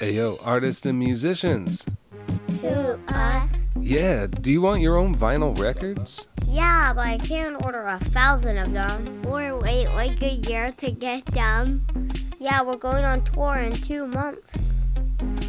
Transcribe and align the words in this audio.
Ayo, 0.00 0.38
artists 0.46 0.86
and 0.86 0.98
musicians. 0.98 1.84
Who, 2.62 2.98
us? 3.08 3.52
Yeah, 3.78 4.26
do 4.28 4.50
you 4.50 4.62
want 4.62 4.80
your 4.80 4.96
own 4.96 5.14
vinyl 5.14 5.58
records? 5.58 6.26
Yeah, 6.46 6.94
but 6.94 7.06
I 7.06 7.18
can't 7.18 7.62
order 7.66 7.82
a 7.82 7.98
thousand 7.98 8.56
of 8.56 8.72
them. 8.72 9.22
Or 9.28 9.58
wait 9.58 9.88
like 9.88 10.22
a 10.22 10.36
year 10.36 10.72
to 10.78 10.90
get 10.90 11.26
them. 11.26 11.86
Yeah, 12.38 12.62
we're 12.62 12.78
going 12.78 13.04
on 13.04 13.22
tour 13.24 13.56
in 13.56 13.74
two 13.74 14.06
months. 14.06 14.40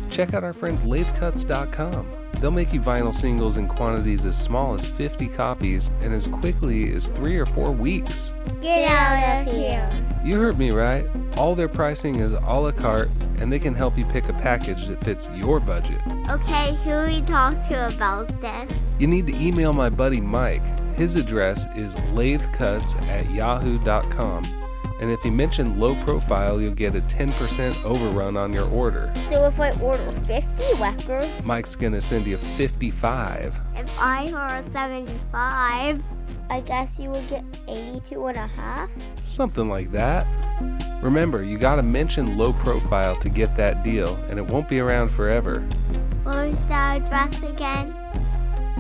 Check 0.10 0.34
out 0.34 0.43
our 0.43 0.54
friends 0.54 0.81
lathecuts.com. 0.81 2.05
They'll 2.41 2.52
make 2.52 2.73
you 2.73 2.81
vinyl 2.81 3.13
singles 3.13 3.55
in 3.57 3.70
quantities 3.70 4.25
as 4.25 4.38
small 4.38 4.73
as 4.73 4.86
50 4.86 5.27
copies 5.27 5.91
and 6.02 6.13
as 6.13 6.27
quickly 6.27 6.91
as 6.93 7.07
three 7.07 7.38
or 7.38 7.45
four 7.45 7.71
weeks. 7.71 8.33
Get 8.59 8.89
out 8.89 9.47
of 9.47 9.54
here. 9.54 9.89
You 10.25 10.38
heard 10.38 10.57
me 10.57 10.71
right. 10.71 11.05
All 11.38 11.55
their 11.55 11.70
pricing 11.70 12.15
is 12.15 12.33
a 12.33 12.39
la 12.39 12.71
carte, 12.71 13.09
and 13.42 13.52
they 13.52 13.60
can 13.60 13.73
help 13.73 13.98
you 13.98 14.05
pick 14.05 14.30
a 14.30 14.34
package 14.34 14.88
that 14.88 15.04
fits 15.04 15.28
your 15.34 15.60
budget. 15.60 16.00
Okay, 16.29 16.75
who 16.84 17.06
we 17.11 17.21
talk 17.21 17.54
to 17.70 17.88
about 17.88 18.28
this? 18.39 18.71
You 19.00 19.07
need 19.07 19.25
to 19.28 19.36
email 19.36 19.74
my 19.74 19.89
buddy 19.89 20.21
Mike. 20.21 20.64
His 20.96 21.15
address 21.15 21.65
is 21.75 21.96
lathecuts 22.14 22.96
at 22.96 23.29
yahoo.com. 23.32 24.61
And 25.01 25.10
if 25.10 25.25
you 25.25 25.32
mention 25.32 25.79
low 25.79 25.96
profile, 26.04 26.61
you'll 26.61 26.75
get 26.75 26.93
a 26.93 27.01
10% 27.01 27.83
overrun 27.83 28.37
on 28.37 28.54
your 28.54 28.69
order. 28.69 29.11
So 29.29 29.46
if 29.46 29.59
I 29.59 29.71
order 29.82 30.11
50 30.11 30.64
records, 30.79 31.43
Mike's 31.43 31.75
gonna 31.75 32.00
send 32.00 32.28
you 32.28 32.38
55. 32.38 33.59
if 33.75 34.00
I 34.00 34.31
order 34.31 34.69
75, 34.69 36.03
I 36.52 36.59
guess 36.61 37.00
you 37.00 37.09
would 37.09 37.28
get 37.30 37.44
82 37.67 38.28
and 38.28 38.38
a 38.38 38.45
half? 38.45 38.89
Something 39.25 39.69
like 39.69 39.92
that. 39.92 40.28
Remember, 41.02 41.44
you 41.44 41.58
gotta 41.58 41.81
mention 41.81 42.38
low 42.38 42.53
profile 42.53 43.16
to 43.22 43.30
get 43.30 43.58
that 43.58 43.83
deal, 43.83 44.16
and 44.30 44.38
it 44.38 44.45
won't 44.45 44.70
be 44.70 44.80
around 44.80 45.09
forever. 45.09 45.61
What 46.23 46.36
was 46.36 46.56
the 46.67 46.73
address 46.73 47.42
again? 47.42 47.95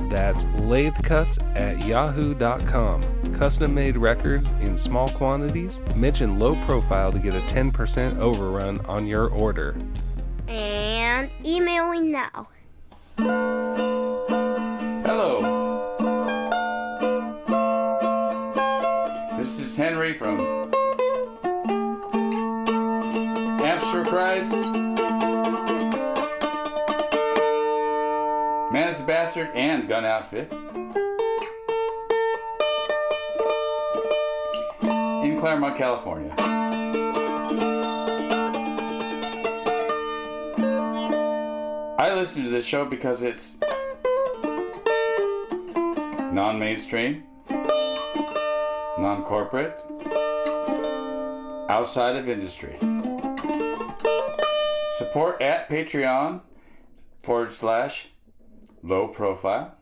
That's 0.09 0.45
lathecuts 0.57 1.37
at 1.55 1.85
yahoo.com. 1.85 3.33
Custom 3.33 3.73
made 3.73 3.97
records 3.97 4.51
in 4.61 4.77
small 4.77 5.09
quantities. 5.09 5.81
Mention 5.95 6.39
low 6.39 6.55
profile 6.65 7.11
to 7.11 7.19
get 7.19 7.33
a 7.33 7.39
10% 7.39 8.17
overrun 8.17 8.79
on 8.85 9.07
your 9.07 9.27
order. 9.29 9.75
And 10.47 11.29
emailing 11.45 12.11
now. 12.11 12.47
Hello. 15.03 15.41
This 19.37 19.59
is 19.59 19.75
Henry 19.75 20.13
from 20.13 20.39
Amps 23.61 23.89
for 23.89 24.05
Christ. 24.05 24.70
Man 28.91 28.99
is 28.99 29.05
Bastard 29.05 29.49
and 29.53 29.87
Gun 29.87 30.03
Outfit. 30.03 30.51
In 34.81 35.39
Claremont, 35.39 35.77
California. 35.77 36.35
I 41.97 42.13
listen 42.13 42.43
to 42.43 42.49
this 42.49 42.65
show 42.65 42.83
because 42.83 43.21
it's 43.21 43.55
non 46.33 46.59
mainstream, 46.59 47.23
non 47.49 49.23
corporate, 49.23 49.79
outside 51.69 52.17
of 52.17 52.27
industry. 52.27 52.75
Support 54.97 55.41
at 55.41 55.69
Patreon 55.69 56.41
forward 57.23 57.53
slash 57.53 58.10
low 58.83 59.07
profile. 59.07 59.75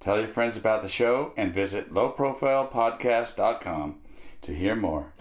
Tell 0.00 0.18
your 0.18 0.28
friends 0.28 0.56
about 0.56 0.82
the 0.82 0.88
show 0.88 1.32
and 1.36 1.54
visit 1.54 1.92
lowprofilepodcast.com 1.92 3.98
to 4.42 4.54
hear 4.54 4.76
more. 4.76 5.12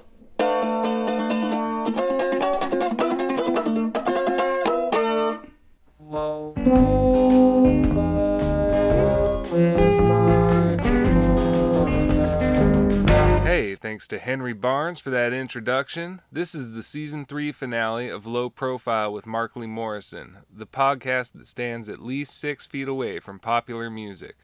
Thanks 13.86 14.08
to 14.08 14.18
Henry 14.18 14.52
Barnes 14.52 15.00
for 15.00 15.12
that 15.12 15.32
introduction. 15.32 16.20
This 16.32 16.56
is 16.56 16.72
the 16.72 16.82
season 16.82 17.24
three 17.24 17.52
finale 17.52 18.10
of 18.10 18.26
Low 18.26 18.50
Profile 18.50 19.14
with 19.14 19.28
Markley 19.28 19.68
Morrison, 19.68 20.38
the 20.52 20.66
podcast 20.66 21.34
that 21.34 21.46
stands 21.46 21.88
at 21.88 22.02
least 22.02 22.36
six 22.36 22.66
feet 22.66 22.88
away 22.88 23.20
from 23.20 23.38
popular 23.38 23.92
music. 23.92 24.38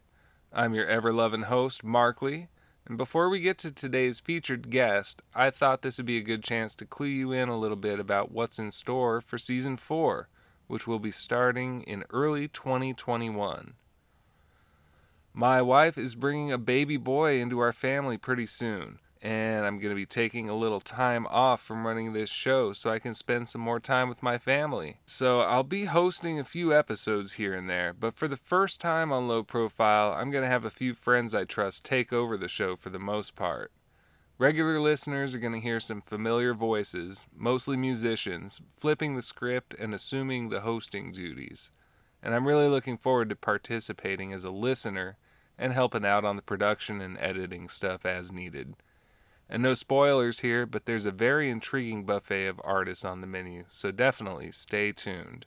I'm 0.54 0.76
your 0.76 0.86
ever 0.86 1.12
loving 1.12 1.42
host, 1.42 1.84
Markley, 1.84 2.50
and 2.86 3.00
before 3.00 3.30
we 3.30 3.40
get 3.40 3.58
to 3.58 3.72
today's 3.72 4.20
featured 4.20 4.70
guest, 4.70 5.24
I 5.34 5.50
thought 5.50 5.82
this 5.82 5.98
would 5.98 6.06
be 6.06 6.20
a 6.20 6.22
good 6.22 6.44
chance 6.44 6.76
to 6.76 6.86
clue 6.86 7.08
you 7.08 7.32
in 7.32 7.50
a 7.50 7.58
little 7.58 7.76
bit 7.76 8.00
about 8.00 8.32
what's 8.32 8.60
in 8.60 8.70
store 8.70 9.22
for 9.22 9.40
season 9.40 9.76
four, 9.76 10.30
which 10.68 10.86
will 10.86 11.00
be 11.00 11.10
starting 11.10 11.82
in 11.82 12.04
early 12.12 12.48
2021. 12.48 13.74
My 15.34 15.64
wife 15.64 15.98
is 15.98 16.14
bringing 16.14 16.52
a 16.52 16.60
baby 16.60 16.98
boy 16.98 17.40
into 17.40 17.58
our 17.58 17.74
family 17.74 18.20
pretty 18.20 18.46
soon, 18.46 19.00
and 19.22 19.66
I'm 19.66 19.78
going 19.80 19.92
to 19.92 19.96
be 19.96 20.06
taking 20.06 20.50
a 20.50 20.56
little 20.56 20.80
time 20.80 21.28
off 21.30 21.62
from 21.62 21.86
running 21.86 22.14
this 22.14 22.30
show 22.30 22.74
so 22.74 22.90
I 22.90 23.00
can 23.00 23.14
spend 23.14 23.48
some 23.48 23.62
more 23.62 23.80
time 23.80 24.10
with 24.10 24.24
my 24.24 24.38
family. 24.38 24.98
So 25.06 25.42
I'll 25.42 25.64
be 25.64 25.86
hosting 25.86 26.40
a 26.40 26.44
few 26.44 26.74
episodes 26.74 27.34
here 27.34 27.54
and 27.54 27.70
there, 27.70 27.94
but 27.94 28.16
for 28.16 28.28
the 28.28 28.36
first 28.36 28.82
time 28.82 29.12
on 29.12 29.28
Low 29.28 29.44
Profile, 29.44 30.14
I'm 30.14 30.32
going 30.32 30.44
to 30.44 30.50
have 30.50 30.66
a 30.66 30.70
few 30.70 30.94
friends 30.94 31.36
I 31.36 31.44
trust 31.44 31.86
take 31.86 32.12
over 32.12 32.38
the 32.38 32.48
show 32.48 32.76
for 32.76 32.90
the 32.90 33.00
most 33.00 33.36
part. 33.36 33.72
Regular 34.38 34.80
listeners 34.80 35.36
are 35.36 35.40
going 35.40 35.54
to 35.54 35.60
hear 35.60 35.80
some 35.80 36.02
familiar 36.02 36.54
voices, 36.54 37.28
mostly 37.36 37.78
musicians, 37.78 38.60
flipping 38.76 39.16
the 39.16 39.22
script 39.22 39.76
and 39.78 39.94
assuming 39.94 40.50
the 40.50 40.62
hosting 40.62 41.12
duties 41.12 41.72
and 42.24 42.36
I'm 42.36 42.48
really 42.48 42.68
looking 42.68 42.98
forward 42.98 43.30
to 43.30 43.36
participating 43.36 44.32
as 44.34 44.44
a 44.44 44.52
listener 44.52 45.18
and 45.58 45.74
helping 45.74 46.06
out 46.06 46.26
on 46.26 46.36
the 46.36 46.42
production 46.42 47.02
and 47.02 47.18
editing 47.20 47.68
stuff 47.70 48.06
as 48.06 48.32
needed. 48.32 48.76
And 49.54 49.62
no 49.62 49.74
spoilers 49.74 50.40
here, 50.40 50.66
but 50.66 50.86
there's 50.86 51.06
a 51.06 51.12
very 51.12 51.50
intriguing 51.50 52.06
buffet 52.06 52.48
of 52.48 52.62
artists 52.64 53.04
on 53.04 53.20
the 53.20 53.28
menu, 53.28 53.66
so 53.70 53.92
definitely 53.92 54.50
stay 54.54 54.94
tuned. 54.94 55.46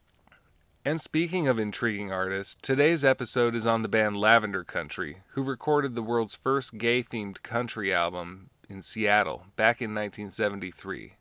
And 0.84 1.00
speaking 1.00 1.48
of 1.48 1.58
intriguing 1.58 2.12
artists, 2.12 2.54
today's 2.60 3.02
episode 3.02 3.54
is 3.54 3.66
on 3.66 3.80
the 3.80 3.88
band 3.88 4.18
Lavender 4.18 4.62
Country, 4.62 5.22
who 5.28 5.42
recorded 5.42 5.94
the 5.94 6.02
world's 6.02 6.34
first 6.34 6.76
gay 6.76 7.02
themed 7.02 7.42
country 7.42 7.94
album 7.94 8.50
in 8.68 8.82
Seattle 8.82 9.46
back 9.56 9.80
in 9.80 9.94
1973. 9.94 11.14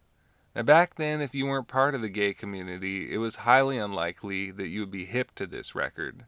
Now, 0.54 0.64
back 0.64 0.96
then, 0.96 1.22
if 1.22 1.34
you 1.34 1.46
weren't 1.46 1.70
part 1.70 1.96
of 1.96 2.02
the 2.02 2.10
gay 2.10 2.34
community, 2.34 3.14
it 3.14 3.18
was 3.18 3.38
highly 3.38 3.78
unlikely 3.78 4.52
that 4.52 4.68
you 4.68 4.82
would 4.82 4.92
be 4.92 5.06
hip 5.06 5.34
to 5.36 5.48
this 5.48 5.74
record. 5.74 6.26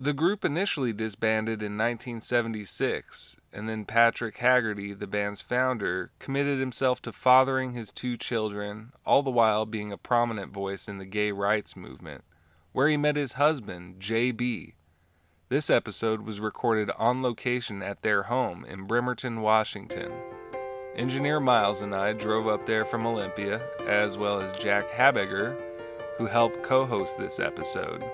The 0.00 0.12
group 0.12 0.44
initially 0.44 0.92
disbanded 0.92 1.62
in 1.62 1.78
1976, 1.78 3.36
and 3.52 3.68
then 3.68 3.84
Patrick 3.84 4.36
Haggerty, 4.38 4.92
the 4.92 5.06
band's 5.06 5.40
founder, 5.40 6.10
committed 6.18 6.58
himself 6.58 7.00
to 7.02 7.12
fathering 7.12 7.74
his 7.74 7.92
two 7.92 8.16
children, 8.16 8.92
all 9.06 9.22
the 9.22 9.30
while 9.30 9.64
being 9.64 9.92
a 9.92 9.96
prominent 9.96 10.52
voice 10.52 10.88
in 10.88 10.98
the 10.98 11.04
gay 11.04 11.30
rights 11.30 11.76
movement, 11.76 12.24
where 12.72 12.88
he 12.88 12.96
met 12.96 13.14
his 13.14 13.34
husband, 13.34 14.00
J.B. 14.00 14.74
This 15.48 15.70
episode 15.70 16.22
was 16.22 16.40
recorded 16.40 16.90
on 16.98 17.22
location 17.22 17.80
at 17.80 18.02
their 18.02 18.24
home 18.24 18.64
in 18.64 18.88
Bremerton, 18.88 19.42
Washington. 19.42 20.10
Engineer 20.96 21.38
Miles 21.38 21.82
and 21.82 21.94
I 21.94 22.14
drove 22.14 22.48
up 22.48 22.66
there 22.66 22.84
from 22.84 23.06
Olympia, 23.06 23.62
as 23.86 24.18
well 24.18 24.40
as 24.40 24.54
Jack 24.54 24.88
Habegger, 24.88 25.56
who 26.18 26.26
helped 26.26 26.64
co 26.64 26.84
host 26.84 27.16
this 27.16 27.38
episode. 27.38 28.04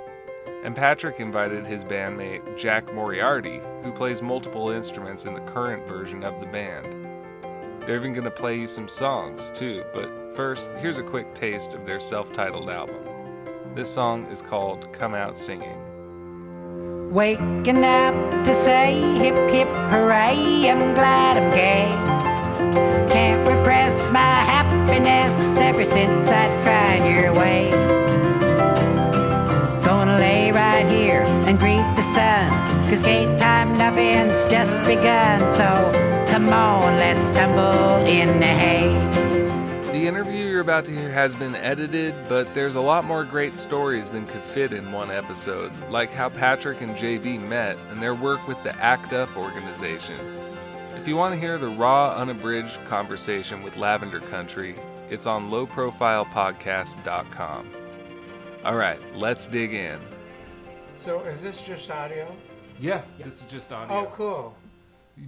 And 0.62 0.76
Patrick 0.76 1.20
invited 1.20 1.66
his 1.66 1.84
bandmate 1.84 2.56
Jack 2.56 2.92
Moriarty, 2.92 3.60
who 3.82 3.92
plays 3.92 4.20
multiple 4.20 4.70
instruments 4.70 5.24
in 5.24 5.32
the 5.32 5.40
current 5.40 5.86
version 5.88 6.22
of 6.22 6.38
the 6.38 6.46
band. 6.46 6.86
They're 7.80 7.96
even 7.96 8.12
going 8.12 8.24
to 8.24 8.30
play 8.30 8.58
you 8.58 8.66
some 8.66 8.88
songs, 8.88 9.50
too, 9.54 9.82
but 9.94 10.36
first, 10.36 10.70
here's 10.78 10.98
a 10.98 11.02
quick 11.02 11.34
taste 11.34 11.72
of 11.72 11.86
their 11.86 11.98
self 11.98 12.30
titled 12.30 12.68
album. 12.68 13.02
This 13.74 13.88
song 13.88 14.26
is 14.26 14.42
called 14.42 14.92
Come 14.92 15.14
Out 15.14 15.34
Singing. 15.34 17.10
Waking 17.10 17.82
up 17.84 18.44
to 18.44 18.54
say 18.54 19.00
hip 19.18 19.36
hip 19.50 19.68
hooray, 19.68 20.68
I'm 20.70 20.94
glad 20.94 21.38
I'm 21.38 21.50
gay. 21.50 21.88
Can't 23.12 23.48
repress 23.48 24.08
my 24.10 24.20
happiness 24.20 25.56
ever 25.56 25.84
since 25.84 26.26
I 26.26 26.46
tried 26.62 27.10
your 27.10 27.32
way. 27.32 27.99
Right 30.80 30.90
here 30.90 31.22
and 31.46 31.58
greet 31.58 31.84
the 31.94 32.00
sun, 32.00 32.50
cause 32.88 33.02
gay 33.02 33.26
time 33.36 33.76
nothing's 33.76 34.46
just 34.46 34.80
begun. 34.80 35.40
So 35.54 35.92
come 36.26 36.48
on, 36.48 36.96
let's 36.96 37.28
tumble 37.36 38.06
in 38.06 38.40
the 38.40 38.46
hay. 38.46 38.88
The 39.92 40.06
interview 40.06 40.46
you're 40.46 40.62
about 40.62 40.86
to 40.86 40.96
hear 40.96 41.10
has 41.10 41.34
been 41.34 41.54
edited, 41.54 42.14
but 42.30 42.54
there's 42.54 42.76
a 42.76 42.80
lot 42.80 43.04
more 43.04 43.24
great 43.24 43.58
stories 43.58 44.08
than 44.08 44.26
could 44.26 44.40
fit 44.40 44.72
in 44.72 44.90
one 44.90 45.10
episode, 45.10 45.70
like 45.90 46.12
how 46.12 46.30
Patrick 46.30 46.80
and 46.80 46.96
J.B. 46.96 47.36
met 47.36 47.76
and 47.90 48.00
their 48.00 48.14
work 48.14 48.48
with 48.48 48.62
the 48.62 48.74
ACT 48.82 49.12
UP 49.12 49.36
organization. 49.36 50.16
If 50.96 51.06
you 51.06 51.14
want 51.14 51.34
to 51.34 51.40
hear 51.40 51.58
the 51.58 51.68
raw, 51.68 52.14
unabridged 52.14 52.82
conversation 52.86 53.62
with 53.62 53.76
Lavender 53.76 54.20
Country, 54.20 54.76
it's 55.10 55.26
on 55.26 55.50
lowprofilepodcast.com. 55.50 57.70
All 58.64 58.76
right, 58.76 58.98
let's 59.14 59.46
dig 59.46 59.74
in. 59.74 60.00
So 61.00 61.20
is 61.20 61.40
this 61.40 61.64
just 61.64 61.90
audio? 61.90 62.36
Yeah, 62.78 63.00
this 63.18 63.40
is 63.40 63.44
just 63.46 63.72
audio. 63.72 63.96
Oh, 63.96 64.06
cool. 64.14 64.54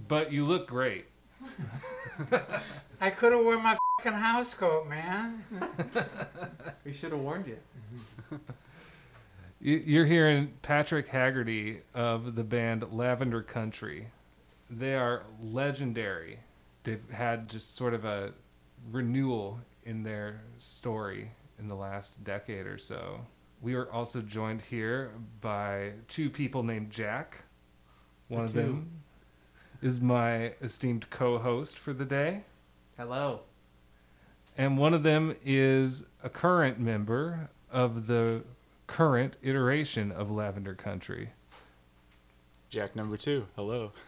But 0.07 0.31
you 0.31 0.45
look 0.45 0.67
great. 0.67 1.05
I 3.01 3.09
could 3.09 3.33
have 3.33 3.43
worn 3.43 3.61
my 3.63 3.75
fucking 3.99 4.17
house 4.19 4.53
coat, 4.53 4.87
man. 4.87 5.43
We 6.85 6.93
should 6.93 7.11
have 7.11 7.21
warned 7.21 7.47
you. 7.47 7.57
You- 9.61 9.81
You're 9.85 10.05
hearing 10.05 10.51
Patrick 10.61 11.07
Haggerty 11.07 11.79
of 11.93 12.35
the 12.35 12.43
band 12.43 12.83
Lavender 12.91 13.41
Country. 13.41 14.07
They 14.69 14.93
are 14.95 15.23
legendary. 15.41 16.39
They've 16.83 17.09
had 17.09 17.47
just 17.49 17.73
sort 17.75 17.93
of 17.93 18.03
a 18.03 18.33
renewal 18.91 19.61
in 19.85 20.03
their 20.03 20.41
story 20.57 21.31
in 21.59 21.69
the 21.69 21.75
last 21.75 22.21
decade 22.25 22.65
or 22.67 22.77
so. 22.77 23.21
We 23.63 23.75
are 23.75 23.89
also 23.89 24.19
joined 24.19 24.61
here 24.61 25.11
by 25.39 25.93
two 26.09 26.29
people 26.29 26.63
named 26.63 26.91
Jack. 26.91 27.45
One 28.27 28.43
of 28.43 28.51
them 28.51 28.91
is 29.81 30.01
my 30.01 30.53
esteemed 30.61 31.09
co 31.09 31.37
host 31.37 31.79
for 31.79 31.93
the 31.93 32.03
day. 32.03 32.43
Hello. 32.97 33.39
And 34.57 34.77
one 34.77 34.93
of 34.93 35.03
them 35.03 35.37
is 35.45 36.03
a 36.21 36.29
current 36.29 36.77
member 36.77 37.49
of 37.71 38.05
the 38.05 38.43
current 38.85 39.37
iteration 39.41 40.11
of 40.11 40.29
Lavender 40.29 40.75
Country. 40.75 41.29
Jack 42.69 42.97
number 42.97 43.15
two. 43.15 43.47
Hello. 43.55 43.91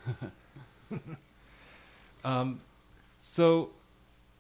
Um, 2.23 2.59
so, 3.19 3.69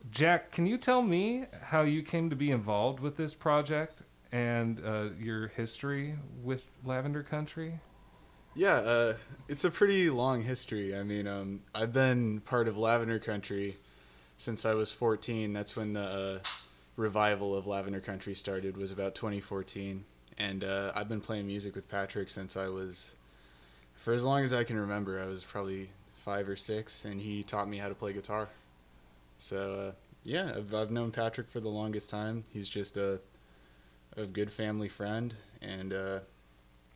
Jack, 0.09 0.51
can 0.51 0.65
you 0.65 0.79
tell 0.79 1.03
me 1.03 1.45
how 1.61 1.83
you 1.83 2.01
came 2.01 2.31
to 2.31 2.35
be 2.35 2.49
involved 2.49 2.99
with 2.99 3.15
this 3.15 3.35
project 3.35 4.01
and 4.35 4.81
uh, 4.85 5.05
your 5.17 5.47
history 5.47 6.15
with 6.43 6.65
Lavender 6.83 7.23
Country? 7.23 7.79
Yeah, 8.53 8.75
uh, 8.75 9.13
it's 9.47 9.63
a 9.63 9.71
pretty 9.71 10.09
long 10.09 10.43
history. 10.43 10.93
I 10.93 11.03
mean, 11.03 11.25
um, 11.25 11.61
I've 11.73 11.93
been 11.93 12.41
part 12.41 12.67
of 12.67 12.77
Lavender 12.77 13.17
Country 13.17 13.77
since 14.35 14.65
I 14.65 14.73
was 14.73 14.91
14. 14.91 15.53
That's 15.53 15.77
when 15.77 15.93
the 15.93 16.01
uh, 16.01 16.39
revival 16.97 17.55
of 17.55 17.65
Lavender 17.65 18.01
Country 18.01 18.35
started. 18.35 18.75
Was 18.75 18.91
about 18.91 19.15
2014, 19.15 20.03
and 20.37 20.65
uh, 20.65 20.91
I've 20.93 21.07
been 21.07 21.21
playing 21.21 21.47
music 21.47 21.73
with 21.73 21.87
Patrick 21.87 22.29
since 22.29 22.57
I 22.57 22.67
was, 22.67 23.13
for 23.95 24.13
as 24.13 24.25
long 24.25 24.43
as 24.43 24.51
I 24.51 24.65
can 24.65 24.77
remember. 24.77 25.21
I 25.21 25.27
was 25.27 25.45
probably 25.45 25.91
five 26.25 26.49
or 26.49 26.57
six, 26.57 27.05
and 27.05 27.21
he 27.21 27.41
taught 27.41 27.69
me 27.69 27.77
how 27.77 27.87
to 27.87 27.95
play 27.95 28.11
guitar. 28.11 28.49
So 29.39 29.75
uh, 29.75 29.91
yeah, 30.25 30.51
I've, 30.57 30.73
I've 30.73 30.91
known 30.91 31.11
Patrick 31.11 31.49
for 31.49 31.61
the 31.61 31.69
longest 31.69 32.09
time. 32.09 32.43
He's 32.51 32.67
just 32.67 32.97
a 32.97 33.21
a 34.17 34.25
good 34.25 34.51
family 34.51 34.89
friend, 34.89 35.33
and 35.61 35.93
uh, 35.93 36.19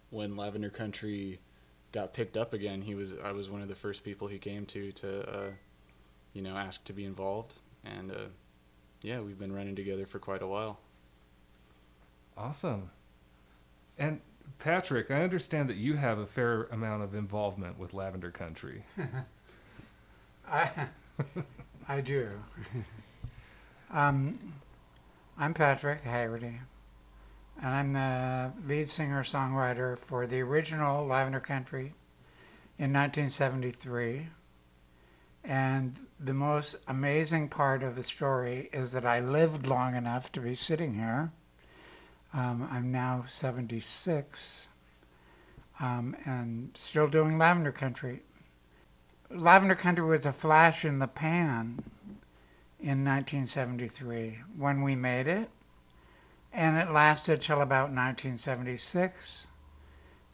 when 0.09 0.35
Lavender 0.35 0.69
Country 0.69 1.39
got 1.91 2.13
picked 2.13 2.37
up 2.37 2.53
again, 2.53 2.81
he 2.81 2.95
was 2.95 3.13
I 3.23 3.31
was 3.31 3.49
one 3.49 3.61
of 3.61 3.67
the 3.67 3.75
first 3.75 4.03
people 4.03 4.27
he 4.27 4.37
came 4.37 4.65
to 4.67 4.91
to 4.93 5.29
uh, 5.29 5.49
you 6.33 6.41
know 6.41 6.55
ask 6.55 6.83
to 6.85 6.93
be 6.93 7.05
involved, 7.05 7.55
and 7.83 8.11
uh, 8.11 8.25
yeah, 9.01 9.19
we've 9.19 9.39
been 9.39 9.53
running 9.53 9.75
together 9.75 10.05
for 10.05 10.19
quite 10.19 10.41
a 10.41 10.47
while. 10.47 10.79
Awesome. 12.37 12.89
And 13.97 14.21
Patrick, 14.59 15.11
I 15.11 15.23
understand 15.23 15.69
that 15.69 15.75
you 15.75 15.95
have 15.95 16.19
a 16.19 16.25
fair 16.25 16.63
amount 16.65 17.03
of 17.03 17.13
involvement 17.13 17.77
with 17.77 17.93
Lavender 17.93 18.31
Country. 18.31 18.83
I, 20.49 20.87
I 21.87 22.01
do. 22.01 22.29
um, 23.91 24.39
I'm 25.37 25.53
Patrick 25.53 26.03
Haggerty, 26.03 26.59
and 27.61 27.73
I'm 27.73 27.93
the 27.93 28.53
lead 28.67 28.87
singer 28.87 29.23
songwriter 29.23 29.97
for 29.97 30.25
the 30.25 30.41
original 30.41 31.05
Lavender 31.05 31.39
Country 31.39 31.93
in 32.77 32.93
1973. 32.93 34.27
And 35.43 35.99
the 36.19 36.33
most 36.33 36.77
amazing 36.87 37.49
part 37.49 37.83
of 37.83 37.95
the 37.95 38.03
story 38.03 38.69
is 38.71 38.91
that 38.93 39.05
I 39.05 39.19
lived 39.19 39.67
long 39.67 39.95
enough 39.95 40.31
to 40.33 40.39
be 40.39 40.53
sitting 40.53 40.93
here. 40.93 41.31
Um, 42.33 42.67
I'm 42.71 42.91
now 42.91 43.25
76 43.27 44.67
um, 45.79 46.15
and 46.25 46.71
still 46.75 47.07
doing 47.07 47.37
Lavender 47.37 47.71
Country. 47.71 48.23
Lavender 49.29 49.75
Country 49.75 50.05
was 50.05 50.25
a 50.25 50.33
flash 50.33 50.85
in 50.85 50.99
the 50.99 51.07
pan 51.07 51.83
in 52.79 53.03
1973 53.03 54.39
when 54.57 54.81
we 54.81 54.95
made 54.95 55.27
it, 55.27 55.49
and 56.51 56.77
it 56.77 56.91
lasted 56.91 57.41
till 57.41 57.61
about 57.61 57.89
1976. 57.89 59.47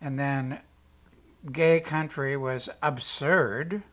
And 0.01 0.19
then 0.19 0.59
gay 1.51 1.79
country 1.79 2.37
was 2.37 2.69
absurd 2.81 3.83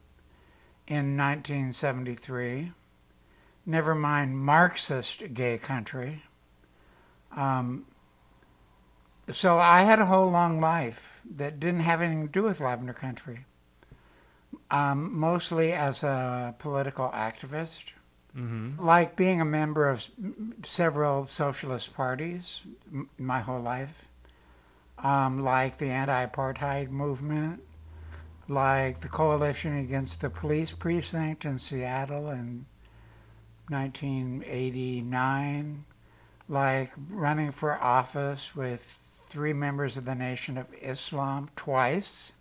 in 0.86 1.16
1973. 1.16 2.72
Never 3.64 3.94
mind 3.94 4.38
Marxist 4.38 5.34
gay 5.34 5.58
country. 5.58 6.24
Um, 7.34 7.86
so 9.30 9.58
I 9.58 9.82
had 9.82 10.00
a 10.00 10.06
whole 10.06 10.30
long 10.30 10.60
life 10.60 11.22
that 11.36 11.60
didn't 11.60 11.80
have 11.80 12.02
anything 12.02 12.26
to 12.26 12.32
do 12.32 12.42
with 12.42 12.60
Lavender 12.60 12.92
Country 12.92 13.46
um, 14.72 15.18
mostly 15.18 15.72
as 15.72 16.02
a 16.02 16.54
political 16.58 17.10
activist, 17.10 17.92
Mm-hmm. 18.36 18.82
like 18.82 19.14
being 19.14 19.42
a 19.42 19.44
member 19.44 19.90
of 19.90 20.06
several 20.64 21.26
socialist 21.26 21.92
parties 21.92 22.62
m- 22.90 23.10
my 23.18 23.40
whole 23.40 23.60
life, 23.60 24.08
um, 24.98 25.44
like 25.44 25.76
the 25.76 25.90
anti 25.90 26.24
apartheid 26.26 26.88
movement, 26.88 27.62
like 28.48 29.00
the 29.00 29.08
coalition 29.08 29.76
against 29.78 30.22
the 30.22 30.30
police 30.30 30.70
precinct 30.70 31.44
in 31.44 31.58
Seattle 31.58 32.30
in 32.30 32.64
1989, 33.68 35.84
like 36.48 36.92
running 37.10 37.50
for 37.50 37.78
office 37.82 38.54
with 38.56 38.82
three 39.28 39.52
members 39.52 39.96
of 39.96 40.04
the 40.04 40.14
Nation 40.14 40.56
of 40.58 40.72
Islam 40.80 41.48
twice 41.56 42.32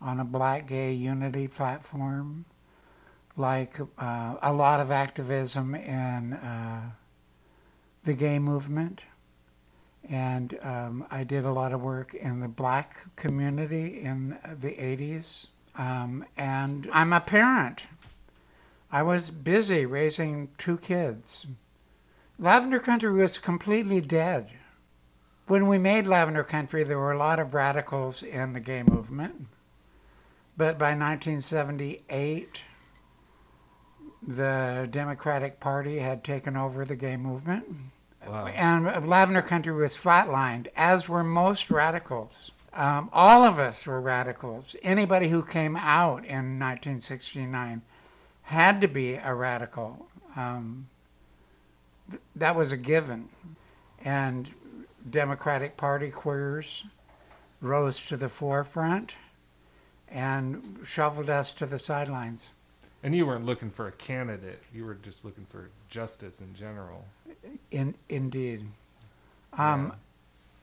on 0.00 0.20
a 0.20 0.24
black 0.24 0.66
gay 0.66 0.92
unity 0.92 1.48
platform, 1.48 2.44
like 3.36 3.78
uh, 3.98 4.36
a 4.42 4.52
lot 4.52 4.80
of 4.80 4.90
activism 4.90 5.74
in 5.74 6.34
uh, 6.34 6.90
the 8.04 8.14
gay 8.14 8.38
movement. 8.38 9.02
And 10.08 10.58
um, 10.62 11.06
I 11.10 11.24
did 11.24 11.44
a 11.44 11.52
lot 11.52 11.72
of 11.72 11.80
work 11.80 12.12
in 12.14 12.40
the 12.40 12.48
black 12.48 13.06
community 13.16 14.00
in 14.00 14.38
the 14.44 14.70
80s. 14.70 15.46
Um, 15.76 16.24
and 16.36 16.88
I'm 16.92 17.12
a 17.12 17.20
parent. 17.20 17.84
I 18.90 19.02
was 19.02 19.30
busy 19.30 19.86
raising 19.86 20.50
two 20.58 20.76
kids. 20.76 21.46
Lavender 22.38 22.80
Country 22.80 23.12
was 23.12 23.38
completely 23.38 24.00
dead. 24.00 24.50
When 25.46 25.66
we 25.66 25.78
made 25.78 26.06
Lavender 26.06 26.44
Country, 26.44 26.84
there 26.84 26.98
were 26.98 27.12
a 27.12 27.18
lot 27.18 27.38
of 27.38 27.54
radicals 27.54 28.22
in 28.22 28.52
the 28.52 28.60
gay 28.60 28.82
movement. 28.82 29.46
But 30.56 30.78
by 30.78 30.90
1978, 30.90 32.64
the 34.26 34.88
Democratic 34.90 35.60
Party 35.60 35.98
had 35.98 36.22
taken 36.22 36.56
over 36.56 36.84
the 36.84 36.96
gay 36.96 37.16
movement. 37.16 37.64
Wow. 38.26 38.46
And 38.46 39.08
Lavender 39.08 39.42
Country 39.42 39.72
was 39.72 39.96
flatlined, 39.96 40.68
as 40.76 41.08
were 41.08 41.24
most 41.24 41.70
radicals. 41.70 42.52
Um, 42.72 43.10
all 43.12 43.44
of 43.44 43.58
us 43.58 43.84
were 43.84 44.00
radicals. 44.00 44.76
Anybody 44.82 45.28
who 45.28 45.42
came 45.42 45.76
out 45.76 46.24
in 46.24 46.58
1969 46.58 47.82
had 48.42 48.80
to 48.80 48.88
be 48.88 49.14
a 49.14 49.34
radical. 49.34 50.06
Um, 50.36 50.88
th- 52.08 52.22
that 52.36 52.56
was 52.56 52.72
a 52.72 52.76
given. 52.76 53.28
And 54.02 54.50
Democratic 55.08 55.76
Party 55.76 56.10
queers 56.10 56.84
rose 57.60 58.06
to 58.06 58.16
the 58.16 58.28
forefront 58.28 59.14
and 60.08 60.80
shuffled 60.84 61.28
us 61.28 61.52
to 61.54 61.66
the 61.66 61.78
sidelines. 61.78 62.48
And 63.02 63.14
you 63.14 63.26
weren't 63.26 63.44
looking 63.44 63.70
for 63.70 63.88
a 63.88 63.92
candidate, 63.92 64.62
you 64.72 64.84
were 64.84 64.94
just 64.94 65.24
looking 65.24 65.46
for 65.46 65.70
justice 65.88 66.40
in 66.40 66.54
general. 66.54 67.04
In, 67.70 67.94
indeed. 68.08 68.66
Um, 69.54 69.94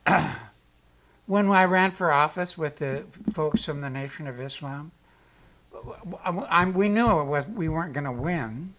when 1.26 1.50
I 1.50 1.64
ran 1.64 1.92
for 1.92 2.10
office 2.10 2.56
with 2.56 2.78
the 2.78 3.04
folks 3.32 3.64
from 3.64 3.82
the 3.82 3.90
Nation 3.90 4.26
of 4.26 4.40
Islam, 4.40 4.92
I, 6.24 6.30
I- 6.30 6.64
we 6.64 6.88
knew 6.88 7.20
it 7.20 7.24
was, 7.24 7.46
we 7.46 7.68
weren't 7.68 7.92
going 7.92 8.04
to 8.04 8.12
win. 8.12 8.74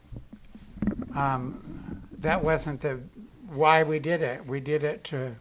Um, 1.16 2.02
that 2.18 2.44
wasn't 2.44 2.82
the 2.82 3.00
why 3.48 3.84
we 3.84 4.00
did 4.00 4.22
it. 4.22 4.46
We 4.46 4.60
did 4.60 4.84
it 4.84 5.04
to 5.06 5.36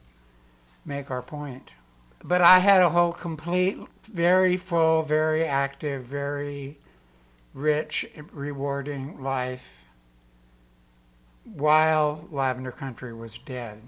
make 0.85 1.11
our 1.11 1.23
point. 1.23 1.71
But 2.23 2.43
I 2.43 2.59
had 2.59 2.83
a 2.83 2.91
whole 2.91 3.13
complete, 3.13 3.79
very 4.03 4.57
full, 4.57 5.03
very 5.03 5.45
active, 5.45 6.05
very 6.05 6.77
rich, 7.53 8.07
rewarding 8.33 9.23
life 9.23 9.85
while 11.45 12.29
Lavender 12.31 12.73
Country 12.73 13.13
was 13.13 13.39
dead. 13.39 13.81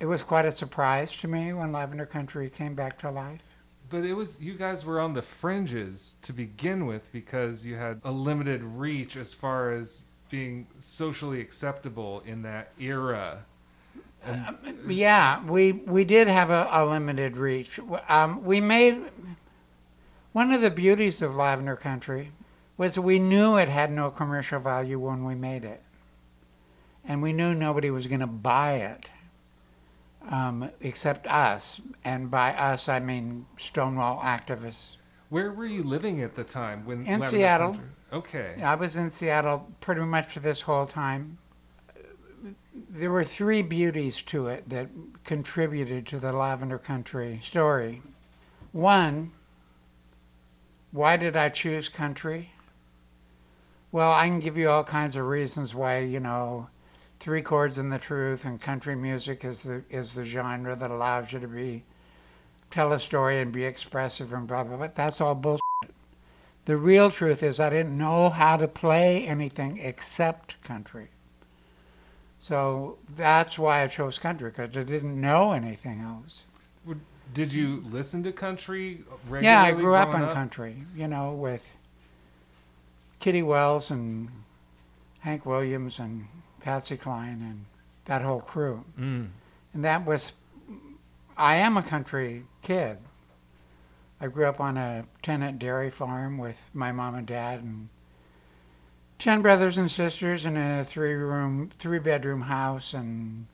It 0.00 0.06
was 0.06 0.22
quite 0.22 0.44
a 0.44 0.52
surprise 0.52 1.16
to 1.18 1.28
me 1.28 1.52
when 1.52 1.72
Lavender 1.72 2.06
Country 2.06 2.50
came 2.50 2.74
back 2.74 2.98
to 2.98 3.10
life. 3.10 3.42
But 3.88 4.04
it 4.04 4.14
was 4.14 4.40
you 4.40 4.54
guys 4.54 4.84
were 4.84 5.00
on 5.00 5.14
the 5.14 5.22
fringes 5.22 6.16
to 6.22 6.32
begin 6.32 6.86
with 6.86 7.10
because 7.12 7.64
you 7.64 7.76
had 7.76 8.00
a 8.04 8.10
limited 8.10 8.62
reach 8.62 9.16
as 9.16 9.32
far 9.32 9.70
as 9.70 10.04
being 10.28 10.66
socially 10.80 11.40
acceptable 11.40 12.20
in 12.26 12.42
that 12.42 12.72
era. 12.80 13.44
Yeah, 14.88 15.44
we 15.44 15.70
we 15.70 16.04
did 16.04 16.26
have 16.26 16.50
a, 16.50 16.68
a 16.72 16.84
limited 16.84 17.36
reach. 17.36 17.78
Um, 18.08 18.44
we 18.44 18.60
made 18.60 19.02
one 20.32 20.52
of 20.52 20.60
the 20.60 20.70
beauties 20.70 21.22
of 21.22 21.36
Lavender 21.36 21.76
Country 21.76 22.32
was 22.76 22.98
we 22.98 23.18
knew 23.18 23.56
it 23.56 23.68
had 23.68 23.90
no 23.90 24.10
commercial 24.10 24.60
value 24.60 24.98
when 24.98 25.24
we 25.24 25.34
made 25.34 25.64
it, 25.64 25.82
and 27.04 27.22
we 27.22 27.32
knew 27.32 27.54
nobody 27.54 27.90
was 27.90 28.06
going 28.06 28.20
to 28.20 28.26
buy 28.26 28.74
it 28.74 29.10
um, 30.28 30.70
except 30.80 31.26
us. 31.26 31.80
And 32.04 32.30
by 32.30 32.52
us, 32.52 32.88
I 32.88 33.00
mean 33.00 33.46
Stonewall 33.56 34.20
activists. 34.20 34.96
Where 35.28 35.52
were 35.52 35.66
you 35.66 35.82
living 35.82 36.22
at 36.22 36.34
the 36.34 36.44
time 36.44 36.84
when 36.84 37.06
In 37.06 37.22
Seattle. 37.22 37.80
Okay. 38.12 38.62
I 38.62 38.76
was 38.76 38.94
in 38.94 39.10
Seattle 39.10 39.72
pretty 39.80 40.02
much 40.02 40.36
this 40.36 40.62
whole 40.62 40.86
time. 40.86 41.38
There 42.88 43.10
were 43.10 43.24
three 43.24 43.62
beauties 43.62 44.22
to 44.24 44.46
it 44.46 44.68
that 44.68 44.88
contributed 45.24 46.06
to 46.08 46.20
the 46.20 46.32
Lavender 46.32 46.78
Country 46.78 47.40
story. 47.42 48.02
One, 48.70 49.32
why 50.92 51.16
did 51.16 51.36
I 51.36 51.48
choose 51.48 51.88
country? 51.88 52.52
Well, 53.96 54.12
I 54.12 54.26
can 54.28 54.40
give 54.40 54.58
you 54.58 54.68
all 54.68 54.84
kinds 54.84 55.16
of 55.16 55.24
reasons 55.24 55.74
why, 55.74 56.00
you 56.00 56.20
know, 56.20 56.68
three 57.18 57.40
chords 57.40 57.78
and 57.78 57.90
the 57.90 57.98
truth 57.98 58.44
and 58.44 58.60
country 58.60 58.94
music 58.94 59.42
is 59.42 59.62
the 59.62 59.84
is 59.88 60.12
the 60.12 60.26
genre 60.26 60.76
that 60.76 60.90
allows 60.90 61.32
you 61.32 61.40
to 61.40 61.48
be 61.48 61.82
tell 62.70 62.92
a 62.92 63.00
story 63.00 63.40
and 63.40 63.50
be 63.52 63.64
expressive 63.64 64.34
and 64.34 64.46
blah 64.46 64.64
blah 64.64 64.76
blah. 64.76 64.88
That's 64.94 65.18
all 65.22 65.34
bullshit. 65.34 65.94
The 66.66 66.76
real 66.76 67.10
truth 67.10 67.42
is 67.42 67.58
I 67.58 67.70
didn't 67.70 67.96
know 67.96 68.28
how 68.28 68.58
to 68.58 68.68
play 68.68 69.26
anything 69.26 69.78
except 69.78 70.62
country. 70.62 71.08
So 72.38 72.98
that's 73.16 73.58
why 73.58 73.82
I 73.82 73.86
chose 73.86 74.18
country 74.18 74.50
because 74.50 74.76
I 74.76 74.82
didn't 74.82 75.18
know 75.18 75.52
anything 75.52 76.02
else. 76.02 76.44
Did 77.32 77.50
you 77.50 77.82
listen 77.88 78.22
to 78.24 78.32
country 78.32 79.04
regularly? 79.26 79.46
Yeah, 79.46 79.62
I 79.62 79.72
grew 79.72 79.94
up 79.94 80.14
in 80.14 80.28
country, 80.34 80.84
you 80.94 81.08
know, 81.08 81.32
with 81.32 81.75
Kitty 83.20 83.42
Wells 83.42 83.90
and 83.90 84.28
Hank 85.20 85.46
Williams 85.46 85.98
and 85.98 86.28
Patsy 86.60 86.96
Cline 86.96 87.40
and 87.42 87.64
that 88.06 88.22
whole 88.22 88.40
crew. 88.40 88.84
Mm. 88.98 89.28
And 89.74 89.84
that 89.84 90.06
was, 90.06 90.32
I 91.36 91.56
am 91.56 91.76
a 91.76 91.82
country 91.82 92.44
kid. 92.62 92.98
I 94.20 94.28
grew 94.28 94.46
up 94.46 94.60
on 94.60 94.76
a 94.76 95.04
tenant 95.22 95.58
dairy 95.58 95.90
farm 95.90 96.38
with 96.38 96.62
my 96.72 96.90
mom 96.92 97.14
and 97.14 97.26
dad 97.26 97.62
and 97.62 97.88
10 99.18 99.42
brothers 99.42 99.76
and 99.76 99.90
sisters 99.90 100.44
in 100.44 100.56
a 100.56 100.84
three 100.84 101.14
room, 101.14 101.70
three 101.78 101.98
bedroom 101.98 102.42
house. 102.42 102.94
And 102.94 103.46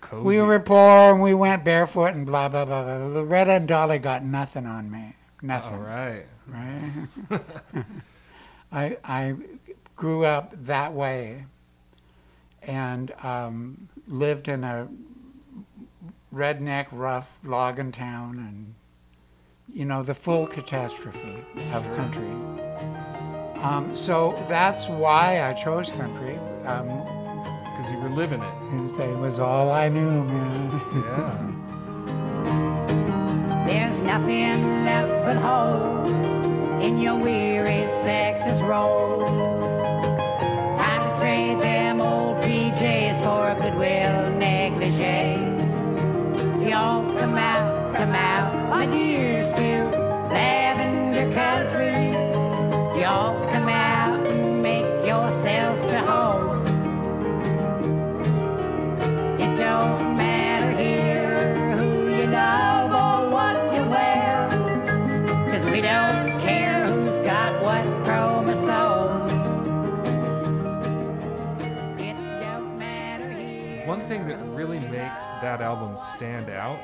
Cozy. 0.00 0.24
we 0.24 0.40
were 0.40 0.60
poor 0.60 1.12
and 1.12 1.22
we 1.22 1.34
went 1.34 1.64
barefoot 1.64 2.14
and 2.14 2.26
blah, 2.26 2.48
blah, 2.48 2.64
blah, 2.64 2.84
blah. 2.84 3.06
Loretta 3.06 3.52
and 3.52 3.68
Dolly 3.68 3.98
got 3.98 4.24
nothing 4.24 4.66
on 4.66 4.90
me. 4.90 5.16
Nothing 5.42 5.74
All 5.74 5.80
right. 5.80 6.26
right? 6.46 6.90
I 8.72 8.96
I 9.04 9.34
grew 9.96 10.24
up 10.24 10.54
that 10.64 10.92
way, 10.92 11.44
and 12.62 13.12
um, 13.22 13.88
lived 14.06 14.48
in 14.48 14.64
a 14.64 14.88
redneck, 16.34 16.86
rough 16.92 17.38
logging 17.44 17.92
town, 17.92 18.38
and 18.38 18.74
you 19.72 19.84
know 19.84 20.02
the 20.02 20.14
full 20.14 20.46
catastrophe 20.46 21.44
of 21.72 21.84
country. 21.96 22.30
Um, 23.62 23.94
so 23.96 24.34
that's 24.48 24.86
why 24.86 25.42
I 25.42 25.52
chose 25.52 25.90
country. 25.90 26.36
Um, 26.64 27.04
Because 27.78 27.92
you 27.92 27.98
were 27.98 28.10
living 28.10 28.42
it. 28.42 28.54
and 28.72 28.90
it 28.90 29.18
was 29.18 29.38
all 29.38 29.70
I 29.70 29.88
knew, 29.88 30.24
man. 30.24 30.70
Yeah. 31.04 31.54
There's 33.66 34.00
nothing 34.00 34.84
left 34.84 35.24
but 35.24 35.36
holes 35.36 36.10
in 36.80 36.98
your 36.98 37.16
weary 37.16 37.86
sexist 38.04 38.66
roles. 38.66 39.28
Time 40.78 41.02
to 41.02 41.20
trade 41.20 41.60
them 41.60 42.00
old 42.00 42.36
PJs 42.42 43.22
for 43.24 43.50
a 43.50 43.54
goodwill 43.54 44.30
negligee. 44.36 45.48
Y'all 46.68 47.02
come 47.18 47.36
out, 47.36 47.94
come 47.96 48.12
out, 48.12 48.70
my 48.70 48.86
dears, 48.86 49.50
to 49.52 49.86
lavender 50.30 51.32
country. 51.34 52.12
Y'all 53.00 53.34
come 53.50 53.68
out 53.68 54.24
and 54.26 54.62
make 54.62 54.84
yourselves 55.04 55.80
to 55.90 55.98
home. 56.00 56.64
It 59.40 59.56
don't 59.56 60.16
matter 60.16 60.70
here 60.72 61.76
who 61.76 62.14
you 62.14 62.26
love 62.26 62.90
or 62.92 63.30
what 63.30 63.56
you 63.74 63.82
wear. 63.90 64.48
Cause 65.50 65.64
we 65.64 65.80
don't 65.80 66.07
thing 74.08 74.26
that 74.26 74.42
really 74.48 74.78
makes 74.78 75.32
that 75.32 75.60
album 75.60 75.96
stand 75.96 76.48
out 76.48 76.80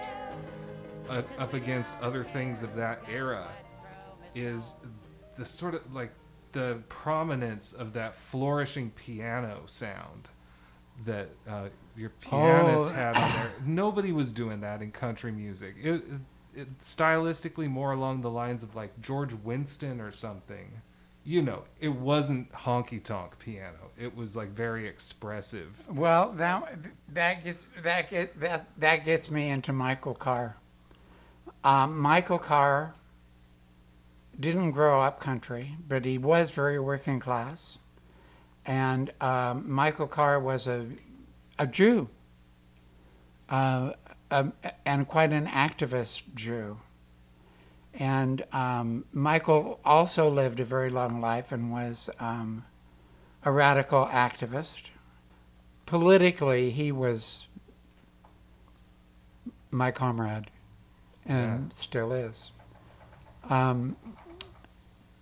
uh, 1.08 1.22
up 1.38 1.54
against 1.54 1.98
other 2.00 2.22
things 2.22 2.62
of 2.62 2.74
that 2.76 3.00
era 3.10 3.48
is 4.34 4.74
the 5.36 5.44
sort 5.46 5.74
of 5.74 5.94
like 5.94 6.12
the 6.52 6.78
prominence 6.90 7.72
of 7.72 7.92
that 7.94 8.14
flourishing 8.14 8.90
piano 8.90 9.62
sound 9.66 10.28
that 11.06 11.30
uh, 11.48 11.68
your 11.96 12.10
pianist 12.20 12.90
Oh. 12.90 12.94
had 12.94 13.16
on 13.16 13.32
there. 13.32 13.52
Nobody 13.64 14.12
was 14.12 14.30
doing 14.30 14.60
that 14.60 14.82
in 14.82 14.92
country 14.92 15.32
music. 15.32 15.76
It, 15.82 15.94
it, 15.94 16.02
it 16.54 16.78
stylistically 16.80 17.68
more 17.68 17.92
along 17.92 18.20
the 18.20 18.30
lines 18.30 18.62
of 18.62 18.76
like 18.76 19.00
George 19.00 19.32
Winston 19.32 20.00
or 20.00 20.12
something. 20.12 20.70
You 21.24 21.40
know, 21.42 21.64
it 21.80 21.88
wasn't 21.88 22.52
honky 22.52 23.02
tonk 23.02 23.38
piano. 23.38 23.83
It 23.98 24.16
was 24.16 24.36
like 24.36 24.48
very 24.50 24.88
expressive. 24.88 25.70
Well, 25.88 26.32
that 26.32 26.78
that 27.12 27.44
gets 27.44 27.68
that 27.82 28.10
get 28.10 28.40
that 28.40 28.68
that 28.78 29.04
gets 29.04 29.30
me 29.30 29.48
into 29.50 29.72
Michael 29.72 30.14
Korn. 30.14 30.54
Um, 31.62 31.98
Michael 31.98 32.38
Korn 32.38 32.92
didn't 34.38 34.72
grow 34.72 35.00
up 35.00 35.20
country, 35.20 35.76
but 35.88 36.04
he 36.04 36.18
was 36.18 36.50
very 36.50 36.78
working 36.78 37.20
class, 37.20 37.78
and 38.66 39.12
um, 39.20 39.70
Michael 39.70 40.08
Korn 40.08 40.42
was 40.42 40.66
a 40.66 40.86
a 41.58 41.66
Jew, 41.66 42.08
uh, 43.48 43.92
um, 44.30 44.52
and 44.84 45.06
quite 45.06 45.32
an 45.32 45.46
activist 45.46 46.22
Jew. 46.34 46.78
And 47.96 48.44
um, 48.52 49.04
Michael 49.12 49.78
also 49.84 50.28
lived 50.28 50.58
a 50.58 50.64
very 50.64 50.90
long 50.90 51.20
life 51.20 51.52
and 51.52 51.70
was 51.70 52.10
um, 52.18 52.64
a 53.44 53.52
radical 53.52 54.06
activist. 54.06 54.90
Politically 55.86 56.70
he 56.70 56.90
was 56.90 57.46
my 59.70 59.90
comrade 59.90 60.50
and 61.26 61.72
still 61.74 62.12
is. 62.12 62.52
Um, 63.50 63.96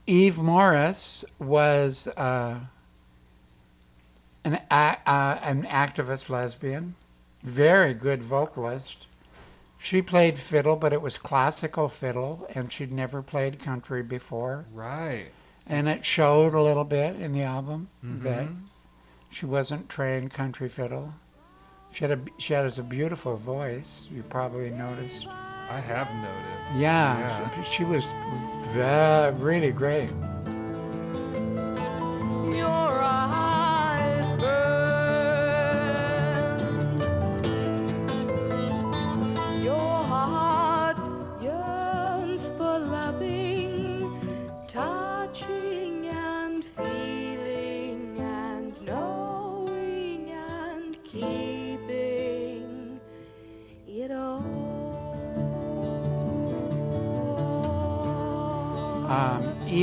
eve 0.07 0.39
morris 0.39 1.25
was 1.39 2.07
uh, 2.09 2.61
an, 4.45 4.61
a- 4.71 4.99
uh, 5.07 5.39
an 5.43 5.65
activist 5.65 6.29
lesbian 6.29 6.95
very 7.43 7.93
good 7.93 8.23
vocalist. 8.23 9.07
She 9.79 10.01
played 10.01 10.39
fiddle 10.39 10.77
but 10.77 10.93
it 10.93 11.03
was 11.03 11.19
classical 11.19 11.89
fiddle 11.89 12.47
and 12.55 12.73
she'd 12.73 12.93
never 12.93 13.21
played 13.23 13.59
country 13.59 14.03
before. 14.03 14.65
Right. 14.73 15.31
And 15.71 15.89
it 15.89 16.05
showed 16.05 16.55
a 16.55 16.63
little 16.63 16.85
bit 16.85 17.17
in 17.17 17.33
the 17.33 17.43
album 17.43 17.89
mm-hmm. 18.05 18.25
that 18.25 18.49
she 19.31 19.47
wasn't 19.47 19.89
trained 19.89 20.33
country 20.33 20.69
fiddle. 20.69 21.15
She 21.93 22.05
had 22.05 22.11
a 22.11 22.19
she 22.39 22.55
had 22.55 22.79
a 22.79 22.83
beautiful 22.83 23.37
voice. 23.37 24.09
You 24.11 24.23
probably 24.23 24.71
noticed. 24.71 25.27
I 25.71 25.81
have 25.81 26.09
noticed. 26.15 26.75
Yeah, 26.77 27.63
She, 27.63 27.77
she 27.77 27.85
was 27.85 28.13
ve- 28.73 29.31
really 29.43 29.73
great. 29.73 30.11
Your 32.55 32.82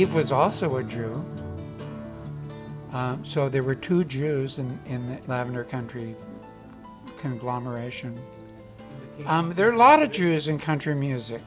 Eve 0.00 0.14
was 0.14 0.32
also 0.32 0.76
a 0.76 0.82
Jew. 0.82 1.22
Um, 2.92 3.22
so 3.22 3.50
there 3.50 3.62
were 3.62 3.74
two 3.74 4.02
Jews 4.04 4.56
in, 4.58 4.78
in 4.86 5.06
the 5.10 5.18
Lavender 5.28 5.62
Country 5.62 6.16
conglomeration. 7.18 8.18
Um, 9.26 9.52
there 9.54 9.68
are 9.68 9.72
a 9.72 9.76
lot 9.76 10.02
of 10.02 10.10
Jews 10.10 10.48
in 10.48 10.58
country 10.58 10.94
music. 10.94 11.42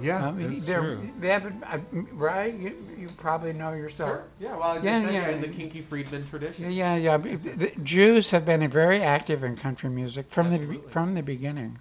Yeah, 0.00 0.28
Um, 0.28 0.42
that's 0.42 0.64
true. 0.64 1.10
They 1.20 1.28
have, 1.28 1.44
uh, 1.44 1.78
right? 2.14 2.54
You, 2.54 2.74
you 2.98 3.08
probably 3.18 3.52
know 3.52 3.74
yourself. 3.74 4.10
Sure. 4.10 4.24
Yeah, 4.40 4.56
well, 4.56 4.62
I 4.62 4.74
just 4.76 4.84
Yeah, 4.86 5.02
said 5.02 5.12
yeah. 5.12 5.28
in 5.28 5.40
the 5.42 5.48
Kinky 5.48 5.82
Friedman 5.82 6.24
tradition. 6.24 6.72
Yeah, 6.72 6.96
yeah. 6.96 7.18
yeah. 7.18 7.36
The- 7.36 7.50
the 7.50 7.72
Jews 7.82 8.30
have 8.30 8.46
been 8.46 8.66
very 8.70 9.02
active 9.02 9.44
in 9.44 9.56
country 9.56 9.90
music 9.90 10.30
from 10.30 10.50
the 10.50 10.80
from 10.88 11.12
the 11.14 11.22
beginning. 11.22 11.78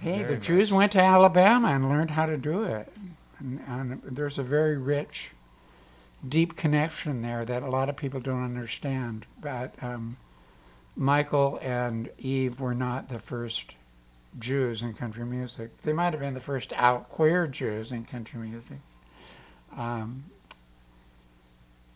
Hey, 0.00 0.18
Very 0.22 0.34
the 0.34 0.40
Jews 0.40 0.72
went 0.72 0.90
to 0.92 1.00
Alabama 1.00 1.68
and 1.68 1.88
learned 1.88 2.10
how 2.10 2.26
to 2.26 2.36
do 2.36 2.64
it, 2.64 2.92
and, 3.38 3.60
and 3.66 4.02
there's 4.04 4.38
a 4.38 4.42
very 4.42 4.76
rich, 4.76 5.30
deep 6.26 6.56
connection 6.56 7.22
there 7.22 7.44
that 7.44 7.62
a 7.62 7.70
lot 7.70 7.88
of 7.88 7.96
people 7.96 8.20
don't 8.20 8.44
understand. 8.44 9.26
But 9.40 9.74
um, 9.82 10.16
Michael 10.96 11.58
and 11.62 12.10
Eve 12.18 12.60
were 12.60 12.74
not 12.74 13.08
the 13.08 13.18
first 13.18 13.74
Jews 14.38 14.82
in 14.82 14.94
country 14.94 15.24
music. 15.24 15.82
They 15.82 15.92
might 15.92 16.12
have 16.12 16.20
been 16.20 16.34
the 16.34 16.40
first 16.40 16.72
out 16.74 17.08
queer 17.08 17.46
Jews 17.46 17.92
in 17.92 18.04
country 18.04 18.40
music. 18.40 18.78
Um, 19.76 20.24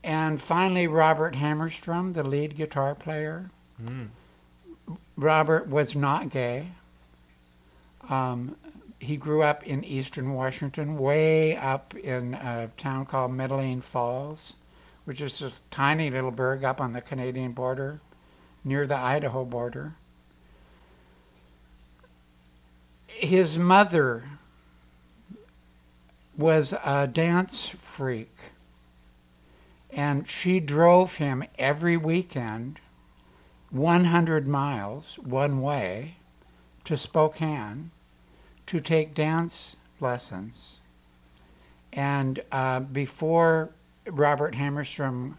and 0.05 0.41
finally, 0.41 0.87
Robert 0.87 1.35
Hammerstrom, 1.35 2.15
the 2.15 2.23
lead 2.23 2.57
guitar 2.57 2.95
player. 2.95 3.51
Mm. 3.83 4.09
Robert 5.17 5.69
was 5.69 5.95
not 5.95 6.29
gay. 6.29 6.69
Um, 8.09 8.57
he 9.03 9.17
grew 9.17 9.43
up 9.43 9.65
in 9.65 9.83
eastern 9.83 10.33
Washington, 10.33 10.97
way 10.97 11.57
up 11.57 11.93
in 11.97 12.35
a 12.35 12.71
town 12.77 13.05
called 13.05 13.33
Metaline 13.33 13.83
Falls, 13.83 14.55
which 15.05 15.21
is 15.21 15.43
a 15.43 15.51
tiny 15.73 16.09
little 16.09 16.31
burg 16.31 16.63
up 16.63 16.81
on 16.81 16.93
the 16.93 17.01
Canadian 17.01 17.51
border, 17.51 18.01
near 18.63 18.87
the 18.87 18.97
Idaho 18.97 19.45
border. 19.45 19.97
His 23.09 23.59
mother 23.59 24.39
was 26.37 26.73
a 26.85 27.09
dance 27.09 27.69
freak, 27.69 28.37
and 29.91 30.29
she 30.29 30.61
drove 30.61 31.17
him 31.17 31.43
every 31.59 31.97
weekend 31.97 32.79
100 33.71 34.47
miles 34.47 35.19
one 35.19 35.61
way 35.61 36.19
to 36.85 36.97
Spokane 36.97 37.91
to 38.73 38.81
take 38.81 39.15
dance 39.15 39.77
lessons. 40.01 40.79
And 41.93 42.43
uh, 42.51 42.81
before 42.81 43.69
Robert 44.07 44.55
Hammerstrom 44.55 45.35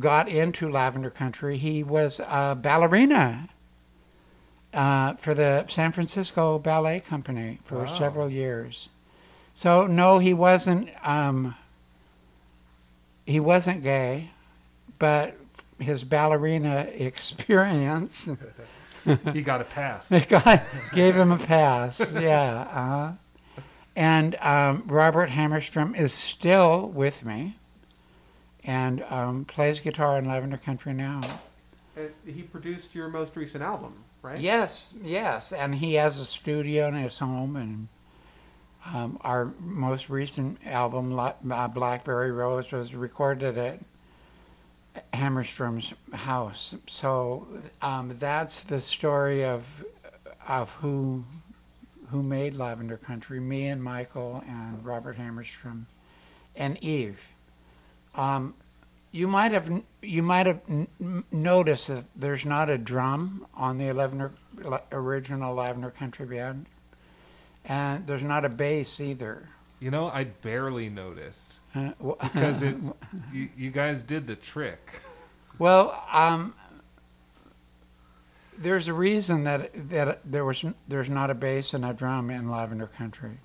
got 0.00 0.28
into 0.28 0.68
Lavender 0.68 1.08
Country, 1.10 1.56
he 1.56 1.84
was 1.84 2.18
a 2.18 2.58
ballerina 2.60 3.48
uh, 4.72 5.14
for 5.14 5.34
the 5.34 5.64
San 5.68 5.92
Francisco 5.92 6.58
Ballet 6.58 6.98
Company 6.98 7.60
for 7.62 7.84
Wow. 7.84 7.86
several 7.86 8.28
years. 8.28 8.88
So 9.54 9.86
no, 9.86 10.18
he 10.18 10.34
wasn't. 10.34 10.88
Um, 11.06 11.54
he 13.24 13.38
wasn't 13.38 13.84
gay, 13.84 14.30
but 14.98 15.36
his 15.78 16.02
ballerina 16.02 16.88
experience 16.92 18.28
He 19.32 19.42
got 19.42 19.60
a 19.60 19.64
pass. 19.64 20.08
the 20.08 20.20
guy 20.20 20.62
gave 20.94 21.16
him 21.16 21.32
a 21.32 21.38
pass. 21.38 22.00
Yeah. 22.12 22.60
Uh-huh. 22.60 23.12
And 23.96 24.34
um, 24.36 24.84
Robert 24.86 25.30
Hammerstrom 25.30 25.96
is 25.96 26.12
still 26.12 26.88
with 26.88 27.24
me 27.24 27.56
and 28.64 29.04
um, 29.04 29.44
plays 29.44 29.80
guitar 29.80 30.18
in 30.18 30.24
Lavender 30.24 30.56
Country 30.56 30.92
now. 30.92 31.20
And 31.96 32.10
he 32.26 32.42
produced 32.42 32.94
your 32.94 33.08
most 33.08 33.36
recent 33.36 33.62
album, 33.62 33.94
right? 34.22 34.40
Yes, 34.40 34.92
yes. 35.00 35.52
And 35.52 35.76
he 35.76 35.94
has 35.94 36.18
a 36.18 36.24
studio 36.24 36.88
in 36.88 36.94
his 36.94 37.18
home. 37.18 37.54
And 37.56 37.88
um, 38.86 39.18
our 39.20 39.52
most 39.60 40.08
recent 40.10 40.58
album, 40.66 41.16
uh, 41.18 41.68
Blackberry 41.68 42.32
Rose, 42.32 42.72
was 42.72 42.94
recorded 42.94 43.56
at 43.58 43.78
Hammerstrom's 45.12 45.92
house. 46.12 46.74
So 46.86 47.46
um, 47.82 48.16
that's 48.18 48.60
the 48.62 48.80
story 48.80 49.44
of 49.44 49.84
of 50.46 50.70
who 50.72 51.24
who 52.10 52.22
made 52.22 52.54
Lavender 52.54 52.96
Country. 52.96 53.40
Me 53.40 53.66
and 53.68 53.82
Michael 53.82 54.42
and 54.46 54.84
Robert 54.84 55.16
Hammerstrom 55.18 55.86
and 56.54 56.82
Eve. 56.82 57.20
Um, 58.14 58.54
you 59.10 59.26
might 59.26 59.52
have 59.52 59.82
you 60.02 60.22
might 60.22 60.46
have 60.46 60.60
n- 60.68 61.24
noticed 61.32 61.88
that 61.88 62.04
there's 62.14 62.44
not 62.44 62.68
a 62.70 62.78
drum 62.78 63.46
on 63.54 63.78
the 63.78 63.92
Lavender, 63.92 64.32
la- 64.62 64.80
original 64.92 65.54
Lavender 65.54 65.90
Country 65.90 66.26
band, 66.26 66.66
and 67.64 68.06
there's 68.06 68.22
not 68.22 68.44
a 68.44 68.48
bass 68.48 69.00
either. 69.00 69.48
You 69.84 69.90
know, 69.90 70.08
I 70.08 70.24
barely 70.24 70.88
noticed 70.88 71.60
Uh, 71.74 71.90
because 72.22 72.62
it. 72.68 72.74
you, 73.30 73.50
you 73.54 73.70
guys 73.70 74.02
did 74.02 74.26
the 74.26 74.34
trick. 74.34 75.02
Well, 75.58 76.02
um, 76.10 76.54
there's 78.56 78.88
a 78.88 78.94
reason 78.94 79.44
that 79.44 79.90
that 79.90 80.20
there 80.24 80.46
was 80.46 80.64
there's 80.88 81.10
not 81.10 81.28
a 81.28 81.34
bass 81.34 81.74
and 81.74 81.84
a 81.84 81.92
drum 81.92 82.30
in 82.30 82.50
Lavender 82.50 82.86
Country, 82.86 83.40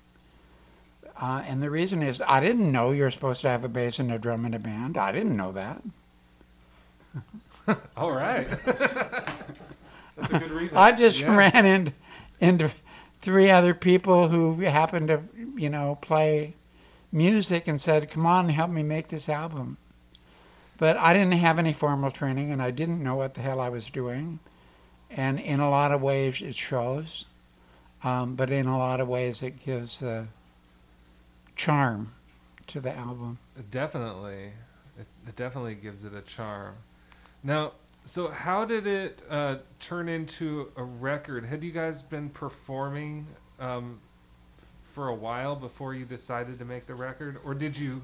uh, 1.20 1.42
and 1.46 1.62
the 1.62 1.68
reason 1.68 2.02
is 2.02 2.22
I 2.26 2.40
didn't 2.40 2.72
know 2.72 2.92
you're 2.92 3.10
supposed 3.10 3.42
to 3.42 3.50
have 3.50 3.62
a 3.62 3.68
bass 3.68 3.98
and 3.98 4.10
a 4.10 4.18
drum 4.18 4.46
in 4.46 4.54
a 4.54 4.58
band. 4.58 4.96
I 4.96 5.12
didn't 5.12 5.36
know 5.36 5.52
that. 5.52 5.82
All 7.98 8.12
right. 8.12 8.48
That's 8.64 10.32
a 10.32 10.38
good 10.38 10.52
reason. 10.52 10.78
I 10.78 10.92
just 10.92 11.20
Yeah. 11.20 11.36
ran 11.36 11.66
into 11.66 11.92
into 12.40 12.70
three 13.20 13.50
other 13.50 13.74
people 13.74 14.28
who 14.28 14.60
happened 14.60 15.08
to 15.08 15.22
you 15.56 15.68
know 15.68 15.98
play 16.00 16.54
music 17.12 17.68
and 17.68 17.80
said, 17.80 18.10
"Come 18.10 18.26
on, 18.26 18.48
help 18.48 18.70
me 18.70 18.82
make 18.82 19.08
this 19.08 19.28
album." 19.28 19.76
But 20.78 20.96
I 20.96 21.12
didn't 21.12 21.32
have 21.32 21.58
any 21.58 21.74
formal 21.74 22.10
training, 22.10 22.50
and 22.50 22.62
I 22.62 22.70
didn't 22.70 23.02
know 23.02 23.16
what 23.16 23.34
the 23.34 23.42
hell 23.42 23.60
I 23.60 23.68
was 23.68 23.86
doing. 23.90 24.38
And 25.10 25.38
in 25.38 25.60
a 25.60 25.68
lot 25.68 25.92
of 25.92 26.00
ways, 26.00 26.40
it 26.40 26.54
shows. 26.54 27.26
Um, 28.02 28.34
but 28.34 28.50
in 28.50 28.66
a 28.66 28.78
lot 28.78 29.00
of 29.00 29.08
ways, 29.08 29.42
it 29.42 29.62
gives 29.62 30.00
a 30.00 30.28
charm 31.54 32.12
to 32.68 32.80
the 32.80 32.96
album. 32.96 33.38
Definitely, 33.70 34.52
it, 34.98 35.06
it 35.28 35.36
definitely 35.36 35.74
gives 35.74 36.04
it 36.04 36.14
a 36.14 36.22
charm. 36.22 36.76
Now, 37.42 37.72
so 38.04 38.28
how 38.28 38.64
did 38.64 38.86
it 38.86 39.22
uh, 39.28 39.56
turn 39.78 40.08
into 40.08 40.70
a 40.76 40.82
record? 40.82 41.44
Had 41.44 41.62
you 41.62 41.70
guys 41.70 42.02
been 42.02 42.28
performing 42.30 43.26
um, 43.58 44.00
for 44.82 45.08
a 45.08 45.14
while 45.14 45.54
before 45.54 45.94
you 45.94 46.04
decided 46.04 46.58
to 46.58 46.64
make 46.64 46.86
the 46.86 46.94
record, 46.94 47.38
or 47.44 47.54
did 47.54 47.78
you 47.78 48.02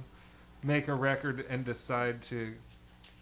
make 0.63 0.89
a 0.89 0.95
record 0.95 1.45
and 1.49 1.65
decide 1.65 2.23
to 2.23 2.55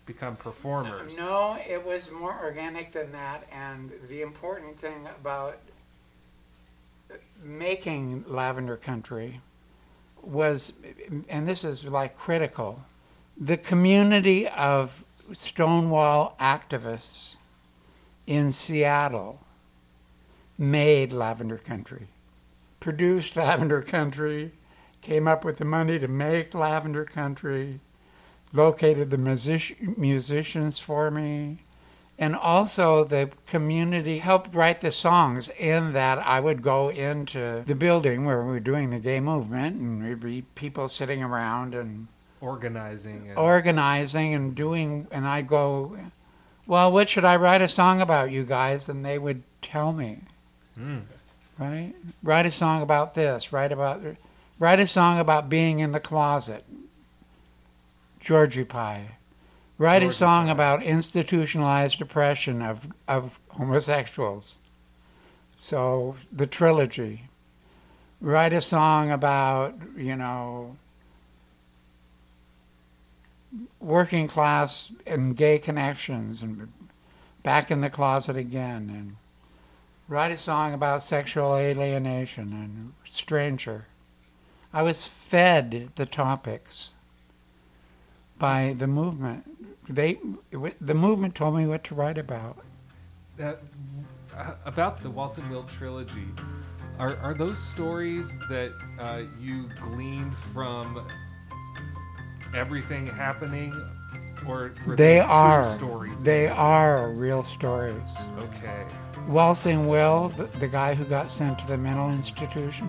become 0.06 0.36
performers? 0.36 1.18
No, 1.18 1.58
it 1.66 1.84
was 1.84 2.10
more 2.10 2.38
organic 2.42 2.92
than 2.92 3.10
that. 3.12 3.46
And 3.52 3.90
the 4.08 4.22
important 4.22 4.78
thing 4.78 5.06
about 5.20 5.58
making 7.42 8.24
Lavender 8.28 8.76
Country 8.76 9.40
was, 10.22 10.72
and 11.28 11.48
this 11.48 11.64
is 11.64 11.84
like 11.84 12.18
critical, 12.18 12.82
the 13.36 13.56
community 13.56 14.48
of 14.48 15.03
Stonewall 15.32 16.36
activists 16.38 17.36
in 18.26 18.52
Seattle 18.52 19.40
made 20.58 21.12
Lavender 21.12 21.58
Country, 21.58 22.08
produced 22.80 23.36
Lavender 23.36 23.82
Country, 23.82 24.52
came 25.00 25.26
up 25.28 25.44
with 25.44 25.58
the 25.58 25.64
money 25.64 25.98
to 25.98 26.08
make 26.08 26.54
Lavender 26.54 27.04
Country, 27.04 27.80
located 28.52 29.10
the 29.10 29.18
music- 29.18 29.98
musicians 29.98 30.78
for 30.78 31.10
me, 31.10 31.58
and 32.18 32.36
also 32.36 33.04
the 33.04 33.30
community 33.46 34.18
helped 34.18 34.54
write 34.54 34.80
the 34.80 34.92
songs 34.92 35.50
in 35.58 35.92
that 35.92 36.18
I 36.18 36.38
would 36.38 36.62
go 36.62 36.88
into 36.88 37.64
the 37.66 37.74
building 37.74 38.24
where 38.24 38.42
we 38.42 38.52
were 38.52 38.60
doing 38.60 38.90
the 38.90 39.00
gay 39.00 39.18
movement 39.20 39.76
and 39.80 40.02
there'd 40.02 40.20
be 40.20 40.42
people 40.54 40.88
sitting 40.88 41.22
around 41.22 41.74
and 41.74 42.06
Organizing. 42.44 43.28
And, 43.28 43.38
organizing 43.38 44.34
and 44.34 44.54
doing 44.54 45.06
and 45.10 45.26
I'd 45.26 45.48
go 45.48 45.96
well 46.66 46.92
what 46.92 47.08
should 47.08 47.24
I 47.24 47.36
write 47.36 47.62
a 47.62 47.68
song 47.68 48.00
about 48.00 48.30
you 48.30 48.44
guys? 48.44 48.88
And 48.88 49.04
they 49.04 49.18
would 49.18 49.42
tell 49.62 49.92
me. 49.92 50.20
Mm. 50.78 51.02
right? 51.58 51.94
Write 52.22 52.46
a 52.46 52.50
song 52.50 52.82
about 52.82 53.14
this. 53.14 53.52
Write 53.52 53.72
about 53.72 54.02
write 54.58 54.80
a 54.80 54.86
song 54.86 55.18
about 55.18 55.48
being 55.48 55.80
in 55.80 55.92
the 55.92 56.00
closet. 56.00 56.64
Georgie 58.20 58.64
Pie 58.64 59.16
write 59.78 60.02
a 60.02 60.12
song 60.12 60.46
Pie. 60.46 60.52
about 60.52 60.82
institutionalized 60.82 62.00
oppression 62.00 62.62
of 62.62 62.86
of 63.08 63.38
homosexuals. 63.48 64.56
So 65.58 66.16
the 66.32 66.46
trilogy. 66.46 67.24
Write 68.20 68.52
a 68.52 68.62
song 68.62 69.10
about, 69.10 69.74
you 69.96 70.16
know, 70.16 70.76
working 73.84 74.26
class 74.26 74.90
and 75.06 75.36
gay 75.36 75.58
connections 75.58 76.40
and 76.42 76.72
back 77.42 77.70
in 77.70 77.82
the 77.82 77.90
closet 77.90 78.36
again 78.36 78.88
and 78.88 79.16
write 80.08 80.32
a 80.32 80.36
song 80.36 80.72
about 80.72 81.02
sexual 81.02 81.54
alienation 81.54 82.52
and 82.52 82.92
stranger. 83.06 83.86
I 84.72 84.82
was 84.82 85.04
fed 85.04 85.90
the 85.96 86.06
topics 86.06 86.92
by 88.38 88.74
the 88.76 88.86
movement. 88.86 89.44
They, 89.88 90.18
the 90.80 90.94
movement 90.94 91.34
told 91.34 91.56
me 91.56 91.66
what 91.66 91.84
to 91.84 91.94
write 91.94 92.18
about. 92.18 92.58
Uh, 93.38 93.54
about 94.64 95.02
the 95.02 95.10
Waltzing 95.10 95.48
Will 95.50 95.64
trilogy, 95.64 96.26
are, 96.98 97.16
are 97.18 97.34
those 97.34 97.62
stories 97.62 98.38
that 98.48 98.72
uh, 98.98 99.22
you 99.38 99.68
gleaned 99.80 100.34
from 100.36 101.06
everything 102.54 103.06
happening, 103.06 103.74
or 104.46 104.72
were 104.86 104.96
They 104.96 105.16
true 105.18 105.26
are. 105.28 105.64
stories? 105.64 106.22
They 106.22 106.48
are 106.48 107.10
real 107.10 107.44
stories. 107.44 108.16
Okay. 108.38 108.84
Waltzing 109.28 109.86
Will, 109.88 110.28
the, 110.30 110.44
the 110.58 110.68
guy 110.68 110.94
who 110.94 111.04
got 111.04 111.30
sent 111.30 111.58
to 111.60 111.66
the 111.66 111.78
mental 111.78 112.10
institution, 112.10 112.88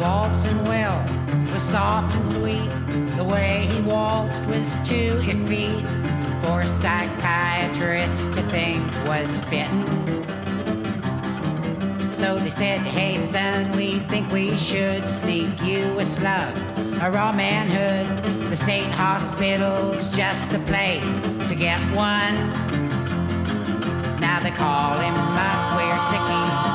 Waltzing 0.00 0.64
Will 0.64 1.04
was 1.52 1.62
soft 1.62 2.14
and 2.16 2.32
sweet. 2.32 3.16
The 3.16 3.24
way 3.24 3.66
he 3.70 3.80
waltzed 3.82 4.44
was 4.46 4.74
to 4.88 5.18
effete 5.18 5.86
for 6.42 6.62
a 6.62 6.66
psychiatrist 6.68 8.32
to 8.32 8.42
think 8.50 8.82
was 9.06 9.28
fitting. 9.50 9.84
So 12.14 12.38
they 12.38 12.50
said, 12.50 12.80
hey 12.80 13.24
son, 13.26 13.70
we 13.76 14.00
think 14.00 14.32
we 14.32 14.56
should 14.56 15.06
sneak 15.14 15.62
you 15.62 15.82
a 15.98 16.06
slug. 16.06 16.56
A 17.00 17.10
raw 17.10 17.32
manhood, 17.32 18.50
the 18.50 18.56
state 18.56 18.90
hospital's 18.90 20.08
just 20.08 20.48
the 20.48 20.58
place 20.60 21.04
to 21.48 21.54
get 21.54 21.80
one. 21.94 22.34
Now 24.20 24.40
they 24.40 24.50
call 24.50 24.98
him 24.98 25.14
up, 25.14 25.74
sicky. 25.98 26.73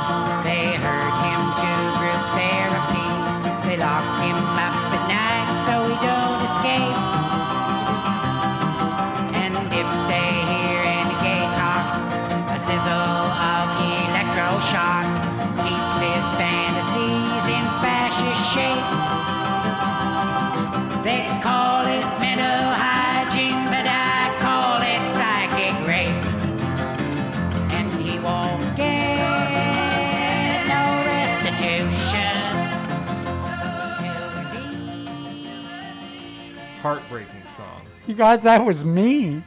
Guys, 38.19 38.41
that 38.41 38.65
was 38.65 38.83
me. 38.83 39.41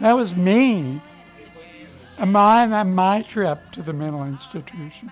That 0.00 0.12
was 0.12 0.36
me. 0.36 1.02
My, 2.24 2.62
and 2.62 2.94
my 2.94 3.22
trip 3.22 3.72
to 3.72 3.82
the 3.82 3.92
mental 3.92 4.22
institution. 4.22 5.10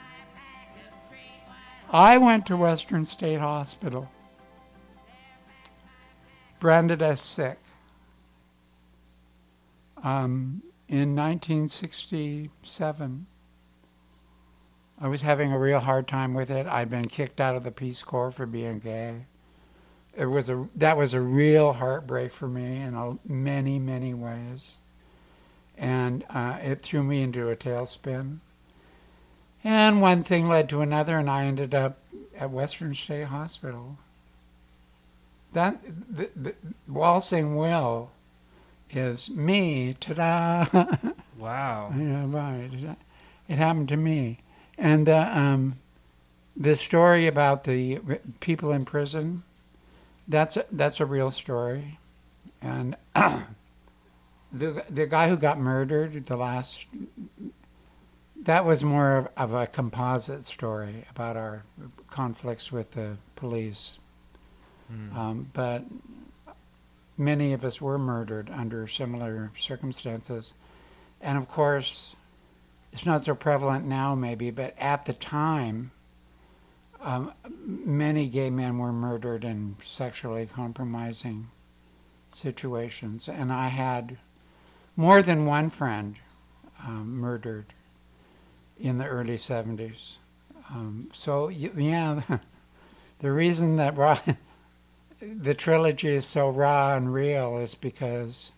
I 1.90 2.18
went 2.18 2.46
to 2.46 2.56
Western 2.56 3.04
State 3.04 3.40
Hospital, 3.40 4.08
branded 6.60 7.02
as 7.02 7.20
sick, 7.20 7.58
um, 10.04 10.62
in 10.88 11.16
1967. 11.16 13.26
I 15.00 15.08
was 15.08 15.22
having 15.22 15.52
a 15.52 15.58
real 15.58 15.80
hard 15.80 16.06
time 16.06 16.32
with 16.32 16.48
it. 16.48 16.68
I'd 16.68 16.90
been 16.90 17.08
kicked 17.08 17.40
out 17.40 17.56
of 17.56 17.64
the 17.64 17.72
Peace 17.72 18.04
Corps 18.04 18.30
for 18.30 18.46
being 18.46 18.78
gay 18.78 19.26
it 20.16 20.26
was 20.26 20.48
a 20.48 20.68
that 20.76 20.96
was 20.96 21.12
a 21.14 21.20
real 21.20 21.74
heartbreak 21.74 22.32
for 22.32 22.48
me 22.48 22.80
in 22.80 22.94
a, 22.94 23.16
many 23.26 23.78
many 23.78 24.14
ways, 24.14 24.76
and 25.76 26.24
uh, 26.30 26.58
it 26.62 26.82
threw 26.82 27.02
me 27.02 27.22
into 27.22 27.50
a 27.50 27.56
tailspin. 27.56 28.38
And 29.62 30.00
one 30.00 30.22
thing 30.22 30.48
led 30.48 30.68
to 30.68 30.82
another, 30.82 31.18
and 31.18 31.30
I 31.30 31.46
ended 31.46 31.74
up 31.74 31.98
at 32.38 32.50
Western 32.50 32.94
State 32.94 33.28
Hospital. 33.28 33.96
That 35.54 35.80
the, 35.84 36.30
the 36.36 36.54
waltzing 36.88 37.56
will 37.56 38.10
is 38.90 39.30
me. 39.30 39.96
Ta-da! 39.98 40.86
Wow. 41.38 41.92
Yeah, 41.98 42.24
right. 42.28 42.70
It- 43.48 43.56
happened 43.56 43.88
to 43.88 43.96
me, 43.96 44.38
and 44.78 45.08
uh, 45.08 45.30
um, 45.34 45.78
the 46.56 46.74
story 46.76 47.26
about 47.26 47.64
the 47.64 48.00
people 48.40 48.72
in 48.72 48.84
prison. 48.86 49.42
That's 50.26 50.56
a, 50.56 50.64
that's 50.72 51.00
a 51.00 51.06
real 51.06 51.30
story, 51.30 51.98
and 52.62 52.96
the 53.14 53.44
the 54.88 55.06
guy 55.06 55.28
who 55.28 55.36
got 55.36 55.58
murdered, 55.58 56.26
the 56.26 56.36
last. 56.36 56.86
That 58.42 58.66
was 58.66 58.82
more 58.82 59.16
of, 59.16 59.28
of 59.38 59.54
a 59.54 59.66
composite 59.66 60.44
story 60.44 61.06
about 61.10 61.36
our 61.36 61.62
conflicts 62.10 62.70
with 62.70 62.90
the 62.92 63.16
police. 63.36 63.98
Um, 65.16 65.50
but 65.52 65.84
many 67.16 67.52
of 67.52 67.64
us 67.64 67.80
were 67.80 67.98
murdered 67.98 68.50
under 68.50 68.86
similar 68.86 69.50
circumstances. 69.58 70.54
And 71.20 71.38
of 71.38 71.48
course, 71.48 72.14
it's 72.92 73.06
not 73.06 73.24
so 73.24 73.34
prevalent 73.34 73.86
now, 73.86 74.14
maybe, 74.14 74.50
but 74.50 74.74
at 74.78 75.04
the 75.04 75.12
time, 75.12 75.90
um, 77.04 77.32
many 77.66 78.28
gay 78.28 78.48
men 78.48 78.78
were 78.78 78.92
murdered 78.92 79.44
in 79.44 79.76
sexually 79.84 80.46
compromising 80.46 81.50
situations. 82.32 83.28
And 83.28 83.52
I 83.52 83.68
had 83.68 84.16
more 84.96 85.20
than 85.20 85.44
one 85.44 85.68
friend 85.68 86.16
um, 86.82 87.18
murdered 87.18 87.74
in 88.80 88.96
the 88.96 89.04
early 89.04 89.36
70s. 89.36 90.14
Um, 90.70 91.10
so, 91.12 91.48
yeah, 91.48 92.22
the 93.18 93.32
reason 93.32 93.76
that 93.76 93.98
raw, 93.98 94.18
the 95.20 95.54
trilogy 95.54 96.08
is 96.08 96.24
so 96.24 96.48
raw 96.48 96.96
and 96.96 97.12
real 97.12 97.58
is 97.58 97.74
because 97.74 98.50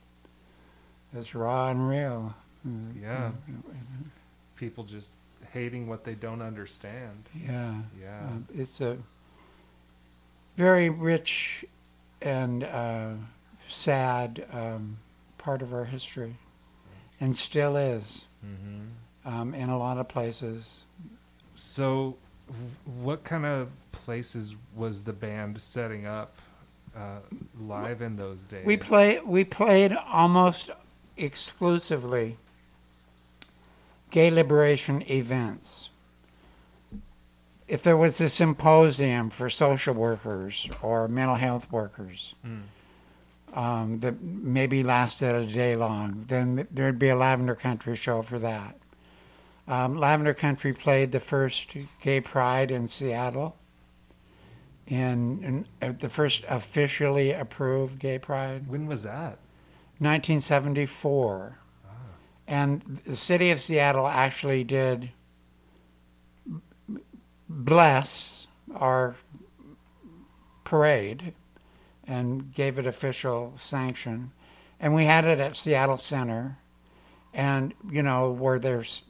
it's 1.13 1.35
raw 1.35 1.69
and 1.69 1.89
real. 1.89 2.37
Yeah. 3.01 3.33
People 4.57 4.85
just 4.85 5.17
hating 5.57 5.87
what 5.88 6.05
they 6.05 6.14
don't 6.14 6.42
understand. 6.42 7.29
Yeah. 7.35 7.75
Yeah. 8.01 8.21
Um, 8.21 8.47
it's 8.55 8.81
a 8.81 8.99
very 10.57 10.90
rich 10.90 11.64
and 12.21 12.62
uh, 12.64 13.12
sad 13.69 14.45
um, 14.53 14.99
part 15.38 15.62
of 15.62 15.73
our 15.73 15.87
history, 15.87 16.37
and 17.21 17.35
still 17.35 17.77
is 17.77 18.27
hmm 18.42 18.85
um, 19.25 19.55
in 19.55 19.69
a 19.69 19.79
lot 19.79 19.99
of 19.99 20.09
places. 20.09 20.64
So, 21.57 22.16
what 23.03 23.25
kind 23.25 23.45
of 23.45 23.71
places 23.90 24.55
was 24.75 25.03
the 25.03 25.12
band 25.12 25.61
setting 25.61 26.07
up 26.07 26.37
uh, 26.97 27.19
live 27.59 28.03
in 28.03 28.16
those 28.16 28.47
days? 28.47 28.64
We 28.64 28.77
play 28.77 29.21
we 29.25 29.42
played 29.45 29.92
almost 29.92 30.71
exclusively 31.16 32.37
gay 34.16 34.31
liberation 34.31 35.02
events. 35.11 35.90
If 37.68 37.83
there 37.83 37.98
was 37.98 38.18
a 38.18 38.31
symposium 38.31 39.29
for 39.29 39.50
social 39.50 39.92
workers 39.92 40.66
or 40.81 41.07
mental 41.07 41.35
health 41.35 41.70
workers 41.70 42.35
Mm. 42.42 42.62
um, 43.52 44.00
that 44.00 44.22
maybe 44.22 44.83
lasted 44.83 45.35
a 45.35 45.44
day 45.46 45.76
long, 45.76 46.24
then 46.29 46.66
there'd 46.70 46.98
be 46.98 47.11
a 47.11 47.14
Lavender 47.16 47.55
Country 47.55 47.94
show 47.94 48.22
for 48.22 48.38
that. 48.38 48.79
Um, 49.68 49.98
Lavender 49.98 50.33
Country 50.33 50.72
played 50.72 51.12
the 51.12 51.20
first 51.20 51.76
gay 52.00 52.22
pride 52.22 52.70
in 52.70 52.88
Seattle. 52.88 53.57
In, 54.87 55.44
in 55.44 55.66
uh, 55.83 55.92
the 56.00 56.09
first 56.09 56.42
officially 56.48 57.33
approved 57.33 57.98
gay 57.98 58.18
pride. 58.18 58.66
When 58.66 58.87
was 58.87 59.02
that? 59.02 59.37
1974. 59.98 61.59
And 62.49 63.01
the 63.05 63.17
city 63.17 63.51
of 63.51 63.61
Seattle 63.61 64.07
actually 64.07 64.65
did 64.65 65.11
bless 67.49 68.47
our 68.75 69.17
parade 70.65 71.35
and 72.07 72.55
gave 72.55 72.79
it 72.79 72.87
official 72.87 73.55
sanction. 73.59 74.31
And 74.79 74.95
we 74.95 75.07
had 75.07 75.25
it 75.25 75.41
at 75.41 75.57
Seattle 75.57 75.97
Center, 75.97 76.59
and, 77.33 77.73
you 77.91 78.03
know, 78.03 78.31
where 78.31 78.59
there's 78.59 79.01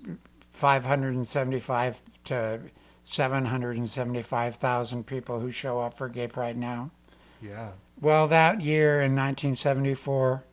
575 0.53 2.03
to 2.25 2.61
775,000 3.05 5.07
people 5.07 5.41
who 5.41 5.51
show 5.51 5.81
up 5.81 5.99
for 5.99 6.09
Gay 6.09 6.29
Pride 6.29 6.57
now. 6.57 6.93
Yeah. 7.43 7.71
Well, 8.01 8.29
that 8.29 8.61
year 8.61 9.01
in 9.01 9.15
1974, 9.15 10.45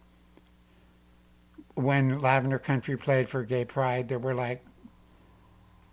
when 1.75 2.19
Lavender 2.19 2.59
Country 2.59 2.97
played 2.97 3.29
for 3.29 3.43
Gay 3.43 3.65
Pride, 3.65 4.09
there 4.09 4.19
were 4.19 4.33
like 4.33 4.63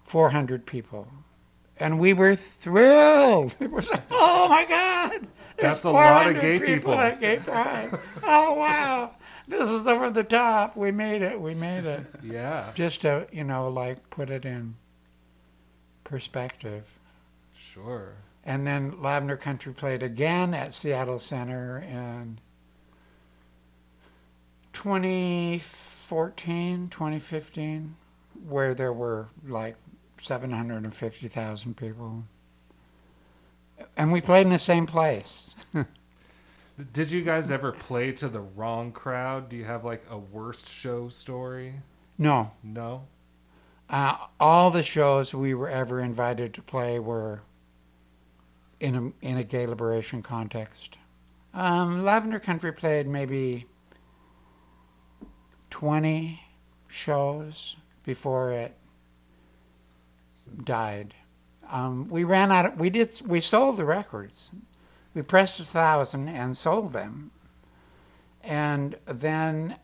400 0.05 0.67
people. 0.67 1.09
And 1.77 1.99
we 1.99 2.13
were 2.13 2.37
thrilled. 2.37 3.57
It 3.61 3.71
was 3.71 3.91
like, 3.91 4.03
oh 4.11 4.49
my 4.49 4.65
God! 4.67 5.27
That's 5.57 5.85
a 5.85 5.91
lot 5.91 6.29
of 6.35 6.41
gay 6.41 6.59
people." 6.61 6.95
at 6.95 7.21
Gay 7.21 7.39
Pride. 7.39 7.99
oh 8.23 8.55
wow! 8.55 9.13
This 9.49 9.71
is 9.71 9.87
over 9.87 10.11
the 10.11 10.23
top. 10.25 10.77
We 10.77 10.91
made 10.91 11.23
it. 11.23 11.41
We 11.41 11.55
made 11.55 11.85
it. 11.85 12.05
Yeah. 12.23 12.71
Just 12.75 13.01
to, 13.03 13.27
you 13.33 13.45
know, 13.45 13.69
like 13.69 14.11
put 14.11 14.31
it 14.31 14.45
in 14.45 14.77
perspective. 16.05 16.85
Sure. 17.55 18.15
And 18.45 18.67
then 18.67 19.01
Lavender 19.03 19.37
Country 19.37 19.73
played 19.73 20.03
again 20.03 20.55
at 20.55 20.73
Seattle 20.75 21.19
Center 21.19 21.79
in 21.79 22.39
2014, 24.73 26.89
2015, 26.91 27.97
where 28.49 28.75
there 28.75 28.93
were 28.93 29.29
like 29.47 29.77
750,000 30.19 31.77
people. 31.77 32.25
And 33.97 34.13
we 34.13 34.21
played 34.21 34.47
in 34.47 34.53
the 34.53 34.59
same 34.59 34.87
place. 34.87 35.55
Did 36.93 37.11
you 37.11 37.23
guys 37.23 37.51
ever 37.51 37.73
play 37.73 38.13
to 38.13 38.29
the 38.29 38.41
wrong 38.41 38.93
crowd? 38.93 39.49
Do 39.49 39.57
you 39.57 39.65
have 39.65 39.85
like 39.85 40.05
a 40.11 40.19
worst 40.19 40.69
show 40.69 41.09
story? 41.09 41.75
No, 42.19 42.51
No. 42.63 43.07
uh, 43.89 44.17
all 44.39 44.71
the 44.71 44.83
shows 44.83 45.33
we 45.33 45.55
were 45.55 45.71
ever 45.71 46.01
invited 46.01 46.53
to 46.55 46.63
play 46.63 46.99
were 46.99 47.41
in 48.79 48.95
a, 48.95 49.11
in 49.27 49.39
a 49.39 49.45
gay 49.45 49.67
liberation 49.67 50.23
context. 50.23 50.99
Um, 51.55 52.05
Lavender 52.05 52.39
Country 52.39 52.73
played 52.73 53.07
maybe 53.07 53.67
20 55.71 56.41
shows 56.89 57.77
before 58.05 58.53
it 58.53 58.75
died. 60.65 61.15
Um, 61.71 62.09
we 62.09 62.25
ran 62.25 62.51
out. 62.51 62.67
Of, 62.67 62.81
we 62.81 62.91
did. 62.91 63.09
We 63.27 63.41
sold 63.41 63.77
the 63.77 63.85
records. 63.85 64.51
We 65.15 65.23
pressed 65.23 65.61
a 65.61 65.65
thousand 65.65 66.29
and 66.29 66.57
sold 66.57 66.93
them, 66.93 67.31
and 68.43 68.97
then 69.07 69.77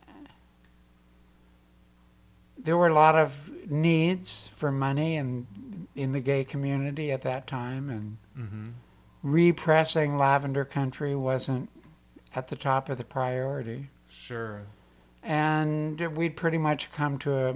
there 2.59 2.77
were 2.77 2.89
a 2.89 2.95
lot 2.95 3.15
of 3.15 3.49
needs 3.71 4.49
for 4.57 4.73
money 4.73 5.17
and 5.17 5.47
in 5.95 6.13
the 6.13 6.21
gay 6.21 6.45
community 6.45 7.11
at 7.13 7.23
that 7.23 7.47
time, 7.47 7.89
and 7.91 8.19
Mm-hmm. 8.39 8.69
repressing 9.23 10.19
Lavender 10.19 10.65
Country 10.67 11.15
wasn't 11.17 11.71
at 12.35 12.49
the 12.49 12.57
top 12.57 12.91
of 12.91 12.99
the 12.99 13.05
priority. 13.05 13.89
Sure. 14.11 14.63
And 15.27 16.01
we'd 16.17 16.37
pretty 16.37 16.57
much 16.59 16.93
come 16.93 17.19
to 17.19 17.49
a, 17.49 17.55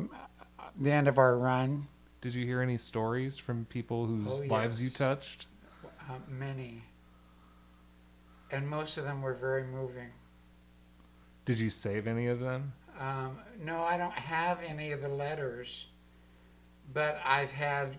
the 0.79 0.91
end 0.91 1.07
of 1.07 1.19
our 1.19 1.39
run. 1.39 1.87
Did 2.21 2.35
you 2.35 2.45
hear 2.45 2.61
any 2.61 2.77
stories 2.77 3.39
from 3.39 3.65
people 3.67 4.07
whose 4.07 4.43
Oh, 4.43 4.45
lives 4.47 4.83
you 4.83 4.91
touched? 4.91 5.47
Uh, 5.85 6.15
many. 6.29 6.83
And 8.51 8.69
most 8.69 8.97
of 8.97 9.05
them 9.05 9.23
were 9.23 9.35
very 9.35 9.63
moving. 9.63 10.09
Did 11.45 11.61
you 11.61 11.71
save 11.71 12.09
any 12.09 12.27
of 12.27 12.41
them? 12.41 12.73
Um, 12.99 13.39
no, 13.63 13.83
I 13.85 13.97
don't 13.97 14.13
have 14.13 14.61
any 14.67 14.91
of 14.91 15.01
the 15.01 15.09
letters, 15.09 15.87
but 16.93 17.21
I've 17.25 17.53
had 17.53 17.99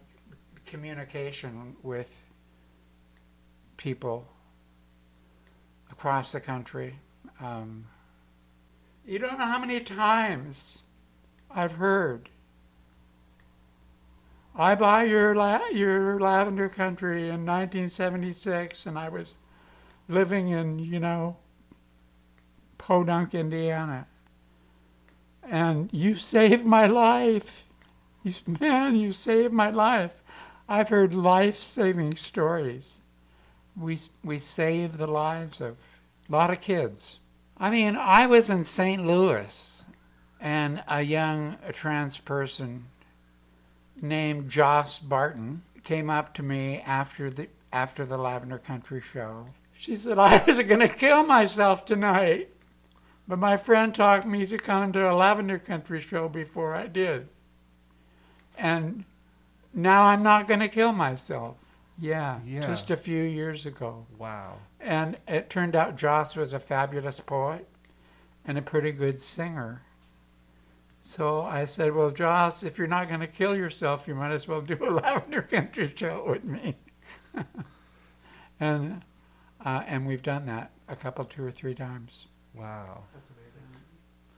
communication 0.66 1.78
with 1.82 2.22
people 3.78 4.28
across 5.90 6.34
the 6.34 6.42
country. 6.42 7.00
Um, 7.40 7.86
you 9.06 9.20
don't 9.20 9.40
know 9.40 9.46
how 9.46 9.60
many 9.60 9.80
times 9.80 10.80
I've 11.50 11.74
heard. 11.74 12.30
I 14.56 14.76
buy 14.76 15.04
your 15.06 15.34
la- 15.36 15.68
your 15.72 16.20
lavender 16.20 16.70
country 16.70 17.30
in 17.30 17.46
1976, 17.46 18.86
and 18.86 18.98
I 18.98 19.10
was 19.10 19.38
living 20.08 20.50
in 20.50 20.80
you 20.80 21.00
know 21.00 21.38
Podunk, 22.78 23.34
Indiana 23.34 24.08
and 25.44 25.90
you 25.92 26.16
saved 26.16 26.66
my 26.66 26.86
life. 26.86 27.64
You, 28.24 28.36
man, 28.60 28.96
you 28.96 29.14
saved 29.14 29.54
my 29.54 29.72
life. 29.72 30.22
I've 30.70 30.90
heard 30.90 31.14
life-saving 31.14 32.16
stories. 32.18 33.02
We 33.76 34.00
we 34.24 34.38
saved 34.38 35.00
the 35.00 35.08
lives 35.08 35.60
of 35.60 35.78
a 36.30 36.32
lot 36.32 36.52
of 36.52 36.62
kids. 36.62 37.21
I 37.62 37.70
mean, 37.70 37.96
I 37.96 38.26
was 38.26 38.50
in 38.50 38.64
St. 38.64 39.06
Louis, 39.06 39.84
and 40.40 40.84
a 40.88 41.04
young 41.04 41.58
trans 41.72 42.18
person 42.18 42.88
named 44.02 44.50
Joss 44.50 44.98
Barton 44.98 45.62
came 45.84 46.10
up 46.10 46.34
to 46.34 46.44
me 46.44 46.82
after 46.86 47.30
the 47.30 47.50
after 47.72 48.04
the 48.04 48.18
Lavender 48.18 48.58
Country 48.58 49.00
show. 49.00 49.46
She 49.78 49.96
said, 49.96 50.18
"I 50.18 50.44
was 50.44 50.58
going 50.64 50.80
to 50.80 50.88
kill 50.88 51.24
myself 51.24 51.86
tonight." 51.86 52.50
But 53.28 53.38
my 53.38 53.58
friend 53.58 53.94
talked 53.94 54.26
me 54.26 54.48
to 54.48 54.58
come 54.58 54.92
to 54.94 55.10
a 55.10 55.14
Lavender 55.14 55.60
Country 55.60 56.02
show 56.02 56.28
before 56.28 56.74
I 56.74 56.88
did. 56.88 57.30
And 58.58 59.06
now 59.72 60.02
I'm 60.04 60.24
not 60.24 60.48
going 60.48 60.60
to 60.62 60.68
kill 60.68 60.92
myself. 60.94 61.58
Yeah, 62.00 62.40
Yeah. 62.44 62.62
just 62.62 62.90
a 62.90 62.98
few 62.98 63.22
years 63.22 63.68
ago. 63.68 64.08
Wow. 64.18 64.58
And 64.84 65.18
it 65.28 65.50
turned 65.50 65.76
out 65.76 65.96
Joss 65.96 66.36
was 66.36 66.54
a 66.54 66.60
fabulous 66.60 67.20
poet 67.20 67.68
and 68.46 68.58
a 68.58 68.62
pretty 68.62 68.92
good 68.92 69.22
singer. 69.22 69.84
So 71.00 71.42
I 71.42 71.66
said, 71.66 71.94
Well, 71.96 72.12
Joss, 72.12 72.64
if 72.64 72.78
you're 72.78 72.88
not 72.88 73.08
going 73.08 73.20
to 73.22 73.28
kill 73.28 73.56
yourself, 73.56 74.08
you 74.08 74.16
might 74.16 74.32
as 74.32 74.48
well 74.48 74.62
do 74.62 74.78
a 74.82 74.90
Lavender 74.92 75.42
Country 75.42 75.92
show 75.96 76.26
with 76.28 76.44
me. 76.44 76.76
and, 78.60 79.04
uh, 79.64 79.84
and 79.86 80.06
we've 80.06 80.22
done 80.22 80.46
that 80.46 80.72
a 80.88 80.96
couple, 80.96 81.26
two 81.26 81.44
or 81.44 81.52
three 81.52 81.74
times. 81.74 82.28
Wow. 82.54 83.04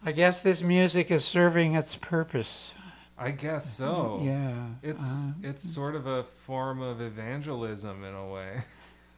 I 0.05 0.11
guess 0.11 0.41
this 0.41 0.61
music 0.61 1.11
is 1.11 1.23
serving 1.23 1.75
its 1.75 1.95
purpose. 1.95 2.71
I 3.17 3.31
guess 3.31 3.69
so. 3.69 4.21
Yeah. 4.23 4.65
It's 4.81 5.25
uh, 5.25 5.31
it's 5.43 5.63
sort 5.63 5.95
of 5.95 6.07
a 6.07 6.23
form 6.23 6.81
of 6.81 6.99
evangelism 6.99 8.03
in 8.03 8.13
a 8.13 8.27
way. 8.27 8.61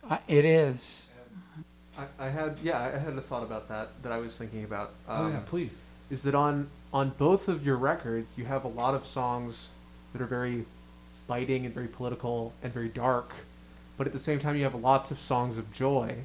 uh, 0.10 0.18
it 0.28 0.46
is. 0.46 1.08
I, 1.98 2.26
I 2.26 2.30
had 2.30 2.58
yeah, 2.64 2.80
I 2.80 2.98
had 2.98 3.14
a 3.18 3.22
thought 3.22 3.44
about 3.44 3.68
that 3.70 3.90
that 4.04 4.12
I 4.12 4.20
was 4.20 4.36
thinking 4.36 4.64
about. 4.64 4.92
oh 5.08 5.26
Um, 5.26 5.32
yeah, 5.34 5.40
please. 5.46 5.86
is 6.10 6.24
that 6.24 6.36
on 6.36 6.70
on 6.94 7.12
both 7.18 7.48
of 7.48 7.66
your 7.66 7.78
records 7.78 8.28
you 8.38 8.46
have 8.46 8.64
a 8.64 8.68
lot 8.70 8.94
of 8.96 9.06
songs 9.06 9.70
that 10.14 10.22
are 10.22 10.26
very 10.28 10.66
biting 11.28 11.66
and 11.66 11.74
very 11.74 11.88
political 11.88 12.54
and 12.62 12.72
very 12.74 12.90
dark, 12.90 13.32
but 13.98 14.08
at 14.08 14.14
the 14.14 14.20
same 14.20 14.40
time 14.40 14.56
you 14.56 14.64
have 14.64 14.76
lots 14.76 15.12
of 15.12 15.20
songs 15.20 15.58
of 15.58 15.72
joy, 15.74 16.16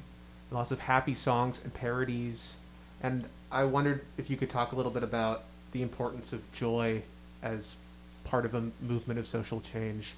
lots 0.51 0.71
of 0.71 0.81
happy 0.81 1.15
songs 1.15 1.59
and 1.63 1.73
parodies, 1.73 2.57
and 3.01 3.25
I 3.51 3.63
wondered 3.63 4.05
if 4.17 4.29
you 4.29 4.37
could 4.37 4.49
talk 4.49 4.71
a 4.71 4.75
little 4.75 4.91
bit 4.91 5.03
about 5.03 5.43
the 5.71 5.81
importance 5.81 6.31
of 6.33 6.49
joy 6.53 7.01
as 7.41 7.75
part 8.23 8.45
of 8.45 8.53
a 8.53 8.69
movement 8.81 9.19
of 9.19 9.25
social 9.27 9.59
change. 9.59 10.13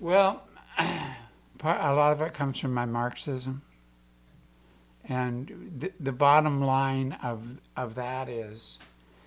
Well, 0.00 0.42
part, 1.58 1.80
a 1.80 1.94
lot 1.94 2.12
of 2.12 2.20
it 2.20 2.34
comes 2.34 2.58
from 2.58 2.74
my 2.74 2.84
Marxism. 2.84 3.62
And 5.08 5.72
the, 5.78 5.92
the 5.98 6.12
bottom 6.12 6.64
line 6.64 7.16
of, 7.22 7.42
of 7.76 7.94
that 7.96 8.28
is 8.28 8.78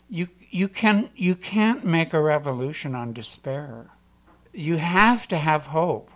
you, 0.10 0.30
you, 0.50 0.68
can, 0.68 1.10
you 1.16 1.36
can't 1.36 1.84
make 1.86 2.14
a 2.14 2.22
revolution 2.22 2.96
on 2.96 3.14
despair. 3.14 3.88
You 4.54 4.78
have 4.78 5.28
to 5.30 5.38
have 5.38 5.68
hope. 5.68 6.10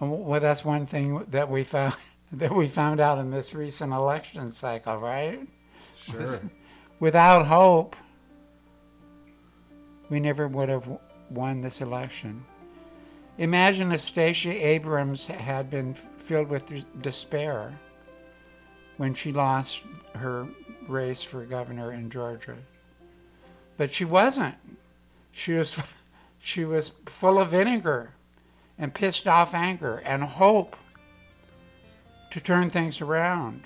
Well, 0.00 0.40
that's 0.40 0.64
one 0.64 0.86
thing 0.86 1.24
that 1.30 1.50
we 1.50 1.64
found 1.64 1.94
that 2.32 2.52
we 2.52 2.68
found 2.68 3.00
out 3.00 3.18
in 3.18 3.30
this 3.30 3.54
recent 3.54 3.92
election 3.92 4.52
cycle, 4.52 4.98
right? 4.98 5.40
Sure. 5.96 6.40
Without 7.00 7.46
hope, 7.46 7.94
we 10.10 10.20
never 10.20 10.48
would 10.48 10.68
have 10.68 10.88
won 11.30 11.60
this 11.60 11.80
election. 11.80 12.44
Imagine 13.38 13.92
if 13.92 14.00
Stacey 14.00 14.50
Abrams 14.62 15.26
had 15.26 15.70
been 15.70 15.94
filled 15.94 16.48
with 16.48 16.72
despair 17.02 17.78
when 18.96 19.12
she 19.12 19.30
lost 19.30 19.82
her 20.14 20.48
race 20.88 21.22
for 21.22 21.44
governor 21.44 21.92
in 21.92 22.08
Georgia. 22.08 22.56
But 23.76 23.90
she 23.90 24.06
wasn't. 24.06 24.54
She 25.32 25.52
was 25.52 25.82
she 26.38 26.64
was 26.64 26.92
full 27.06 27.38
of 27.38 27.50
vinegar 27.50 28.14
and 28.78 28.94
pissed 28.94 29.26
off 29.26 29.52
anger 29.52 30.02
and 30.04 30.22
hope 30.22 30.76
to 32.30 32.40
turn 32.40 32.70
things 32.70 33.00
around. 33.00 33.64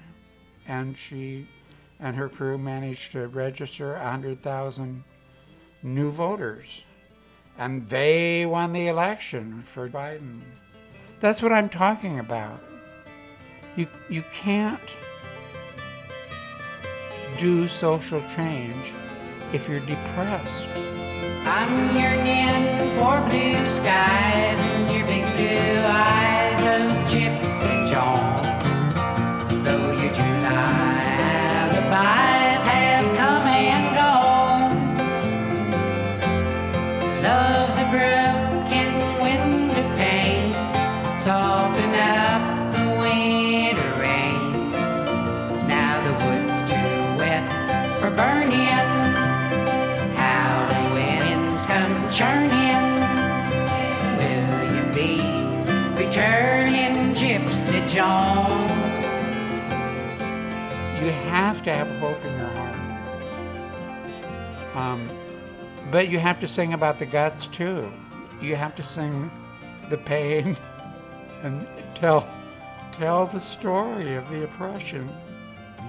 And 0.66 0.96
she 0.96 1.46
and 2.00 2.16
her 2.16 2.28
crew 2.28 2.58
managed 2.58 3.12
to 3.12 3.28
register 3.28 3.92
100,000 3.92 5.04
new 5.82 6.10
voters. 6.10 6.66
And 7.60 7.86
they 7.90 8.46
won 8.46 8.72
the 8.72 8.88
election 8.88 9.62
for 9.66 9.86
Biden. 9.86 10.40
That's 11.20 11.42
what 11.42 11.52
I'm 11.52 11.68
talking 11.68 12.18
about. 12.18 12.58
You, 13.76 13.86
you 14.08 14.24
can't 14.32 14.80
do 17.36 17.68
social 17.68 18.22
change 18.34 18.94
if 19.52 19.68
you're 19.68 19.80
depressed. 19.80 20.62
I'm 21.44 21.94
yearning 21.94 22.96
for 22.98 23.20
blue 23.28 23.66
skies 23.66 24.58
and 24.58 24.96
your 24.96 25.06
big 25.06 25.26
blue 25.36 25.82
eyes, 25.84 26.62
oh 26.62 27.14
Gypsy 27.14 27.92
Joan. 27.92 28.29
Churning. 52.20 53.00
Will 54.18 54.52
you 54.76 54.84
be 54.92 55.22
returning, 55.96 57.14
Gypsy 57.14 57.80
Joan? 57.88 58.68
You 61.02 61.12
have 61.30 61.62
to 61.62 61.70
have 61.70 61.88
hope 61.98 62.22
in 62.22 62.36
your 62.36 62.48
heart. 62.48 62.76
Um, 64.76 65.08
but 65.90 66.10
you 66.10 66.18
have 66.18 66.38
to 66.40 66.46
sing 66.46 66.74
about 66.74 66.98
the 66.98 67.06
guts 67.06 67.46
too. 67.46 67.90
You 68.42 68.54
have 68.54 68.74
to 68.74 68.82
sing 68.82 69.30
the 69.88 69.96
pain 69.96 70.58
and 71.42 71.66
tell 71.94 72.28
tell 72.92 73.28
the 73.28 73.40
story 73.40 74.14
of 74.16 74.28
the 74.28 74.44
oppression. 74.44 75.08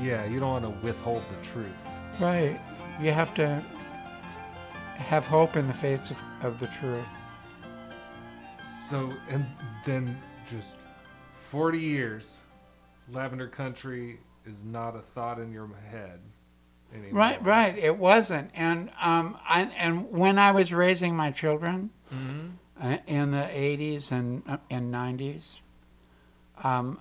Yeah, 0.01 0.23
you 0.23 0.39
don't 0.39 0.63
want 0.63 0.63
to 0.63 0.85
withhold 0.85 1.23
the 1.29 1.45
truth. 1.45 1.67
Right. 2.21 2.57
You 3.01 3.11
have 3.11 3.33
to 3.33 3.61
have 5.01 5.27
hope 5.27 5.55
in 5.55 5.67
the 5.67 5.73
face 5.73 6.11
of, 6.11 6.17
of 6.41 6.59
the 6.59 6.67
truth. 6.67 7.05
So, 8.67 9.11
and 9.29 9.45
then 9.85 10.17
just 10.49 10.75
40 11.33 11.79
years, 11.79 12.41
Lavender 13.11 13.47
Country 13.47 14.19
is 14.45 14.63
not 14.63 14.95
a 14.95 14.99
thought 14.99 15.39
in 15.39 15.51
your 15.51 15.69
head 15.89 16.19
anymore. 16.93 17.19
Right, 17.19 17.43
right. 17.43 17.77
It 17.77 17.97
wasn't, 17.97 18.51
and 18.53 18.89
um, 19.01 19.37
I, 19.47 19.63
and 19.63 20.09
when 20.11 20.39
I 20.39 20.51
was 20.51 20.73
raising 20.73 21.15
my 21.15 21.31
children 21.31 21.91
uh, 22.81 22.97
in 23.07 23.31
the 23.31 23.37
'80s 23.37 24.11
and 24.11 24.43
uh, 24.47 24.57
and 24.69 24.93
'90s, 24.93 25.59
um, 26.63 26.99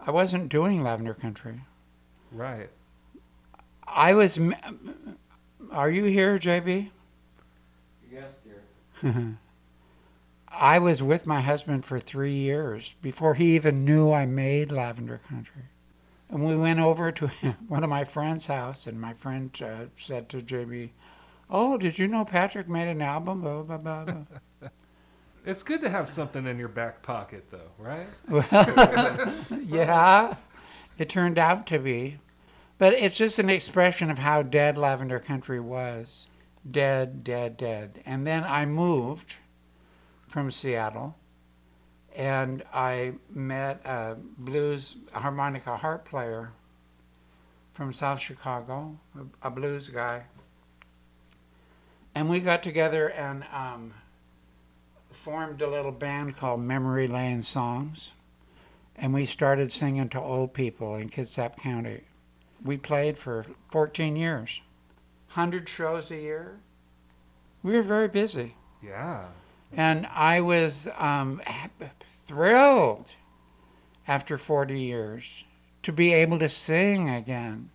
I 0.00 0.10
wasn't 0.10 0.48
doing 0.48 0.82
Lavender 0.82 1.14
Country. 1.14 1.60
Right. 2.32 2.70
I 3.86 4.14
was. 4.14 4.38
Are 5.70 5.90
you 5.90 6.04
here, 6.04 6.38
JB? 6.38 6.90
Yes, 8.10 8.34
dear. 9.02 9.36
I 10.48 10.78
was 10.78 11.02
with 11.02 11.26
my 11.26 11.40
husband 11.40 11.84
for 11.84 12.00
three 12.00 12.34
years 12.34 12.94
before 13.02 13.34
he 13.34 13.54
even 13.54 13.84
knew 13.84 14.10
I 14.10 14.26
made 14.26 14.72
Lavender 14.72 15.20
Country. 15.28 15.64
And 16.30 16.44
we 16.44 16.56
went 16.56 16.80
over 16.80 17.12
to 17.12 17.28
one 17.68 17.84
of 17.84 17.90
my 17.90 18.04
friend's 18.04 18.46
house, 18.46 18.86
and 18.86 19.00
my 19.00 19.14
friend 19.14 19.50
uh, 19.62 19.86
said 19.98 20.28
to 20.30 20.38
JB, 20.38 20.90
Oh, 21.50 21.78
did 21.78 21.98
you 21.98 22.08
know 22.08 22.24
Patrick 22.24 22.68
made 22.68 22.88
an 22.88 23.00
album? 23.00 23.40
Blah, 23.40 23.62
blah, 23.62 23.76
blah, 23.78 24.04
blah. 24.04 24.14
It's 25.46 25.62
good 25.62 25.80
to 25.80 25.88
have 25.88 26.10
something 26.10 26.46
in 26.46 26.58
your 26.58 26.68
back 26.68 27.00
pocket, 27.00 27.46
though, 27.50 27.70
right? 27.78 28.06
yeah, 29.66 30.34
it 30.98 31.08
turned 31.08 31.38
out 31.38 31.66
to 31.68 31.78
be. 31.78 32.18
But 32.78 32.92
it's 32.94 33.16
just 33.16 33.38
an 33.38 33.50
expression 33.50 34.10
of 34.10 34.20
how 34.20 34.42
dead 34.42 34.78
Lavender 34.78 35.18
Country 35.18 35.58
was. 35.58 36.26
Dead, 36.68 37.24
dead, 37.24 37.56
dead. 37.56 38.00
And 38.06 38.26
then 38.26 38.44
I 38.44 38.66
moved 38.66 39.34
from 40.28 40.50
Seattle 40.50 41.16
and 42.14 42.62
I 42.72 43.14
met 43.30 43.84
a 43.84 44.16
blues 44.38 44.96
harmonica 45.12 45.76
harp 45.76 46.08
player 46.08 46.52
from 47.74 47.92
South 47.92 48.20
Chicago, 48.20 48.98
a, 49.42 49.50
blues 49.50 49.88
guy. 49.88 50.24
And 52.14 52.28
we 52.28 52.40
got 52.40 52.62
together 52.62 53.08
and 53.08 53.44
um, 53.52 53.94
formed 55.10 55.62
a 55.62 55.70
little 55.70 55.92
band 55.92 56.36
called 56.36 56.60
Memory 56.60 57.08
Lane 57.08 57.42
Songs 57.42 58.10
and 58.98 59.14
we 59.14 59.24
started 59.24 59.70
singing 59.70 60.08
to 60.08 60.20
old 60.20 60.52
people 60.52 60.96
in 60.96 61.08
Kitsap 61.08 61.56
County. 61.56 62.02
We 62.64 62.76
played 62.76 63.16
for 63.18 63.46
14 63.70 64.16
years, 64.16 64.60
100 65.34 65.68
shows 65.68 66.10
a 66.10 66.16
year. 66.16 66.58
We 67.62 67.72
were 67.72 67.82
very 67.82 68.08
busy. 68.08 68.54
Yeah. 68.82 69.26
And 69.72 70.06
I 70.06 70.40
was 70.40 70.88
um, 70.96 71.42
thrilled 72.26 73.12
after 74.06 74.38
40 74.38 74.80
years 74.80 75.44
to 75.82 75.92
be 75.92 76.12
able 76.12 76.38
to 76.38 76.48
sing 76.48 77.10
again. 77.10 77.70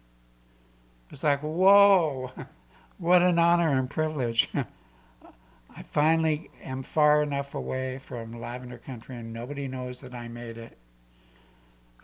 It 1.07 1.11
was 1.11 1.23
like, 1.23 1.41
whoa, 1.41 2.31
what 2.97 3.21
an 3.21 3.39
honor 3.39 3.77
and 3.77 3.89
privilege. 3.89 4.49
I 5.75 5.81
finally 5.83 6.51
am 6.61 6.83
far 6.83 7.23
enough 7.23 7.55
away 7.55 7.97
from 7.97 8.39
Lavender 8.39 8.77
Country 8.77 9.15
and 9.17 9.33
nobody 9.33 9.67
knows 9.67 10.01
that 10.01 10.13
I 10.13 10.27
made 10.27 10.57
it. 10.57 10.77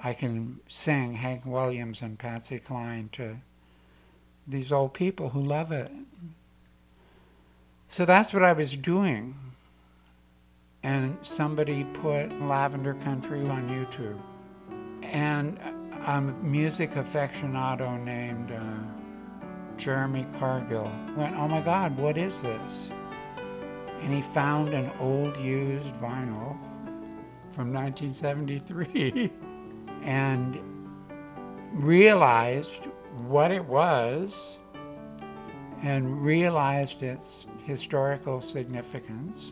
I 0.02 0.14
can 0.14 0.60
sing 0.68 1.16
Hank 1.16 1.46
Williams 1.46 2.02
and 2.02 2.18
Patsy 2.18 2.60
Cline 2.60 3.10
to 3.14 3.38
these 4.48 4.72
old 4.72 4.94
people 4.94 5.30
who 5.30 5.42
love 5.42 5.72
it. 5.72 5.92
So 7.90 8.06
that's 8.06 8.34
what 8.34 8.44
I 8.44 8.54
was 8.54 8.78
doing. 8.78 9.36
And 10.84 11.18
somebody 11.24 11.84
put 11.84 12.32
Lavender 12.42 12.94
Country 12.96 13.46
on 13.48 13.68
YouTube. 13.70 14.20
And 15.04 15.60
a 16.06 16.22
music 16.22 16.92
aficionado 16.92 18.02
named 18.02 18.52
uh, 18.52 19.76
Jeremy 19.76 20.26
Cargill 20.40 20.90
went, 21.18 21.36
Oh 21.36 21.48
my 21.48 21.62
God, 21.62 21.98
what 21.98 22.18
is 22.18 22.38
this? 22.38 22.90
And 24.02 24.14
he 24.14 24.22
found 24.22 24.70
an 24.70 24.92
old 25.00 25.36
used 25.38 25.88
vinyl 25.96 26.58
from 27.52 27.74
1973 27.74 29.32
and 30.04 30.60
realized 31.74 32.88
what 33.28 33.52
it 33.52 33.64
was 33.66 34.58
and 35.84 36.24
realized 36.24 37.04
its 37.04 37.46
historical 37.66 38.42
significance 38.42 39.52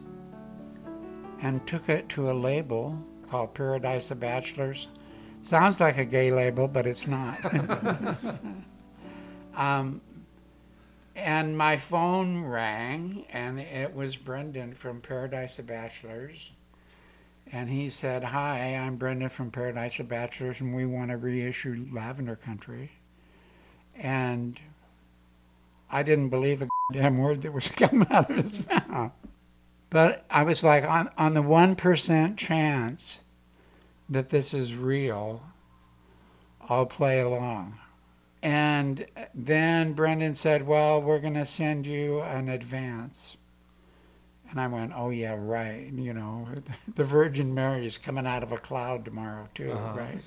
and 1.42 1.66
took 1.68 1.88
it 1.90 2.10
to 2.10 2.32
a 2.32 2.34
label 2.34 2.98
called 3.30 3.54
Paradise 3.54 4.12
of 4.12 4.20
Bachelors. 4.20 4.88
Sounds 5.41 5.80
like 5.80 5.98
a 5.98 6.06
gay 6.06 6.32
label, 6.32 6.68
but 6.68 6.88
it's 6.88 7.08
not. 7.08 7.38
um, 9.56 10.02
and 11.16 11.58
my 11.58 11.78
phone 11.78 12.43
rang, 12.43 13.26
and 13.32 13.60
it 13.60 13.93
was 13.93 14.16
Brendan 14.16 14.74
from 14.74 15.02
Paradise 15.02 15.60
of 15.60 15.68
Bachelors. 15.68 16.52
And 17.52 17.70
he 17.70 17.89
said, 17.89 18.24
Hi, 18.26 18.76
I'm 18.76 18.98
Brendan 18.98 19.30
from 19.30 19.52
Paradise 19.52 20.00
of 20.00 20.10
Bachelors, 20.10 20.60
and 20.60 20.76
we 20.76 20.86
want 20.86 21.12
to 21.12 21.18
reissue 21.18 21.88
Lavender 21.91 22.36
Country. 22.36 22.91
And 23.95 24.60
I 25.89 26.04
didn't 26.04 26.30
believe 26.30 26.62
a 26.62 26.68
damn 26.91 27.18
word 27.18 27.41
that 27.43 27.54
was 27.54 27.68
coming 27.76 28.08
out 28.12 28.30
of 28.30 28.38
his 28.38 28.68
mouth. 28.68 29.14
But 29.89 30.26
I 30.30 30.43
was 30.43 30.64
like, 30.64 30.84
on, 30.84 31.10
on 31.18 31.34
the 31.34 31.41
1% 31.41 32.38
chance 32.38 33.22
that 34.10 34.30
this 34.30 34.54
is 34.54 34.76
real, 34.76 35.43
I'll 36.68 36.86
play 36.86 37.20
along. 37.22 37.80
And 38.43 39.06
then 39.34 39.93
Brendan 39.93 40.36
said, 40.36 40.68
Well, 40.68 41.02
we're 41.02 41.20
going 41.20 41.34
to 41.34 41.45
send 41.45 41.88
you 41.88 42.22
an 42.22 42.50
advance. 42.50 43.38
And 44.50 44.62
I 44.62 44.68
went, 44.68 44.93
Oh, 44.95 45.10
yeah, 45.10 45.36
right. 45.38 45.91
You 45.93 46.14
know, 46.14 46.48
the 46.95 47.04
Virgin 47.04 47.54
Mary 47.54 47.86
is 47.86 47.98
coming 47.98 48.26
out 48.26 48.43
of 48.43 48.52
a 48.52 48.58
cloud 48.58 49.04
tomorrow, 49.06 49.48
too, 49.54 49.72
Uh-huh. 49.72 49.98
right? 49.98 50.22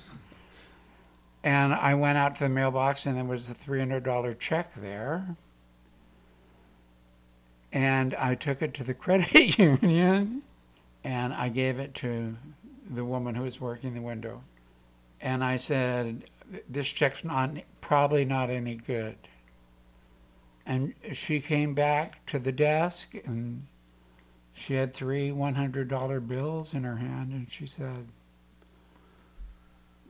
And 1.43 1.73
I 1.73 1.95
went 1.95 2.19
out 2.19 2.35
to 2.35 2.43
the 2.43 2.49
mailbox, 2.49 3.05
and 3.07 3.17
there 3.17 3.23
was 3.25 3.49
a 3.49 3.55
$300 3.55 4.37
check 4.37 4.73
there. 4.75 5.35
And 7.73 8.13
I 8.15 8.35
took 8.35 8.61
it 8.61 8.73
to 8.75 8.83
the 8.83 8.93
credit 9.03 9.31
union, 9.57 10.43
and 11.03 11.33
I 11.33 11.49
gave 11.49 11.79
it 11.79 11.93
to 11.95 12.37
the 12.89 13.05
woman 13.05 13.35
who 13.35 13.43
was 13.43 13.59
working 13.61 13.93
the 13.93 14.01
window. 14.01 14.43
And 15.19 15.43
I 15.43 15.57
said, 15.57 16.25
This 16.69 16.89
check's 16.89 17.23
not 17.23 17.51
probably 17.79 18.25
not 18.25 18.49
any 18.49 18.75
good. 18.75 19.15
and 20.65 20.93
she 21.11 21.39
came 21.39 21.73
back 21.73 22.23
to 22.27 22.37
the 22.39 22.51
desk 22.51 23.15
and 23.25 23.65
she 24.61 24.75
had 24.75 24.93
three 24.93 25.31
$100 25.31 26.27
bills 26.27 26.73
in 26.75 26.83
her 26.83 26.97
hand 26.97 27.31
and 27.31 27.51
she 27.51 27.65
said, 27.65 28.07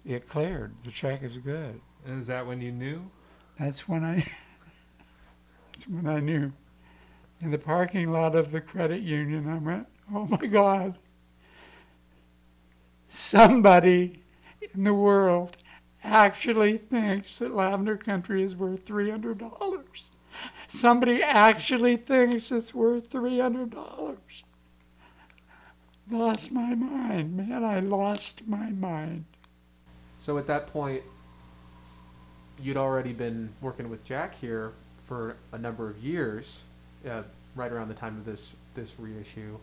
It 0.05 0.27
cleared. 0.27 0.73
The 0.83 0.91
check 0.91 1.23
is 1.23 1.37
good. 1.37 1.79
And 2.05 2.17
is 2.17 2.27
that 2.27 2.45
when 2.45 2.59
you 2.59 2.73
knew? 2.73 3.09
That's 3.57 3.87
when 3.87 4.03
I 4.03 4.15
that's 5.71 5.87
when 5.87 6.05
I 6.05 6.19
knew. 6.19 6.51
In 7.39 7.51
the 7.51 7.57
parking 7.57 8.11
lot 8.11 8.35
of 8.35 8.51
the 8.51 8.59
credit 8.59 9.01
union 9.01 9.47
I 9.47 9.57
went, 9.57 9.87
Oh 10.13 10.25
my 10.25 10.45
God. 10.45 10.97
Somebody 13.07 14.21
in 14.73 14.83
the 14.83 14.93
world 14.93 15.55
actually 16.03 16.77
thinks 16.77 17.39
that 17.39 17.55
Lavender 17.55 17.95
Country 17.95 18.43
is 18.43 18.55
worth 18.57 18.85
three 18.85 19.09
hundred 19.09 19.37
dollars. 19.37 19.80
Somebody 20.71 21.21
actually 21.21 21.97
thinks 21.97 22.49
it's 22.49 22.73
worth 22.73 23.07
three 23.07 23.39
hundred 23.39 23.71
dollars. 23.71 24.43
Lost 26.09 26.51
my 26.51 26.73
mind, 26.75 27.35
man. 27.35 27.63
I 27.63 27.81
lost 27.81 28.47
my 28.47 28.69
mind. 28.69 29.25
So 30.17 30.37
at 30.37 30.47
that 30.47 30.67
point, 30.67 31.03
you'd 32.61 32.77
already 32.77 33.11
been 33.11 33.49
working 33.59 33.89
with 33.89 34.03
Jack 34.05 34.35
here 34.39 34.71
for 35.03 35.35
a 35.51 35.57
number 35.57 35.89
of 35.89 35.97
years, 35.97 36.63
uh, 37.09 37.23
right 37.53 37.71
around 37.71 37.89
the 37.89 37.93
time 37.93 38.17
of 38.17 38.25
this 38.25 38.53
this 38.73 38.93
reissue. 38.97 39.57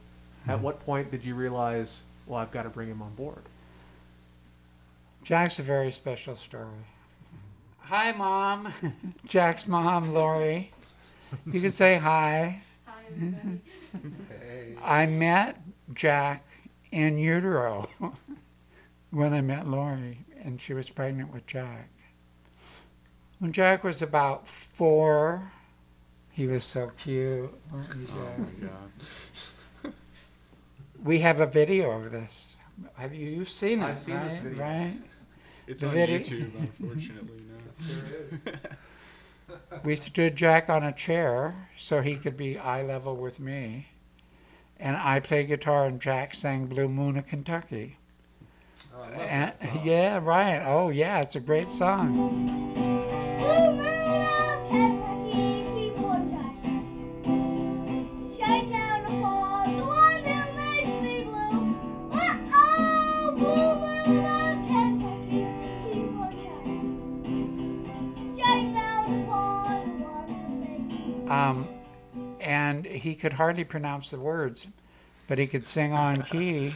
At 0.47 0.61
what 0.61 0.79
point 0.81 1.11
did 1.11 1.25
you 1.25 1.35
realize, 1.35 2.01
well, 2.27 2.39
I've 2.39 2.51
got 2.51 2.63
to 2.63 2.71
bring 2.71 2.89
him 2.89 3.01
on 3.01 3.15
board? 3.15 3.43
Jack's 5.23 5.59
a 5.59 5.63
very 5.63 5.91
special 5.91 6.37
story. 6.37 6.85
Hi, 7.81 8.13
Mom. 8.13 8.73
Jack's 9.27 9.67
mom, 9.67 10.13
Lori. 10.13 10.71
You 11.53 11.61
can 11.61 11.73
say 11.73 11.97
hi. 11.99 12.63
I 14.83 15.07
met 15.07 15.61
Jack 15.95 16.47
in 16.93 17.19
utero 17.19 17.89
when 19.11 19.33
I 19.33 19.41
met 19.41 19.67
Lori, 19.67 20.25
and 20.43 20.61
she 20.61 20.75
was 20.75 20.91
pregnant 20.91 21.33
with 21.33 21.47
Jack. 21.47 21.89
When 23.39 23.53
Jack 23.53 23.85
was 23.85 24.03
about 24.03 24.49
four, 24.49 25.51
he 26.31 26.47
was 26.47 26.65
so 26.65 26.91
cute. 27.03 27.51
weren't 27.73 27.95
you, 27.97 28.07
Oh 28.13 28.39
my 28.39 28.69
god. 28.69 29.95
We 31.03 31.21
have 31.21 31.41
a 31.41 31.47
video 31.47 31.91
of 31.93 32.11
this. 32.11 32.57
Have 32.95 33.15
you 33.15 33.29
you've 33.31 33.51
seen 33.51 33.81
it? 33.83 33.87
I've 33.87 34.01
seen 34.01 34.21
this 34.21 34.35
right? 34.35 34.43
video. 34.43 34.63
Right? 34.63 34.97
It's 35.67 35.81
The 35.81 35.87
on 35.89 35.93
video- 35.95 36.19
YouTube, 36.19 36.59
unfortunately. 36.59 37.43
No. 37.49 38.53
We 39.83 39.97
stood 39.97 40.37
Jack 40.37 40.69
on 40.69 40.83
a 40.83 40.93
chair 40.93 41.69
so 41.77 42.03
he 42.03 42.17
could 42.17 42.37
be 42.37 42.59
eye 42.59 42.83
level 42.83 43.17
with 43.17 43.39
me. 43.41 43.89
And 44.79 44.97
I 44.97 45.21
played 45.21 45.49
guitar 45.49 45.87
and 45.87 46.01
Jack 46.01 46.35
sang 46.35 46.67
Blue 46.67 46.89
Moon 46.89 47.17
of 47.17 47.27
Kentucky. 47.27 47.97
Oh, 48.95 49.03
And- 49.03 49.55
yeah, 49.85 50.19
right. 50.23 50.63
Oh, 50.65 50.89
yeah, 50.91 51.21
it's 51.21 51.37
a 51.37 51.41
great 51.41 51.69
song. 51.69 52.59
Um, 71.31 71.69
and 72.41 72.85
he 72.85 73.15
could 73.15 73.35
hardly 73.35 73.65
pronounce 73.65 74.11
the 74.11 74.19
words, 74.19 74.67
but 75.27 75.39
he 75.39 75.47
could 75.47 75.65
sing 75.65 75.93
on 75.93 76.23
key. 76.31 76.73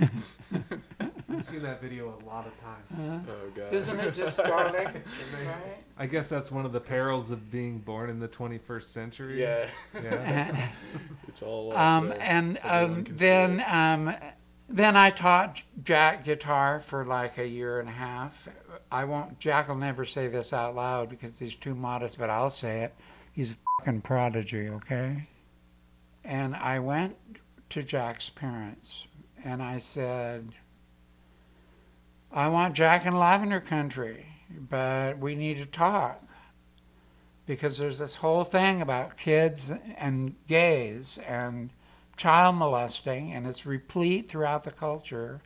I've 0.00 1.44
seen 1.44 1.60
that 1.60 1.80
video 1.80 2.08
a 2.08 2.20
lot 2.26 2.46
of 2.46 2.52
times. 2.60 3.24
Oh 3.28 3.48
god. 3.54 3.72
Isn't 3.72 4.00
it 4.00 4.14
just 4.14 4.36
darling? 4.36 4.88
I 5.98 6.06
guess 6.06 6.28
that's 6.28 6.50
one 6.50 6.64
of 6.64 6.72
the 6.72 6.80
perils 6.80 7.30
of 7.30 7.50
being 7.50 7.78
born 7.78 8.10
in 8.10 8.18
the 8.18 8.28
21st 8.28 8.82
century. 8.84 9.40
Yeah. 9.40 9.68
Yeah. 10.02 10.68
It's 11.28 11.40
all. 11.42 11.74
Um, 11.74 12.08
there. 12.08 12.20
and 12.20 12.58
um, 12.62 13.06
then 13.08 13.64
um, 13.66 14.14
then 14.68 14.96
I 14.96 15.08
taught 15.08 15.62
Jack 15.82 16.24
guitar 16.26 16.80
for 16.80 17.06
like 17.06 17.38
a 17.38 17.46
year 17.46 17.80
and 17.80 17.88
a 17.88 17.92
half. 17.92 18.48
I 18.92 19.04
won't. 19.04 19.38
Jack 19.38 19.68
will 19.68 19.76
never 19.76 20.04
say 20.04 20.28
this 20.28 20.52
out 20.52 20.76
loud 20.76 21.08
because 21.08 21.38
he's 21.38 21.54
too 21.54 21.74
modest, 21.74 22.18
but 22.18 22.28
I'll 22.28 22.50
say 22.50 22.82
it. 22.82 22.94
He's 23.32 23.52
a 23.52 23.56
fucking 23.80 24.02
prodigy, 24.02 24.68
okay? 24.68 25.28
And 26.22 26.54
I 26.54 26.78
went 26.78 27.16
to 27.70 27.82
Jack's 27.82 28.28
parents 28.28 29.06
and 29.42 29.62
I 29.62 29.78
said, 29.78 30.52
I 32.30 32.48
want 32.48 32.74
Jack 32.74 33.06
in 33.06 33.16
Lavender 33.16 33.60
Country, 33.60 34.26
but 34.50 35.18
we 35.18 35.34
need 35.34 35.56
to 35.56 35.66
talk 35.66 36.22
because 37.46 37.78
there's 37.78 37.98
this 37.98 38.16
whole 38.16 38.44
thing 38.44 38.82
about 38.82 39.16
kids 39.16 39.72
and 39.96 40.34
gays 40.48 41.18
and 41.26 41.70
child 42.18 42.56
molesting, 42.56 43.32
and 43.32 43.46
it's 43.46 43.64
replete 43.64 44.28
throughout 44.28 44.64
the 44.64 44.70
culture. 44.70 45.40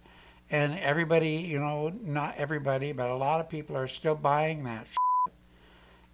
And 0.50 0.78
everybody, 0.78 1.30
you 1.30 1.58
know, 1.58 1.92
not 2.02 2.36
everybody, 2.36 2.92
but 2.92 3.10
a 3.10 3.16
lot 3.16 3.40
of 3.40 3.48
people 3.48 3.76
are 3.76 3.88
still 3.88 4.14
buying 4.14 4.64
that. 4.64 4.86
Shit. 4.86 5.34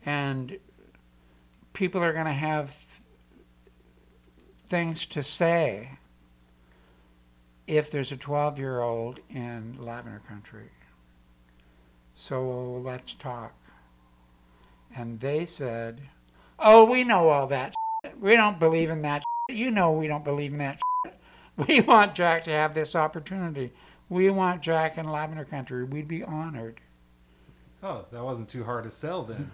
And 0.07 0.59
people 1.73 2.03
are 2.03 2.13
going 2.13 2.27
to 2.27 2.33
have 2.33 2.77
things 4.67 5.05
to 5.07 5.23
say 5.23 5.99
if 7.67 7.91
there's 7.91 8.11
a 8.11 8.17
12 8.17 8.59
year 8.59 8.81
old 8.81 9.21
in 9.29 9.77
Lavender 9.79 10.23
Country. 10.27 10.71
So 12.15 12.81
let's 12.85 13.15
talk. 13.15 13.55
And 14.95 15.21
they 15.21 15.47
said, 15.47 16.03
Oh, 16.59 16.85
we 16.85 17.05
know 17.05 17.29
all 17.29 17.47
that. 17.49 17.75
Shit. 18.05 18.21
We 18.21 18.37
don't 18.37 18.59
believe 18.59 18.91
in 18.91 19.03
that. 19.03 19.23
Shit. 19.51 19.59
You 19.59 19.71
know 19.71 19.93
we 19.93 20.07
don't 20.07 20.25
believe 20.25 20.53
in 20.53 20.59
that. 20.59 20.79
Shit. 21.07 21.19
We 21.69 21.83
want 21.83 22.15
Jack 22.15 22.45
to 22.45 22.51
have 22.51 22.73
this 22.73 22.97
opportunity. 22.97 23.73
We 24.13 24.29
want 24.29 24.61
Jack 24.61 24.99
in 24.99 25.09
Lavender 25.09 25.47
Country. 25.47 25.85
We'd 25.85 26.07
be 26.07 26.23
honored. 26.23 26.83
Oh, 27.83 28.05
that 28.13 28.23
wasn't 28.23 28.51
too 28.51 28.63
hard 28.63 28.85
to 28.85 28.91
sell 28.91 29.23
then. 29.23 29.51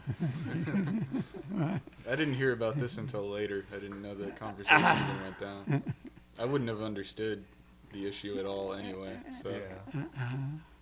I 2.10 2.16
didn't 2.16 2.34
hear 2.34 2.52
about 2.54 2.76
this 2.76 2.98
until 2.98 3.30
later. 3.30 3.64
I 3.72 3.76
didn't 3.78 4.02
know 4.02 4.16
the 4.16 4.32
conversation 4.32 4.80
even 4.80 5.22
went 5.22 5.38
down. 5.38 5.94
I 6.40 6.44
wouldn't 6.44 6.68
have 6.68 6.82
understood 6.82 7.44
the 7.92 8.08
issue 8.08 8.36
at 8.40 8.46
all 8.46 8.72
anyway. 8.74 9.16
So 9.40 9.50
Yeah. 9.94 10.02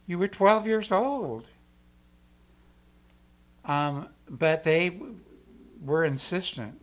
You 0.06 0.18
were 0.18 0.28
12 0.28 0.66
years 0.66 0.90
old. 0.90 1.44
Um, 3.66 4.08
but 4.26 4.62
they 4.64 4.88
w- 4.88 5.16
were 5.84 6.02
insistent. 6.02 6.80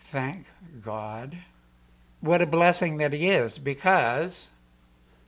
Thank 0.00 0.46
God. 0.82 1.38
What 2.20 2.42
a 2.42 2.46
blessing 2.46 2.96
that 2.96 3.12
he 3.12 3.28
is 3.28 3.58
because, 3.58 4.48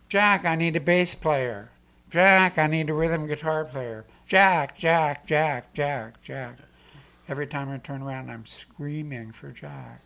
Jack, 0.09 0.45
I 0.45 0.55
need 0.55 0.77
a 0.77 0.81
bass 0.81 1.15
player. 1.15 1.71
Jack, 2.11 2.59
I 2.59 2.67
need 2.67 2.89
a 2.91 2.95
rhythm 2.95 3.27
guitar 3.27 3.65
player. 3.65 4.05
Jack, 4.27 4.77
Jack, 4.79 5.27
Jack, 5.27 5.73
Jack, 5.75 6.23
Jack. 6.23 6.59
Every 7.29 7.47
time 7.47 7.69
I 7.71 7.79
turn 7.79 8.03
around, 8.03 8.31
I'm 8.31 8.47
screaming 8.47 9.33
for 9.33 9.51
Jack. 9.51 10.01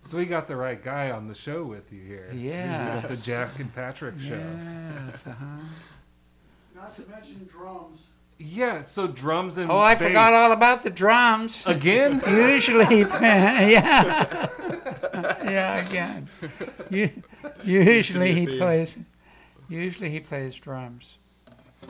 So 0.00 0.16
we 0.16 0.24
got 0.26 0.46
the 0.48 0.56
right 0.56 0.82
guy 0.82 1.10
on 1.10 1.28
the 1.28 1.34
show 1.34 1.62
with 1.64 1.92
you 1.92 2.02
here. 2.02 2.30
Yeah. 2.34 3.00
the 3.00 3.16
Jack 3.16 3.58
and 3.58 3.74
Patrick 3.74 4.18
show. 4.18 4.34
Yes, 4.36 5.26
uh-huh. 5.26 5.44
Not 6.74 6.92
to 6.92 7.10
mention 7.10 7.48
drums. 7.50 8.00
Yeah, 8.38 8.82
so 8.82 9.06
drums 9.06 9.58
and 9.58 9.70
Oh, 9.70 9.78
I 9.78 9.94
bass. 9.94 10.02
forgot 10.02 10.32
all 10.32 10.52
about 10.52 10.82
the 10.82 10.90
drums. 10.90 11.58
Again? 11.66 12.20
Usually, 12.26 12.84
he 12.86 12.98
yeah, 13.00 14.48
yeah, 15.44 15.86
again. 15.86 16.28
Usually 17.62 18.34
he 18.34 18.46
theme. 18.46 18.58
plays. 18.58 18.96
Usually 19.68 20.10
he 20.10 20.20
plays 20.20 20.54
drums. 20.54 21.16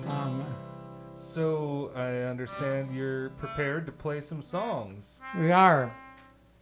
Um, 0.06 0.44
So 1.20 1.90
I 1.96 2.28
understand 2.30 2.94
you're 2.94 3.30
prepared 3.30 3.86
to 3.86 3.92
play 3.92 4.20
some 4.20 4.42
songs. 4.42 5.20
we 5.38 5.50
are. 5.52 5.94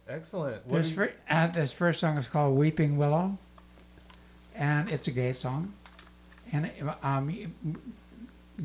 Excellent. 0.07 0.65
What 0.67 0.77
This, 0.79 0.89
you- 0.89 0.95
fir- 0.95 1.13
uh, 1.29 1.47
this 1.47 1.73
first 1.73 1.99
song 1.99 2.17
is 2.17 2.27
called 2.27 2.57
"Weeping 2.57 2.97
Willow," 2.97 3.37
and 4.55 4.89
it's 4.89 5.07
a 5.07 5.11
gay 5.11 5.31
song. 5.33 5.73
And 6.51 6.71
um, 7.01 7.53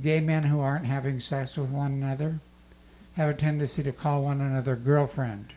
gay 0.03 0.20
men 0.20 0.44
who 0.44 0.61
aren't 0.61 0.86
having 0.86 1.18
sex 1.20 1.57
with 1.57 1.70
one 1.70 1.92
another 1.92 2.40
have 3.14 3.30
a 3.30 3.34
tendency 3.34 3.82
to 3.82 3.92
call 3.92 4.22
one 4.22 4.40
another 4.40 4.76
girlfriend. 4.76 5.55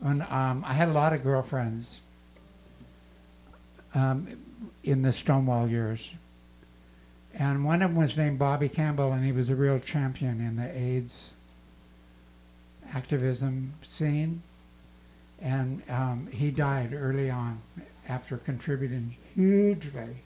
And 0.00 0.22
um, 0.24 0.62
I 0.66 0.74
had 0.74 0.88
a 0.88 0.92
lot 0.92 1.12
of 1.12 1.22
girlfriends 1.22 2.00
um, 3.94 4.28
in 4.84 5.02
the 5.02 5.12
Stonewall 5.12 5.66
years. 5.66 6.14
And 7.32 7.64
one 7.64 7.82
of 7.82 7.90
them 7.90 8.00
was 8.00 8.16
named 8.16 8.38
Bobby 8.38 8.68
Campbell, 8.68 9.12
and 9.12 9.24
he 9.24 9.32
was 9.32 9.48
a 9.48 9.56
real 9.56 9.80
champion 9.80 10.40
in 10.40 10.56
the 10.56 10.70
AIDS 10.78 11.32
activism 12.92 13.74
scene, 13.82 14.42
and 15.40 15.82
um, 15.88 16.28
he 16.30 16.50
died 16.50 16.92
early 16.92 17.28
on 17.28 17.60
after 18.08 18.36
contributing 18.36 19.16
hugely 19.34 20.16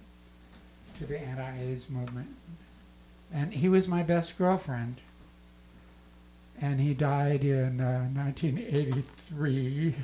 to 0.99 1.07
the 1.07 1.19
anti-AIDS 1.19 1.89
movement. 1.89 2.29
And 3.33 3.55
he 3.55 3.69
was 3.69 3.89
my 3.89 4.03
best 4.03 4.37
girlfriend. 4.37 5.01
And 6.61 6.81
he 6.81 6.93
died 6.93 7.45
in 7.45 7.81
uh, 7.81 8.09
1983. 8.13 9.95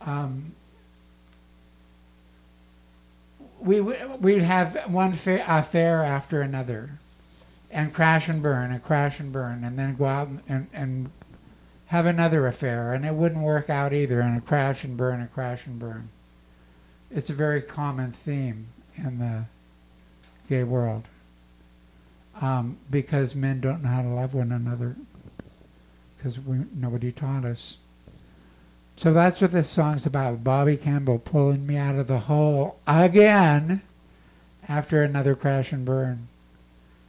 Um, 0.00 0.54
we 3.62 3.80
we'd 3.80 4.42
have 4.42 4.76
one 4.86 5.12
fa- 5.12 5.44
affair 5.46 6.04
after 6.04 6.42
another, 6.42 6.98
and 7.70 7.92
crash 7.92 8.28
and 8.28 8.42
burn 8.42 8.72
and 8.72 8.82
crash 8.82 9.20
and 9.20 9.32
burn, 9.32 9.64
and 9.64 9.78
then 9.78 9.96
go 9.96 10.06
out 10.06 10.28
and, 10.48 10.68
and, 10.72 11.10
have 11.86 12.06
another 12.06 12.46
affair, 12.46 12.94
and 12.94 13.04
it 13.04 13.14
wouldn't 13.14 13.42
work 13.42 13.68
out 13.68 13.92
either, 13.92 14.22
and 14.22 14.38
a 14.38 14.40
crash 14.40 14.82
and 14.82 14.96
burn 14.96 15.20
and 15.20 15.30
crash 15.30 15.66
and 15.66 15.78
burn. 15.78 16.08
It's 17.10 17.28
a 17.28 17.34
very 17.34 17.60
common 17.60 18.12
theme 18.12 18.68
in 18.96 19.18
the 19.18 19.44
gay 20.48 20.64
world 20.64 21.04
um, 22.40 22.78
because 22.90 23.34
men 23.34 23.60
don't 23.60 23.82
know 23.82 23.90
how 23.90 24.00
to 24.00 24.08
love 24.08 24.32
one 24.32 24.52
another 24.52 24.96
because 26.16 26.38
nobody 26.74 27.12
taught 27.12 27.44
us. 27.44 27.76
So 28.96 29.12
that's 29.12 29.40
what 29.40 29.50
this 29.50 29.68
song's 29.68 30.06
about. 30.06 30.44
Bobby 30.44 30.76
Campbell 30.76 31.18
pulling 31.18 31.66
me 31.66 31.76
out 31.76 31.96
of 31.96 32.06
the 32.06 32.20
hole 32.20 32.78
again 32.86 33.82
after 34.68 35.02
another 35.02 35.34
crash 35.34 35.72
and 35.72 35.84
burn. 35.84 36.28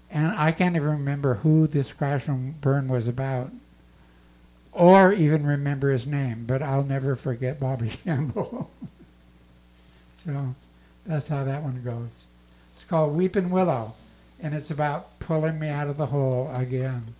And 0.10 0.32
I 0.34 0.52
can't 0.52 0.76
even 0.76 0.90
remember 0.90 1.36
who 1.36 1.68
this 1.68 1.92
crash 1.94 2.28
and 2.28 2.60
burn 2.62 2.88
was 2.88 3.08
about 3.08 3.52
or 4.72 5.14
even 5.14 5.46
remember 5.46 5.92
his 5.92 6.08
name, 6.08 6.46
but 6.48 6.62
I'll 6.64 6.84
never 6.84 7.16
forget 7.16 7.60
Bobby 7.60 7.90
Campbell. 8.04 8.72
so 10.14 10.56
that's 11.06 11.28
how 11.28 11.44
that 11.44 11.62
one 11.64 11.82
goes. 11.84 12.26
It's 12.76 12.84
called 12.84 13.16
Weeping 13.16 13.50
Willow, 13.52 13.94
and 14.42 14.54
it's 14.56 14.72
about 14.72 15.20
pulling 15.20 15.60
me 15.60 15.70
out 15.70 15.88
of 15.88 15.98
the 15.98 16.08
hole 16.08 16.52
again. 16.54 17.14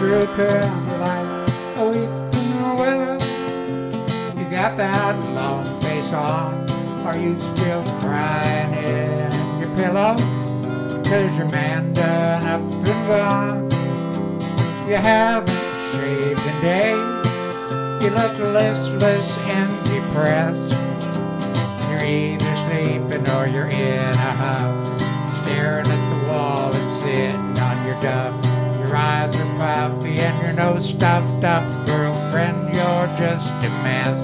You're 0.00 0.26
drooping 0.26 1.00
like 1.00 1.48
a 1.76 1.84
weeping 1.84 2.56
willow. 2.62 3.14
You 4.38 4.48
got 4.48 4.76
that 4.76 5.18
long 5.34 5.76
face 5.78 6.12
on. 6.12 6.70
Are 7.00 7.16
you 7.16 7.36
still 7.36 7.82
crying 7.98 8.74
in 8.74 9.58
your 9.58 9.74
pillow? 9.74 10.14
Cause 11.02 11.36
your 11.36 11.48
man 11.48 11.94
done 11.94 12.46
up 12.46 12.60
and 12.60 13.08
gone. 13.08 13.70
You 14.88 14.96
haven't 14.96 15.76
shaved 15.90 16.46
in 16.46 16.62
days. 16.62 18.04
You 18.04 18.10
look 18.10 18.38
listless 18.38 19.36
and 19.38 19.84
depressed. 19.84 20.74
You're 21.90 22.04
either 22.04 22.54
sleeping 22.54 23.28
or 23.30 23.48
you're 23.48 23.66
in 23.66 23.98
a 23.98 24.32
huff, 24.42 25.42
staring 25.42 25.88
at 25.88 26.20
the 26.20 26.32
wall 26.32 26.72
and 26.72 26.88
sitting 26.88 27.58
on 27.58 27.84
your 27.84 28.00
duff. 28.00 28.57
Your 28.88 28.96
eyes 28.96 29.36
are 29.36 29.56
puffy 29.56 30.18
and 30.18 30.42
your 30.42 30.54
nose 30.54 30.88
stuffed 30.88 31.44
up. 31.44 31.62
Girlfriend, 31.84 32.74
you're 32.74 33.06
just 33.18 33.52
a 33.52 33.68
mess. 33.84 34.18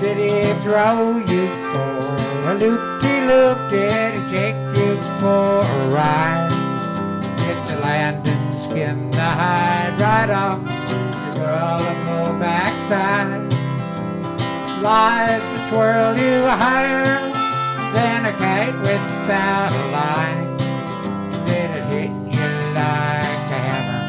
Did 0.00 0.16
he 0.16 0.60
throw 0.60 1.18
you 1.18 1.46
for 1.70 2.50
a 2.50 2.54
loop-de-loop? 2.58 3.70
Did 3.70 4.14
he 4.14 4.28
take 4.28 4.56
you 4.76 4.96
for 5.20 5.62
a 5.62 5.88
ride? 5.94 6.50
Hit 7.38 7.64
the 7.68 7.78
landing, 7.80 8.54
skin 8.58 9.08
the 9.12 9.20
hide 9.20 9.94
right 10.00 10.28
off 10.28 10.60
your 10.64 11.46
gullible 11.46 12.40
backside. 12.40 13.52
Lies 14.82 15.42
that 15.42 15.70
twirl 15.70 16.16
you 16.18 16.42
higher 16.44 17.20
than 17.94 18.26
a 18.26 18.32
kite 18.32 18.74
without 18.80 19.70
a 19.70 19.92
line. 19.92 20.45
Like 22.76 23.48
a 23.56 23.60
hammer 23.68 24.04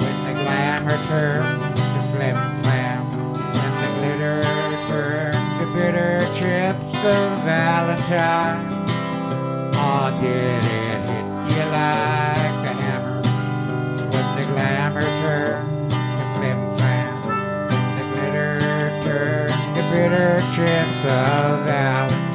when 0.00 0.16
the 0.24 0.34
glamour 0.42 0.98
turned 1.04 1.60
to 1.76 2.00
flim 2.10 2.38
flam? 2.62 3.02
When 3.56 3.72
the 3.82 3.88
glitter 3.96 4.40
turned 4.88 5.44
to 5.60 5.66
bitter 5.74 6.24
chips 6.32 6.94
of 7.04 7.44
Valentine? 7.44 8.64
Oh, 9.74 10.08
did 10.22 10.64
it 10.64 11.00
hit 11.08 11.26
you 11.52 11.64
like 11.76 12.64
a 12.64 12.74
hammer 12.82 13.20
when 14.10 14.26
the 14.38 14.46
glamour 14.52 15.06
turned 15.20 15.90
to 15.90 16.24
flim 16.34 16.60
flam? 16.76 17.12
When 17.68 17.86
the 17.98 18.04
glitter 18.14 18.52
turned 19.04 19.76
to 19.76 19.82
bitter 19.92 20.40
chips 20.54 21.04
of 21.04 21.64
Valentine? 21.66 22.25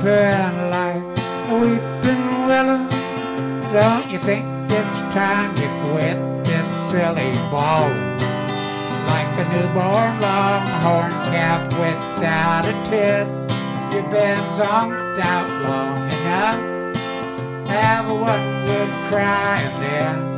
Drooping 0.00 0.70
like 0.70 1.18
a 1.50 1.58
weeping 1.60 2.46
willow. 2.46 2.88
Don't 3.70 4.10
you 4.10 4.18
think 4.20 4.46
it's 4.70 4.96
time 5.12 5.54
you 5.58 5.68
quit 5.92 6.16
this 6.42 6.66
silly 6.90 7.36
bawling? 7.50 8.16
Like 9.04 9.28
a 9.36 9.44
newborn 9.52 10.18
longhorn 10.22 11.12
calf 11.28 11.70
without 11.72 12.64
a 12.64 12.72
tit. 12.88 13.26
You've 13.92 14.10
been 14.10 14.40
zonked 14.56 15.18
out 15.18 15.50
long 15.68 16.08
enough. 16.08 17.68
Have 17.68 18.06
one 18.10 18.64
good 18.64 18.88
cry 19.10 19.60
and 19.60 19.82
then 19.82 20.29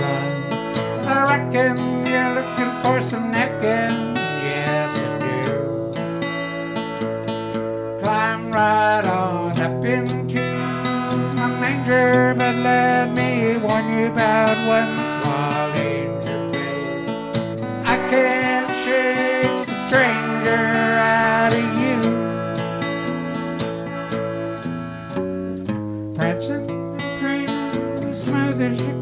run. 0.00 0.52
I 1.06 1.36
reckon 1.36 2.06
you're 2.06 2.34
looking 2.34 2.72
for 2.82 3.00
some 3.00 3.30
necking, 3.30 4.16
yes 4.16 4.92
I 5.00 5.04
do. 5.26 5.46
Climb 8.00 8.52
right 8.52 9.04
on 9.04 9.60
up 9.60 9.84
into 9.84 10.40
my 11.36 11.48
manger, 11.60 12.34
but 12.36 12.54
let 12.56 13.12
me 13.12 13.56
warn 13.58 13.88
you 13.90 14.06
about 14.06 14.56
one 14.66 14.98
small 15.14 15.72
danger. 15.72 16.50
I 17.84 17.96
can't 18.08 18.70
shake 18.82 19.66
the 19.66 19.74
stranger 19.86 20.64
out 20.96 21.52
of 21.52 21.68
you. 21.82 21.98
Prancing 26.14 26.70
and 26.70 27.00
cream 27.18 28.14
smooth 28.14 28.60
as 28.60 28.80
you 28.80 28.99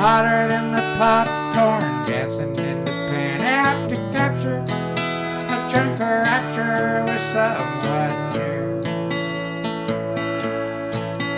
hotter 0.00 0.48
than 0.48 0.72
the 0.72 0.80
popcorn, 0.96 1.82
dancing 2.08 2.56
in 2.56 2.82
the 2.86 2.90
pan, 2.90 3.42
out 3.42 3.86
to 3.90 3.96
capture 4.16 4.64
a 4.66 5.68
chunk 5.70 6.00
rapture 6.00 7.04
with 7.04 7.20
someone 7.20 8.16
new. 8.32 8.80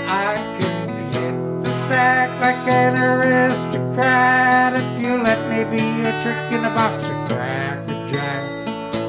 I 0.07 0.37
can 0.57 0.89
hit 1.11 1.63
the 1.65 1.73
sack 1.89 2.31
like 2.41 2.69
an 2.69 2.97
aristocrat 2.97 4.75
if 4.77 5.03
you 5.03 5.17
let 5.17 5.41
me 5.51 5.65
be 5.65 6.03
a 6.03 6.13
trick 6.23 6.53
in 6.53 6.65
a 6.65 6.71
box 6.71 7.03
of 7.03 7.27
cracker 7.27 8.07
jack. 8.07 8.43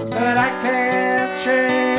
But 0.09 0.35
I 0.35 0.49
can't 0.63 1.29
shake 1.43 1.92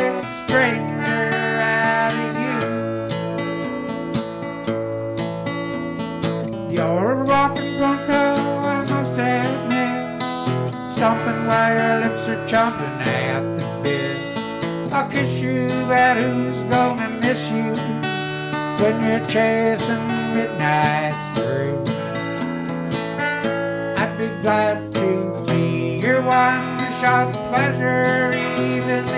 while 11.55 11.75
your 11.79 11.97
lips 12.05 12.29
are 12.29 12.45
chomping 12.51 12.99
at 13.07 13.45
the 13.57 13.67
bit. 13.85 14.93
I'll 14.93 15.09
kiss 15.09 15.41
you, 15.41 15.69
but 15.87 16.17
who's 16.17 16.63
gonna 16.63 17.11
miss 17.21 17.51
you? 17.51 17.71
when 18.83 18.97
you're 19.05 19.27
chasing 19.29 20.07
midnights 20.35 21.25
through. 21.37 21.79
I'd 24.01 24.15
be 24.19 24.29
glad 24.43 24.93
to 24.95 25.45
be 25.47 26.01
your 26.05 26.23
one 26.23 26.79
shot 27.01 27.33
pleasure, 27.51 28.33
even 28.61 29.14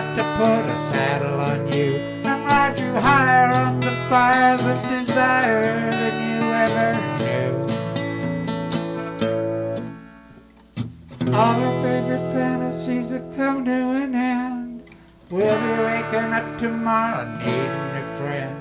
stuff 0.00 0.16
to 0.16 0.22
put 0.38 0.64
a 0.72 0.76
saddle 0.76 1.40
on 1.40 1.72
you 1.72 1.96
and 2.24 2.44
ride 2.46 2.78
you 2.78 2.92
higher 2.94 3.52
on 3.52 3.80
the 3.80 3.90
fires 4.08 4.64
of 4.64 4.82
desire 4.88 5.90
than 5.90 6.14
you 6.30 6.40
ever 6.66 6.90
knew? 7.20 7.52
All 11.34 11.54
our 11.64 11.82
favorite 11.82 12.32
fantasies 12.32 13.10
have 13.10 13.36
come 13.36 13.64
to 13.64 13.70
an 13.70 14.14
end. 14.14 14.82
We'll 15.30 15.60
be 15.60 15.82
waking 15.84 16.32
up 16.32 16.58
tomorrow 16.58 17.26
needing 17.38 17.96
a 18.02 18.04
friend. 18.16 18.56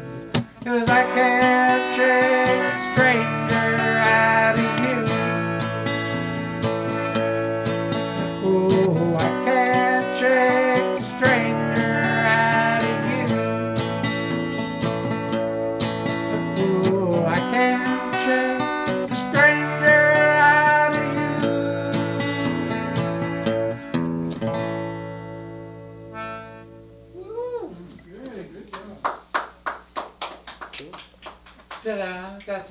Cause 0.64 0.90
I 0.90 1.04
can't 1.16 1.96
shake 1.96 2.74
the 2.96 3.39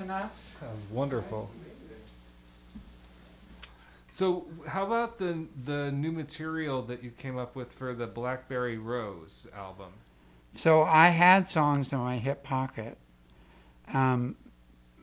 enough. 0.09 0.57
That 0.61 0.73
was 0.73 0.83
wonderful. 0.91 1.51
So, 4.11 4.47
how 4.67 4.87
about 4.87 5.19
the 5.19 5.47
the 5.65 5.93
new 5.93 6.11
material 6.11 6.83
that 6.83 7.05
you 7.05 7.11
came 7.11 7.37
up 7.37 7.55
with 7.55 7.73
for 7.73 7.95
the 7.95 8.07
Blackberry 8.07 8.79
Rose 8.79 9.47
album? 9.55 9.93
So 10.57 10.83
I 10.83 11.09
had 11.09 11.47
songs 11.47 11.93
in 11.93 11.99
my 11.99 12.17
hip 12.17 12.43
pocket 12.43 12.97
um, 13.93 14.37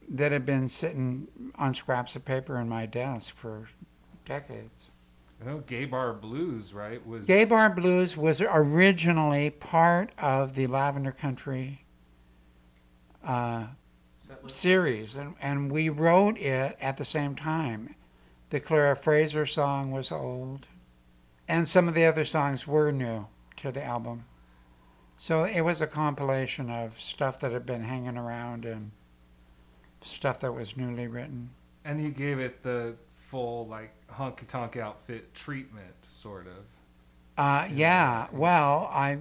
that 0.09 0.31
had 0.31 0.45
been 0.45 0.67
sitting 0.67 1.27
on 1.53 1.75
scraps 1.75 2.15
of 2.15 2.25
paper 2.25 2.59
in 2.59 2.67
my 2.67 2.87
desk 2.87 3.33
for 3.35 3.69
decades. 4.25 4.89
I 5.39 5.45
know 5.45 5.59
Gay 5.59 5.85
Bar 5.85 6.13
Blues, 6.13 6.73
right? 6.73 7.05
Was 7.05 7.27
Gay 7.27 7.45
Bar 7.45 7.69
Blues 7.69 8.17
was 8.17 8.41
originally 8.41 9.51
part 9.51 10.11
of 10.17 10.55
the 10.55 10.65
Lavender 10.65 11.11
Country 11.11 11.85
uh, 13.23 13.67
series, 14.51 15.15
and, 15.15 15.35
and 15.41 15.71
we 15.71 15.89
wrote 15.89 16.37
it 16.37 16.77
at 16.81 16.97
the 16.97 17.05
same 17.05 17.35
time. 17.35 17.95
The 18.49 18.59
Clara 18.59 18.95
Fraser 18.95 19.45
song 19.45 19.91
was 19.91 20.11
old, 20.11 20.67
and 21.47 21.67
some 21.67 21.87
of 21.87 21.93
the 21.95 22.05
other 22.05 22.25
songs 22.25 22.65
were 22.67 22.91
new 22.91 23.27
to 23.57 23.71
the 23.71 23.83
album. 23.83 24.25
So 25.17 25.43
it 25.43 25.61
was 25.61 25.81
a 25.81 25.87
compilation 25.87 26.69
of 26.69 26.99
stuff 26.99 27.39
that 27.39 27.51
had 27.51 27.65
been 27.65 27.83
hanging 27.83 28.17
around 28.17 28.65
and 28.65 28.91
stuff 30.03 30.39
that 30.41 30.53
was 30.53 30.75
newly 30.77 31.07
written. 31.07 31.49
and 31.83 32.01
you 32.03 32.09
gave 32.09 32.39
it 32.39 32.61
the 32.63 32.95
full 33.13 33.67
like 33.67 33.91
honky 34.11 34.45
tonk 34.45 34.75
outfit 34.77 35.33
treatment, 35.33 35.93
sort 36.07 36.47
of. 36.47 36.63
Uh, 37.37 37.67
yeah, 37.71 38.27
well, 38.31 38.89
I 38.91 39.17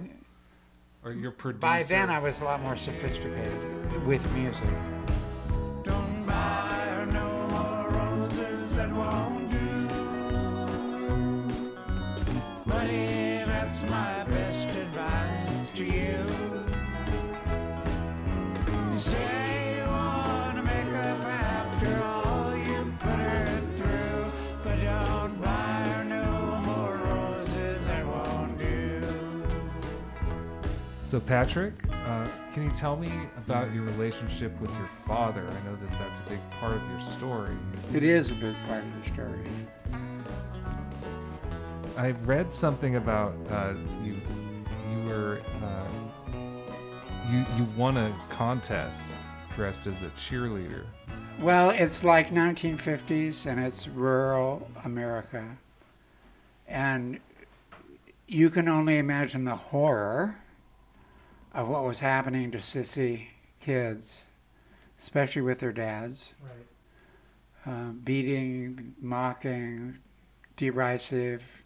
Or 1.03 1.11
your 1.11 1.31
producer. 1.31 1.61
by 1.61 1.83
then 1.83 2.09
I 2.09 2.19
was 2.19 2.39
a 2.39 2.43
lot 2.43 2.61
more 2.61 2.75
sophisticated 2.77 4.05
with 4.05 4.23
music. 4.33 4.69
My 13.89 14.23
best 14.25 14.67
advice 14.67 15.69
to 15.71 15.85
you. 15.85 16.25
Say 18.93 19.77
you 19.77 19.87
wanna 19.87 20.63
make 20.63 20.93
up 20.93 21.19
after 21.21 22.03
all 22.03 22.55
you 22.57 22.93
put 22.99 23.09
her 23.09 23.61
through, 23.77 24.25
but 24.63 24.81
don't 24.81 25.41
buy 25.41 25.83
her 25.89 26.03
no 26.05 26.61
more 26.65 26.97
roses, 26.97 27.85
that 27.87 28.05
won't 28.05 28.57
do. 28.57 29.01
So, 30.97 31.19
Patrick, 31.19 31.73
uh, 31.91 32.27
can 32.53 32.63
you 32.63 32.71
tell 32.71 32.95
me 32.95 33.11
about 33.37 33.73
your 33.73 33.83
relationship 33.83 34.59
with 34.61 34.75
your 34.77 34.89
father? 35.05 35.41
I 35.41 35.65
know 35.65 35.75
that 35.75 35.91
that's 35.99 36.19
a 36.19 36.23
big 36.23 36.39
part 36.59 36.75
of 36.75 36.89
your 36.89 36.99
story. 36.99 37.55
It 37.93 38.03
is 38.03 38.31
a 38.31 38.35
big 38.35 38.55
part 38.67 38.83
of 38.83 39.03
the 39.03 39.11
story. 39.13 39.39
I 41.97 42.11
read 42.25 42.53
something 42.53 42.97
about 42.97 43.35
uh, 43.49 43.73
you. 44.03 44.15
You 44.91 45.07
were 45.07 45.41
uh, 45.63 45.87
you 47.31 47.45
you 47.57 47.65
won 47.77 47.97
a 47.97 48.13
contest 48.29 49.13
dressed 49.55 49.87
as 49.87 50.01
a 50.01 50.07
cheerleader. 50.09 50.83
Well, 51.39 51.69
it's 51.69 52.03
like 52.03 52.29
1950s 52.29 53.45
and 53.45 53.59
it's 53.59 53.87
rural 53.87 54.69
America. 54.83 55.57
And 56.67 57.19
you 58.27 58.49
can 58.49 58.67
only 58.67 58.97
imagine 58.97 59.45
the 59.45 59.55
horror 59.55 60.37
of 61.53 61.67
what 61.67 61.83
was 61.83 61.99
happening 61.99 62.51
to 62.51 62.57
sissy 62.59 63.27
kids, 63.61 64.25
especially 64.99 65.41
with 65.41 65.59
their 65.59 65.73
dads. 65.73 66.33
Right. 66.41 67.73
Uh, 67.73 67.91
beating, 67.91 68.95
mocking, 68.99 69.97
derisive, 70.55 71.64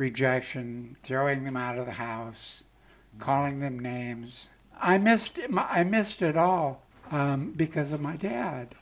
rejection, 0.00 0.96
throwing 1.02 1.44
them 1.44 1.58
out 1.58 1.76
of 1.76 1.84
the 1.84 1.92
house, 1.92 2.64
calling 3.18 3.60
them 3.60 3.78
names. 3.78 4.48
I 4.80 4.96
missed 4.96 5.38
I 5.54 5.84
missed 5.84 6.22
it 6.22 6.38
all 6.38 6.82
um, 7.10 7.52
because 7.54 7.92
of 7.92 8.00
my 8.00 8.16
dad. 8.16 8.74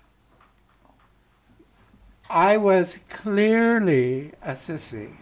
I 2.30 2.56
was 2.56 3.00
clearly 3.10 4.32
a 4.42 4.52
sissy. 4.52 5.16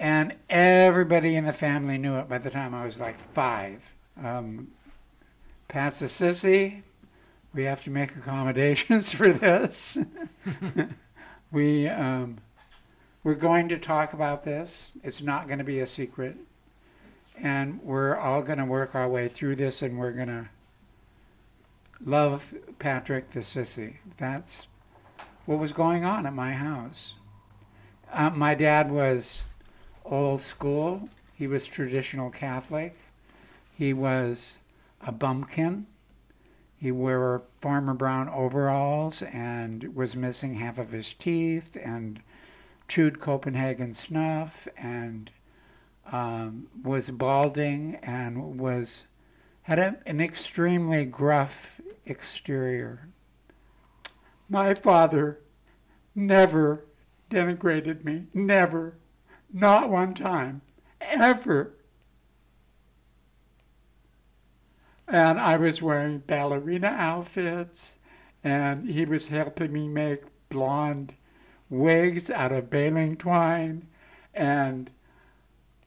And 0.00 0.34
everybody 0.50 1.36
in 1.36 1.44
the 1.44 1.52
family 1.52 1.96
knew 1.96 2.16
it 2.16 2.28
by 2.28 2.38
the 2.38 2.50
time 2.50 2.74
I 2.74 2.84
was 2.84 2.98
like 2.98 3.20
five. 3.20 3.92
Um, 4.22 4.72
Pat's 5.68 6.02
a 6.02 6.06
sissy. 6.06 6.82
We 7.54 7.64
have 7.64 7.84
to 7.84 7.90
make 7.90 8.16
accommodations 8.16 9.12
for 9.18 9.32
this. 9.32 9.96
we, 11.52 11.86
um, 11.86 12.38
we're 13.24 13.34
going 13.34 13.70
to 13.70 13.78
talk 13.78 14.12
about 14.12 14.44
this. 14.44 14.90
It's 15.02 15.22
not 15.22 15.46
going 15.46 15.58
to 15.58 15.64
be 15.64 15.80
a 15.80 15.86
secret. 15.86 16.36
And 17.36 17.82
we're 17.82 18.16
all 18.16 18.42
going 18.42 18.58
to 18.58 18.64
work 18.66 18.94
our 18.94 19.08
way 19.08 19.28
through 19.28 19.56
this 19.56 19.82
and 19.82 19.98
we're 19.98 20.12
going 20.12 20.28
to 20.28 20.50
love 22.04 22.54
Patrick 22.78 23.30
the 23.30 23.40
sissy. 23.40 23.96
That's 24.18 24.68
what 25.46 25.58
was 25.58 25.72
going 25.72 26.04
on 26.04 26.26
at 26.26 26.34
my 26.34 26.52
house. 26.52 27.14
Uh, 28.12 28.30
my 28.30 28.54
dad 28.54 28.92
was 28.92 29.44
old 30.04 30.42
school. 30.42 31.08
He 31.32 31.46
was 31.46 31.64
traditional 31.64 32.30
Catholic. 32.30 32.94
He 33.76 33.92
was 33.92 34.58
a 35.00 35.10
bumpkin. 35.10 35.86
He 36.76 36.92
wore 36.92 37.42
Farmer 37.60 37.94
Brown 37.94 38.28
overalls 38.28 39.22
and 39.22 39.96
was 39.96 40.14
missing 40.14 40.56
half 40.56 40.78
of 40.78 40.90
his 40.90 41.14
teeth 41.14 41.76
and 41.82 42.20
chewed 42.88 43.20
Copenhagen 43.20 43.94
snuff 43.94 44.68
and 44.76 45.30
um, 46.10 46.68
was 46.82 47.10
balding 47.10 47.96
and 48.02 48.58
was 48.58 49.04
had 49.62 49.78
a, 49.78 49.96
an 50.06 50.20
extremely 50.20 51.04
gruff 51.06 51.80
exterior. 52.04 53.08
My 54.48 54.74
father 54.74 55.40
never 56.14 56.84
denigrated 57.30 58.04
me, 58.04 58.26
never, 58.34 58.98
not 59.52 59.88
one 59.88 60.14
time, 60.14 60.60
ever. 61.00 61.74
And 65.08 65.38
I 65.38 65.56
was 65.56 65.82
wearing 65.82 66.18
ballerina 66.18 66.88
outfits, 66.88 67.96
and 68.42 68.88
he 68.88 69.04
was 69.04 69.28
helping 69.28 69.72
me 69.72 69.88
make 69.88 70.24
blonde 70.48 71.14
wigs 71.70 72.30
out 72.30 72.52
of 72.52 72.70
baling 72.70 73.16
twine, 73.16 73.86
and 74.32 74.90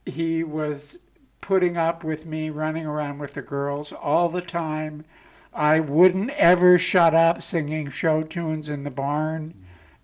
he 0.04 0.42
was 0.42 0.98
putting 1.40 1.76
up 1.76 2.02
with 2.04 2.26
me 2.26 2.50
running 2.50 2.86
around 2.86 3.18
with 3.18 3.34
the 3.34 3.42
girls 3.42 3.92
all 3.92 4.28
the 4.28 4.40
time. 4.42 5.04
I 5.52 5.80
wouldn't 5.80 6.30
ever 6.30 6.78
shut 6.78 7.14
up 7.14 7.42
singing 7.42 7.90
show 7.90 8.22
tunes 8.22 8.68
in 8.68 8.84
the 8.84 8.90
barn, 8.90 9.54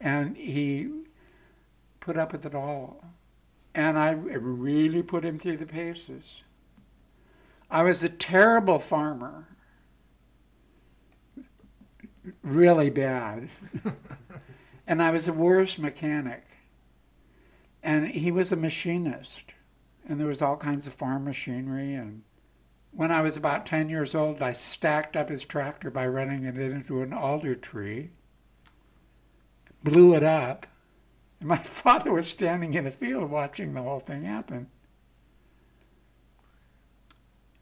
and 0.01 0.37
he 0.37 0.91
put 2.01 2.16
up 2.16 2.33
with 2.33 2.47
it 2.47 2.55
all. 2.55 3.05
And 3.75 3.99
I 3.99 4.12
really 4.12 5.03
put 5.03 5.25
him 5.25 5.39
through 5.39 5.57
the 5.57 5.66
paces. 5.66 6.43
I 7.70 7.83
was 7.83 8.05
a 8.05 8.09
terrible 8.09 8.79
farmer, 8.79 9.49
really 12.43 12.91
bad. 12.91 13.49
and 14.87 15.03
I 15.03 15.11
was 15.11 15.26
a 15.28 15.32
worse 15.32 15.78
mechanic. 15.78 16.45
And 17.82 18.09
he 18.09 18.30
was 18.30 18.53
a 18.53 18.57
machinist. 18.57 19.43
And 20.07 20.20
there 20.20 20.26
was 20.26 20.43
all 20.43 20.57
kinds 20.57 20.87
of 20.87 20.95
farm 20.95 21.24
machinery. 21.24 21.95
And 21.95 22.22
when 22.93 23.11
I 23.11 23.22
was 23.22 23.37
about 23.37 23.66
10 23.66 23.89
years 23.89 24.14
old, 24.14 24.43
I 24.43 24.53
stacked 24.53 25.16
up 25.16 25.28
his 25.28 25.45
tractor 25.45 25.91
by 25.91 26.07
running 26.07 26.45
it 26.45 26.57
into 26.57 27.03
an 27.03 27.12
alder 27.12 27.55
tree, 27.55 28.11
blew 29.82 30.14
it 30.14 30.22
up. 30.22 30.66
And 31.41 31.49
my 31.49 31.59
father 31.62 32.12
was 32.12 32.28
standing 32.28 32.74
in 32.74 32.85
the 32.85 32.91
field 32.91 33.30
watching 33.30 33.72
the 33.72 33.82
whole 33.82 34.01
thing 34.01 34.24
happen. 34.24 34.68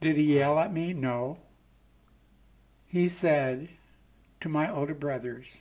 Did 0.01 0.17
he 0.17 0.39
yell 0.39 0.59
at 0.59 0.73
me? 0.73 0.93
No. 0.93 1.39
He 2.87 3.09
said 3.09 3.69
to 4.41 4.49
my 4.49 4.71
older 4.71 4.95
brothers, 4.95 5.61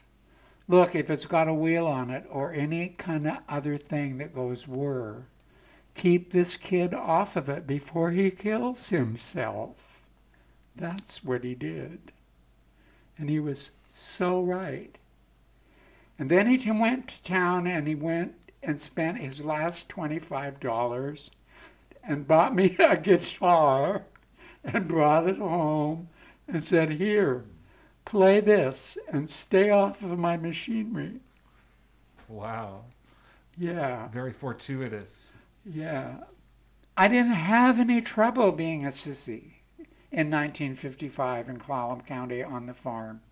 Look, 0.72 0.94
if 0.94 1.10
it's 1.10 1.26
got 1.26 1.48
a 1.48 1.52
wheel 1.52 1.86
on 1.86 2.08
it 2.08 2.24
or 2.30 2.50
any 2.50 2.88
kind 2.88 3.26
of 3.26 3.40
other 3.46 3.76
thing 3.76 4.16
that 4.16 4.34
goes 4.34 4.66
whir, 4.66 5.26
keep 5.94 6.32
this 6.32 6.56
kid 6.56 6.94
off 6.94 7.36
of 7.36 7.50
it 7.50 7.66
before 7.66 8.10
he 8.10 8.30
kills 8.30 8.88
himself. 8.88 10.00
That's 10.74 11.22
what 11.22 11.44
he 11.44 11.54
did. 11.54 12.10
And 13.18 13.28
he 13.28 13.38
was 13.38 13.72
so 13.92 14.40
right. 14.40 14.96
And 16.18 16.30
then 16.30 16.46
he 16.46 16.70
went 16.70 17.08
to 17.08 17.22
town 17.22 17.66
and 17.66 17.86
he 17.86 17.94
went 17.94 18.32
and 18.62 18.80
spent 18.80 19.18
his 19.18 19.42
last 19.42 19.90
$25 19.90 21.30
and 22.02 22.26
bought 22.26 22.54
me 22.54 22.76
a 22.80 22.96
guitar 22.96 24.04
and 24.64 24.88
brought 24.88 25.28
it 25.28 25.36
home 25.36 26.08
and 26.48 26.64
said, 26.64 26.92
Here, 26.92 27.44
play 28.04 28.40
this 28.40 28.98
and 29.08 29.28
stay 29.28 29.70
off 29.70 30.02
of 30.02 30.18
my 30.18 30.36
machinery. 30.36 31.20
Wow. 32.28 32.84
Yeah, 33.58 34.08
Very 34.08 34.32
fortuitous. 34.32 35.36
yeah. 35.64 36.24
I 36.96 37.08
didn't 37.08 37.32
have 37.32 37.78
any 37.78 38.00
trouble 38.02 38.52
being 38.52 38.84
a 38.84 38.88
sissy 38.90 39.52
in 40.10 40.30
1955 40.30 41.48
in 41.48 41.58
Clallam 41.58 42.04
County 42.06 42.42
on 42.42 42.66
the 42.66 42.74
farm 42.74 43.22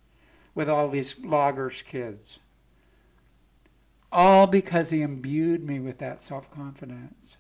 with 0.55 0.69
all 0.69 0.89
these 0.89 1.15
loggers' 1.21 1.83
kids. 1.83 2.39
All 4.13 4.47
because 4.47 4.91
he 4.91 5.03
imbued 5.03 5.63
me 5.65 5.79
with 5.79 5.99
that 5.99 6.21
self 6.21 6.51
confidence. 6.51 7.37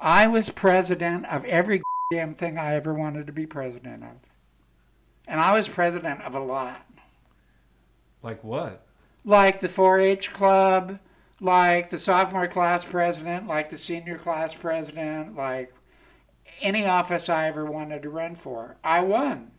I 0.00 0.26
was 0.26 0.50
president 0.50 1.26
of 1.26 1.44
every 1.44 1.82
damn 2.12 2.34
thing 2.34 2.56
I 2.58 2.74
ever 2.74 2.94
wanted 2.94 3.26
to 3.26 3.32
be 3.32 3.46
president 3.46 4.02
of. 4.04 4.16
And 5.26 5.40
I 5.40 5.52
was 5.52 5.68
president 5.68 6.22
of 6.22 6.34
a 6.34 6.40
lot. 6.40 6.86
Like 8.22 8.42
what? 8.44 8.86
Like 9.24 9.60
the 9.60 9.68
4 9.68 9.98
H 9.98 10.32
club, 10.32 10.98
like 11.40 11.90
the 11.90 11.98
sophomore 11.98 12.48
class 12.48 12.84
president, 12.84 13.46
like 13.46 13.70
the 13.70 13.78
senior 13.78 14.18
class 14.18 14.54
president, 14.54 15.36
like 15.36 15.72
any 16.60 16.86
office 16.86 17.28
I 17.28 17.48
ever 17.48 17.64
wanted 17.64 18.02
to 18.02 18.10
run 18.10 18.36
for. 18.36 18.76
I 18.84 19.00
won. 19.00 19.50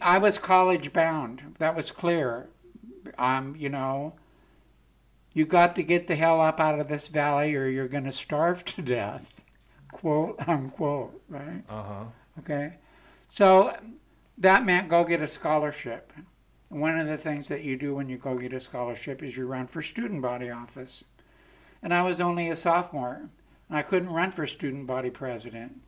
I 0.00 0.18
was 0.18 0.38
college 0.38 0.92
bound. 0.92 1.56
That 1.58 1.76
was 1.76 1.90
clear. 1.90 2.48
Um, 3.16 3.56
you 3.58 3.68
know, 3.68 4.14
you 5.32 5.46
got 5.46 5.74
to 5.76 5.82
get 5.82 6.06
the 6.06 6.16
hell 6.16 6.40
up 6.40 6.60
out 6.60 6.78
of 6.78 6.88
this 6.88 7.08
valley 7.08 7.54
or 7.54 7.66
you're 7.66 7.88
going 7.88 8.04
to 8.04 8.12
starve 8.12 8.64
to 8.66 8.82
death, 8.82 9.42
quote 9.92 10.36
unquote, 10.46 11.20
right? 11.28 11.62
Uh 11.68 11.82
huh. 11.82 12.04
Okay. 12.40 12.74
So 13.32 13.76
that 14.38 14.64
meant 14.64 14.88
go 14.88 15.04
get 15.04 15.20
a 15.20 15.28
scholarship. 15.28 16.12
One 16.68 16.98
of 16.98 17.06
the 17.06 17.16
things 17.16 17.48
that 17.48 17.64
you 17.64 17.76
do 17.76 17.94
when 17.94 18.08
you 18.08 18.18
go 18.18 18.36
get 18.38 18.52
a 18.52 18.60
scholarship 18.60 19.22
is 19.22 19.36
you 19.36 19.46
run 19.46 19.66
for 19.66 19.82
student 19.82 20.22
body 20.22 20.50
office. 20.50 21.04
And 21.82 21.92
I 21.92 22.02
was 22.02 22.20
only 22.20 22.48
a 22.48 22.56
sophomore, 22.56 23.30
and 23.68 23.78
I 23.78 23.82
couldn't 23.82 24.12
run 24.12 24.32
for 24.32 24.46
student 24.46 24.86
body 24.86 25.10
president. 25.10 25.80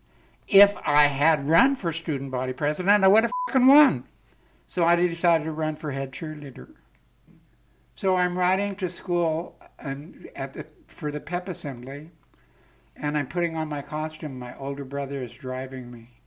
If 0.49 0.77
I 0.85 1.07
had 1.07 1.49
run 1.49 1.77
for 1.77 1.93
student 1.93 2.31
body 2.31 2.53
president, 2.53 3.05
I 3.05 3.09
would 3.09 3.25
have 3.25 3.33
fucking 3.49 3.67
won. 3.67 4.05
So 4.67 4.85
I 4.85 4.97
decided 4.97 5.45
to 5.45 5.53
run 5.53 5.77
for 5.77 5.93
head 5.93 6.13
cheerleader. 6.13 6.69
So 7.95 8.17
I'm 8.17 8.39
riding 8.39 8.75
to 8.77 8.89
school 8.89 9.57
and 9.79 10.29
at 10.35 10.55
the, 10.55 10.67
for 10.87 11.13
the 11.13 11.21
pep 11.21 11.49
assembly, 11.49 12.11
and 12.97 13.17
I'm 13.17 13.29
putting 13.29 13.57
on 13.57 13.69
my 13.69 13.83
costume. 13.83 14.39
My 14.39 14.57
older 14.57 14.85
brother 14.85 15.23
is 15.23 15.33
driving 15.35 15.91
me 15.91 16.20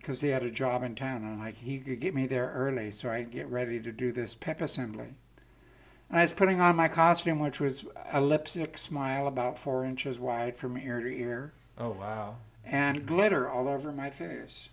because 0.00 0.20
he 0.20 0.28
had 0.28 0.42
a 0.42 0.50
job 0.50 0.82
in 0.82 0.94
town, 0.94 1.22
and 1.24 1.38
like 1.38 1.56
he 1.58 1.78
could 1.78 2.00
get 2.00 2.14
me 2.14 2.26
there 2.26 2.52
early 2.54 2.90
so 2.90 3.10
I 3.10 3.22
could 3.22 3.32
get 3.32 3.48
ready 3.48 3.80
to 3.80 3.92
do 3.92 4.12
this 4.12 4.34
pep 4.34 4.60
assembly. 4.60 5.14
And 6.08 6.18
I 6.18 6.22
was 6.22 6.32
putting 6.32 6.60
on 6.60 6.74
my 6.76 6.88
costume, 6.88 7.38
which 7.38 7.60
was 7.60 7.84
a 8.12 8.20
lipstick 8.20 8.76
smile 8.78 9.26
about 9.26 9.58
four 9.58 9.84
inches 9.84 10.18
wide 10.18 10.56
from 10.56 10.76
ear 10.76 11.00
to 11.00 11.08
ear, 11.08 11.52
Oh 11.78 11.90
wow. 11.90 12.36
and 12.64 13.06
glitter 13.06 13.48
all 13.48 13.68
over 13.68 13.92
my 13.92 14.10
face. 14.10 14.68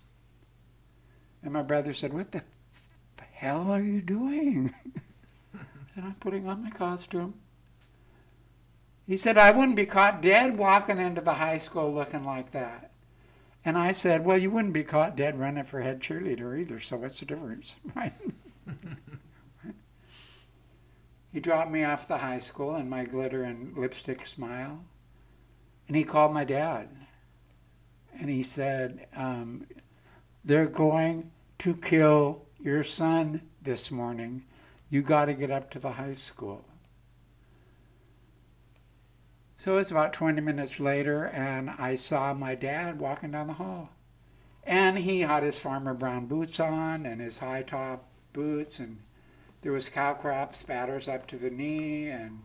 And 1.42 1.52
my 1.52 1.62
brother 1.62 1.92
said, 1.94 2.12
"What 2.12 2.32
the 2.32 2.38
f- 2.38 3.24
hell 3.32 3.70
are 3.70 3.80
you 3.82 4.00
doing?" 4.02 4.74
and 5.52 6.04
I'm 6.04 6.14
putting 6.20 6.48
on 6.48 6.64
my 6.64 6.70
costume. 6.70 7.34
He 9.06 9.16
said, 9.16 9.38
I 9.38 9.52
wouldn't 9.52 9.76
be 9.76 9.86
caught 9.86 10.20
dead 10.20 10.58
walking 10.58 10.98
into 10.98 11.22
the 11.22 11.34
high 11.34 11.56
school 11.58 11.94
looking 11.94 12.24
like 12.24 12.52
that. 12.52 12.87
And 13.64 13.76
I 13.76 13.92
said, 13.92 14.24
Well, 14.24 14.38
you 14.38 14.50
wouldn't 14.50 14.72
be 14.72 14.84
caught 14.84 15.16
dead 15.16 15.38
running 15.38 15.64
for 15.64 15.80
head 15.80 16.00
cheerleader 16.00 16.58
either, 16.58 16.80
so 16.80 16.96
what's 16.96 17.20
the 17.20 17.26
difference? 17.26 17.76
Right? 17.94 18.14
he 21.32 21.40
dropped 21.40 21.70
me 21.70 21.84
off 21.84 22.08
the 22.08 22.18
high 22.18 22.38
school 22.38 22.76
in 22.76 22.88
my 22.88 23.04
glitter 23.04 23.42
and 23.42 23.76
lipstick 23.76 24.26
smile. 24.26 24.84
And 25.86 25.96
he 25.96 26.04
called 26.04 26.32
my 26.34 26.44
dad. 26.44 26.88
And 28.18 28.28
he 28.28 28.42
said, 28.42 29.06
um, 29.16 29.66
They're 30.44 30.66
going 30.66 31.30
to 31.58 31.74
kill 31.74 32.42
your 32.60 32.84
son 32.84 33.42
this 33.62 33.90
morning. 33.90 34.44
You 34.90 35.02
got 35.02 35.26
to 35.26 35.34
get 35.34 35.50
up 35.50 35.70
to 35.72 35.78
the 35.78 35.92
high 35.92 36.14
school. 36.14 36.64
So 39.58 39.72
it 39.72 39.76
was 39.76 39.90
about 39.90 40.12
20 40.12 40.40
minutes 40.40 40.78
later, 40.78 41.24
and 41.24 41.70
I 41.70 41.96
saw 41.96 42.32
my 42.32 42.54
dad 42.54 43.00
walking 43.00 43.32
down 43.32 43.48
the 43.48 43.54
hall. 43.54 43.90
And 44.62 44.98
he 44.98 45.20
had 45.22 45.42
his 45.42 45.58
farmer 45.58 45.94
brown 45.94 46.26
boots 46.26 46.60
on 46.60 47.04
and 47.04 47.20
his 47.20 47.38
high 47.38 47.62
top 47.62 48.08
boots, 48.32 48.78
and 48.78 49.00
there 49.62 49.72
was 49.72 49.88
cow 49.88 50.14
crop 50.14 50.54
spatters 50.54 51.08
up 51.08 51.26
to 51.28 51.36
the 51.36 51.50
knee, 51.50 52.08
and 52.08 52.42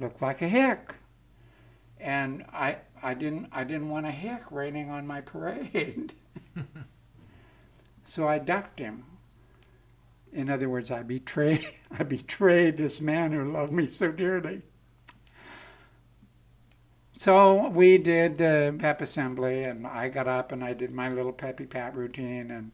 looked 0.00 0.20
like 0.20 0.42
a 0.42 0.48
hick. 0.48 0.96
And 2.00 2.44
I, 2.52 2.78
I 3.00 3.14
didn't, 3.14 3.50
I 3.52 3.62
didn't 3.62 3.88
want 3.88 4.06
a 4.06 4.10
hick 4.10 4.42
raining 4.50 4.90
on 4.90 5.06
my 5.06 5.20
parade. 5.20 6.14
so 8.04 8.26
I 8.26 8.40
ducked 8.40 8.80
him. 8.80 9.04
In 10.32 10.50
other 10.50 10.68
words, 10.68 10.90
I 10.90 11.04
betrayed, 11.04 11.68
I 11.96 12.02
betrayed 12.02 12.78
this 12.78 13.00
man 13.00 13.30
who 13.30 13.52
loved 13.52 13.72
me 13.72 13.88
so 13.88 14.10
dearly. 14.10 14.62
So 17.24 17.70
we 17.70 17.96
did 17.96 18.36
the 18.36 18.76
pep 18.78 19.00
assembly, 19.00 19.64
and 19.64 19.86
I 19.86 20.10
got 20.10 20.28
up 20.28 20.52
and 20.52 20.62
I 20.62 20.74
did 20.74 20.92
my 20.92 21.08
little 21.08 21.32
peppy 21.32 21.64
pat 21.64 21.96
routine, 21.96 22.50
and 22.50 22.70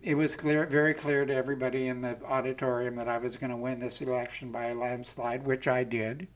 it 0.00 0.14
was 0.14 0.36
clear, 0.36 0.66
very 0.66 0.94
clear 0.94 1.26
to 1.26 1.34
everybody 1.34 1.88
in 1.88 2.00
the 2.00 2.16
auditorium 2.24 2.94
that 2.94 3.08
I 3.08 3.18
was 3.18 3.36
going 3.36 3.50
to 3.50 3.56
win 3.56 3.80
this 3.80 4.00
election 4.00 4.52
by 4.52 4.66
a 4.66 4.74
landslide, 4.76 5.44
which 5.44 5.66
I 5.66 5.82
did. 5.82 6.28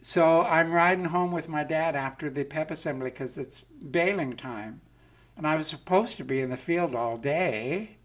So 0.00 0.42
I'm 0.42 0.70
riding 0.70 1.06
home 1.06 1.32
with 1.32 1.48
my 1.48 1.64
dad 1.64 1.96
after 1.96 2.30
the 2.30 2.44
pep 2.44 2.70
assembly 2.70 3.10
because 3.10 3.36
it's 3.36 3.58
baling 3.58 4.36
time, 4.36 4.82
and 5.36 5.44
I 5.44 5.56
was 5.56 5.66
supposed 5.66 6.16
to 6.18 6.24
be 6.24 6.40
in 6.40 6.50
the 6.50 6.56
field 6.56 6.94
all 6.94 7.16
day, 7.16 7.96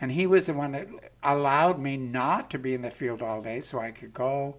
and 0.00 0.10
he 0.10 0.26
was 0.26 0.46
the 0.46 0.54
one 0.54 0.72
that 0.72 0.88
allowed 1.22 1.78
me 1.78 1.96
not 1.96 2.50
to 2.50 2.58
be 2.58 2.74
in 2.74 2.82
the 2.82 2.90
field 2.90 3.22
all 3.22 3.40
day, 3.40 3.60
so 3.60 3.78
I 3.78 3.92
could 3.92 4.12
go 4.12 4.56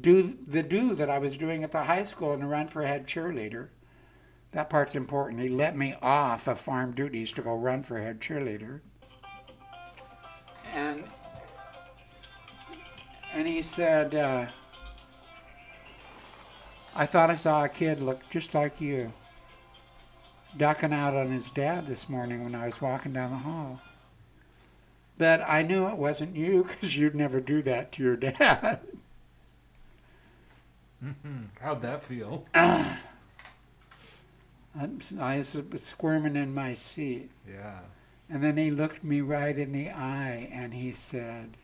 do 0.00 0.38
the 0.46 0.62
do 0.62 0.94
that 0.94 1.10
I 1.10 1.18
was 1.18 1.36
doing 1.36 1.64
at 1.64 1.72
the 1.72 1.84
high 1.84 2.04
school 2.04 2.32
and 2.32 2.48
run 2.48 2.68
for 2.68 2.86
head 2.86 3.06
cheerleader. 3.06 3.68
That 4.52 4.70
part's 4.70 4.94
important. 4.94 5.42
He 5.42 5.48
let 5.48 5.76
me 5.76 5.94
off 6.02 6.46
of 6.46 6.58
farm 6.58 6.92
duties 6.92 7.32
to 7.32 7.42
go 7.42 7.54
run 7.54 7.82
for 7.82 8.00
head 8.00 8.20
cheerleader. 8.20 8.80
And 10.72 11.04
and 13.32 13.48
he 13.48 13.62
said, 13.62 14.14
uh, 14.14 14.46
I 16.94 17.06
thought 17.06 17.30
I 17.30 17.36
saw 17.36 17.64
a 17.64 17.68
kid 17.68 18.02
look 18.02 18.28
just 18.28 18.54
like 18.54 18.80
you 18.80 19.12
ducking 20.56 20.92
out 20.92 21.14
on 21.14 21.30
his 21.30 21.50
dad 21.50 21.86
this 21.86 22.08
morning 22.08 22.44
when 22.44 22.54
I 22.54 22.66
was 22.66 22.80
walking 22.80 23.14
down 23.14 23.30
the 23.30 23.38
hall. 23.38 23.80
But 25.16 25.42
I 25.46 25.62
knew 25.62 25.86
it 25.86 25.96
wasn't 25.96 26.36
you 26.36 26.64
because 26.64 26.96
you'd 26.96 27.14
never 27.14 27.40
do 27.40 27.62
that 27.62 27.92
to 27.92 28.02
your 28.02 28.16
dad. 28.16 28.80
Mm-hmm. 31.04 31.44
How'd 31.60 31.82
that 31.82 32.04
feel? 32.04 32.46
I 32.54 32.98
was 35.38 35.56
squirming 35.76 36.36
in 36.36 36.54
my 36.54 36.74
seat. 36.74 37.30
Yeah. 37.48 37.80
And 38.30 38.42
then 38.42 38.56
he 38.56 38.70
looked 38.70 39.04
me 39.04 39.20
right 39.20 39.58
in 39.58 39.72
the 39.72 39.90
eye 39.90 40.48
and 40.52 40.72
he 40.72 40.92
said, 40.92 41.56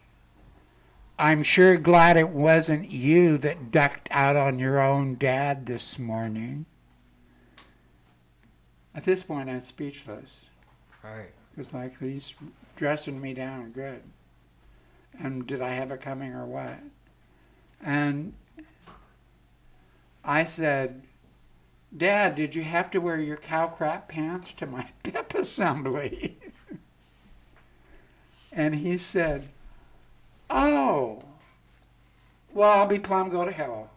I'm 1.18 1.42
sure 1.42 1.76
glad 1.76 2.16
it 2.16 2.28
wasn't 2.28 2.90
you 2.90 3.38
that 3.38 3.72
ducked 3.72 4.08
out 4.10 4.36
on 4.36 4.58
your 4.58 4.80
own 4.80 5.16
dad 5.16 5.66
this 5.66 5.98
morning. 5.98 6.66
At 8.94 9.04
this 9.04 9.22
point, 9.22 9.48
I'm 9.48 9.60
speechless. 9.60 10.40
Right. 11.02 11.30
It's 11.56 11.72
like 11.72 11.98
he's 11.98 12.34
dressing 12.76 13.20
me 13.20 13.34
down 13.34 13.72
good. 13.72 14.02
And 15.18 15.46
did 15.46 15.60
I 15.60 15.70
have 15.70 15.90
it 15.90 16.00
coming 16.00 16.32
or 16.32 16.46
what? 16.46 16.78
And 17.82 18.34
I 20.28 20.44
said, 20.44 21.04
Dad, 21.96 22.36
did 22.36 22.54
you 22.54 22.62
have 22.62 22.90
to 22.90 23.00
wear 23.00 23.18
your 23.18 23.38
cow 23.38 23.68
crap 23.68 24.08
pants 24.08 24.52
to 24.52 24.66
my 24.66 24.90
pep 25.02 25.34
assembly? 25.34 26.36
and 28.52 28.74
he 28.74 28.98
said, 28.98 29.48
Oh, 30.50 31.22
well, 32.52 32.80
I'll 32.80 32.86
be 32.86 32.98
plumb 32.98 33.30
go 33.30 33.46
to 33.46 33.50
hell. 33.50 33.88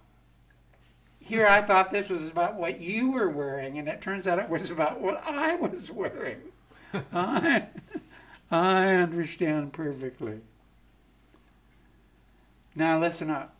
Here, 1.19 1.45
I 1.45 1.61
thought 1.61 1.91
this 1.91 2.07
was 2.07 2.29
about 2.29 2.55
what 2.55 2.79
you 2.79 3.11
were 3.11 3.29
wearing, 3.29 3.77
and 3.77 3.89
it 3.89 4.01
turns 4.01 4.25
out 4.25 4.39
it 4.39 4.49
was 4.49 4.71
about 4.71 5.01
what 5.01 5.21
I 5.25 5.55
was 5.55 5.91
wearing. 5.91 6.39
I, 7.13 7.67
I 8.49 8.93
understand 8.93 9.73
perfectly. 9.73 10.39
Now, 12.73 12.99
listen 12.99 13.29
up. 13.29 13.53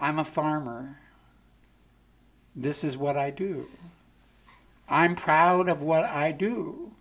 I'm 0.00 0.18
a 0.18 0.24
farmer. 0.24 0.98
This 2.54 2.84
is 2.84 2.96
what 2.96 3.16
I 3.16 3.30
do. 3.30 3.68
I'm 4.88 5.16
proud 5.16 5.68
of 5.68 5.82
what 5.82 6.04
I 6.04 6.32
do. 6.32 6.92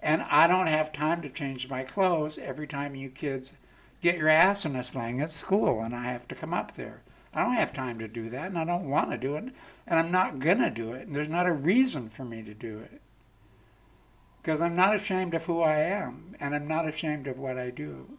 And 0.00 0.22
I 0.22 0.46
don't 0.46 0.66
have 0.68 0.92
time 0.92 1.22
to 1.22 1.28
change 1.28 1.68
my 1.68 1.82
clothes 1.82 2.38
every 2.38 2.66
time 2.66 2.94
you 2.94 3.10
kids 3.10 3.54
get 4.00 4.16
your 4.16 4.28
ass 4.28 4.64
in 4.64 4.76
a 4.76 4.84
sling 4.84 5.20
at 5.20 5.32
school 5.32 5.82
and 5.82 5.94
I 5.94 6.04
have 6.04 6.28
to 6.28 6.34
come 6.34 6.54
up 6.54 6.76
there. 6.76 7.02
I 7.34 7.42
don't 7.42 7.54
have 7.54 7.72
time 7.72 7.98
to 7.98 8.08
do 8.08 8.30
that 8.30 8.46
and 8.46 8.58
I 8.58 8.64
don't 8.64 8.88
want 8.88 9.10
to 9.10 9.18
do 9.18 9.36
it 9.36 9.44
and 9.86 9.98
I'm 9.98 10.10
not 10.10 10.38
going 10.38 10.58
to 10.58 10.70
do 10.70 10.92
it. 10.92 11.06
And 11.06 11.16
there's 11.16 11.28
not 11.28 11.46
a 11.46 11.52
reason 11.52 12.08
for 12.08 12.24
me 12.24 12.42
to 12.42 12.54
do 12.54 12.78
it. 12.78 13.00
Because 14.40 14.60
I'm 14.60 14.76
not 14.76 14.94
ashamed 14.94 15.34
of 15.34 15.44
who 15.44 15.60
I 15.60 15.78
am 15.78 16.36
and 16.40 16.54
I'm 16.54 16.68
not 16.68 16.88
ashamed 16.88 17.26
of 17.26 17.38
what 17.38 17.58
I 17.58 17.70
do. 17.70 18.17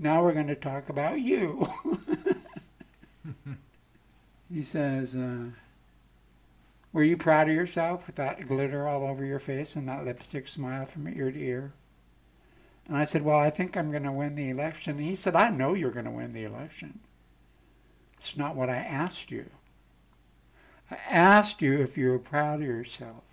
Now 0.00 0.22
we're 0.22 0.32
going 0.32 0.46
to 0.46 0.54
talk 0.54 0.88
about 0.88 1.20
you. 1.20 1.68
he 4.52 4.62
says, 4.62 5.16
uh, 5.16 5.46
Were 6.92 7.02
you 7.02 7.16
proud 7.16 7.48
of 7.48 7.54
yourself 7.54 8.06
with 8.06 8.14
that 8.14 8.46
glitter 8.46 8.86
all 8.86 9.04
over 9.04 9.24
your 9.24 9.40
face 9.40 9.74
and 9.74 9.88
that 9.88 10.04
lipstick 10.04 10.46
smile 10.46 10.86
from 10.86 11.08
ear 11.08 11.32
to 11.32 11.38
ear? 11.38 11.72
And 12.86 12.96
I 12.96 13.04
said, 13.04 13.22
Well, 13.22 13.40
I 13.40 13.50
think 13.50 13.76
I'm 13.76 13.90
going 13.90 14.04
to 14.04 14.12
win 14.12 14.36
the 14.36 14.50
election. 14.50 14.98
And 14.98 15.06
he 15.06 15.16
said, 15.16 15.34
I 15.34 15.50
know 15.50 15.74
you're 15.74 15.90
going 15.90 16.04
to 16.04 16.12
win 16.12 16.32
the 16.32 16.44
election. 16.44 17.00
It's 18.16 18.36
not 18.36 18.54
what 18.54 18.70
I 18.70 18.76
asked 18.76 19.32
you. 19.32 19.50
I 20.92 20.98
asked 21.10 21.60
you 21.60 21.82
if 21.82 21.98
you 21.98 22.10
were 22.10 22.20
proud 22.20 22.60
of 22.60 22.66
yourself. 22.66 23.24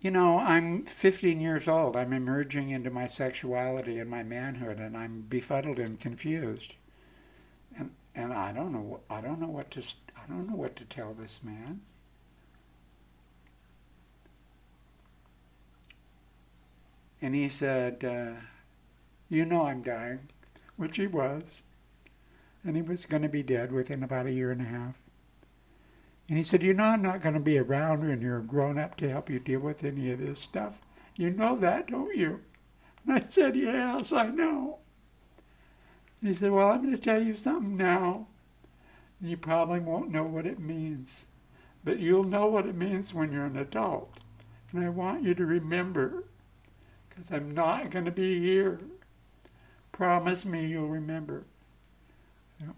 You 0.00 0.10
know, 0.10 0.38
I'm 0.38 0.86
15 0.86 1.40
years 1.40 1.68
old. 1.68 1.94
I'm 1.94 2.14
emerging 2.14 2.70
into 2.70 2.90
my 2.90 3.06
sexuality 3.06 3.98
and 3.98 4.08
my 4.08 4.22
manhood, 4.22 4.78
and 4.78 4.96
I'm 4.96 5.26
befuddled 5.28 5.78
and 5.78 6.00
confused. 6.00 6.76
And 7.76 7.90
and 8.14 8.32
I 8.32 8.52
don't 8.52 8.72
know. 8.72 9.00
I 9.10 9.20
don't 9.20 9.40
know 9.40 9.48
what 9.48 9.70
to. 9.72 9.82
I 10.16 10.26
don't 10.26 10.48
know 10.48 10.56
what 10.56 10.74
to 10.76 10.84
tell 10.84 11.12
this 11.12 11.40
man. 11.44 11.82
And 17.20 17.34
he 17.34 17.50
said, 17.50 18.02
uh, 18.02 18.40
"You 19.28 19.44
know 19.44 19.66
I'm 19.66 19.82
dying," 19.82 20.20
which 20.76 20.96
he 20.96 21.06
was, 21.06 21.62
and 22.64 22.74
he 22.74 22.82
was 22.82 23.04
going 23.04 23.22
to 23.22 23.28
be 23.28 23.42
dead 23.42 23.70
within 23.70 24.02
about 24.02 24.26
a 24.26 24.32
year 24.32 24.50
and 24.50 24.62
a 24.62 24.64
half. 24.64 24.96
And 26.30 26.38
he 26.38 26.44
said, 26.44 26.62
You 26.62 26.74
know, 26.74 26.84
I'm 26.84 27.02
not 27.02 27.22
going 27.22 27.34
to 27.34 27.40
be 27.40 27.58
around 27.58 28.06
when 28.06 28.20
you're 28.22 28.38
grown 28.38 28.78
up 28.78 28.96
to 28.98 29.10
help 29.10 29.28
you 29.28 29.40
deal 29.40 29.58
with 29.58 29.82
any 29.82 30.12
of 30.12 30.20
this 30.20 30.38
stuff. 30.38 30.74
You 31.16 31.30
know 31.30 31.56
that, 31.56 31.88
don't 31.88 32.16
you? 32.16 32.40
And 33.04 33.18
I 33.18 33.28
said, 33.28 33.56
Yes, 33.56 34.12
I 34.12 34.28
know. 34.28 34.78
And 36.20 36.30
he 36.30 36.36
said, 36.36 36.52
Well, 36.52 36.70
I'm 36.70 36.82
going 36.82 36.96
to 36.96 37.02
tell 37.02 37.20
you 37.20 37.34
something 37.34 37.76
now. 37.76 38.28
And 39.20 39.28
you 39.28 39.36
probably 39.36 39.80
won't 39.80 40.12
know 40.12 40.22
what 40.22 40.46
it 40.46 40.60
means. 40.60 41.24
But 41.82 41.98
you'll 41.98 42.22
know 42.22 42.46
what 42.46 42.66
it 42.66 42.76
means 42.76 43.12
when 43.12 43.32
you're 43.32 43.46
an 43.46 43.56
adult. 43.56 44.14
And 44.70 44.84
I 44.84 44.88
want 44.88 45.24
you 45.24 45.34
to 45.34 45.44
remember, 45.44 46.22
because 47.08 47.32
I'm 47.32 47.50
not 47.50 47.90
going 47.90 48.04
to 48.04 48.12
be 48.12 48.38
here. 48.38 48.78
Promise 49.90 50.44
me 50.44 50.64
you'll 50.66 50.86
remember. 50.86 51.42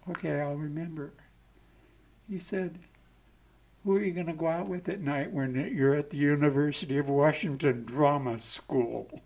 Okay, 0.09 0.41
I'll 0.41 0.55
remember. 0.55 1.13
He 2.27 2.39
said, 2.39 2.79
who 3.83 3.95
are 3.95 4.01
you 4.01 4.11
going 4.11 4.27
to 4.27 4.33
go 4.33 4.47
out 4.47 4.67
with 4.67 4.87
at 4.87 5.01
night 5.01 5.31
when 5.31 5.55
you're 5.75 5.95
at 5.95 6.09
the 6.09 6.17
University 6.17 6.97
of 6.97 7.09
Washington 7.09 7.83
Drama 7.83 8.39
School? 8.39 9.21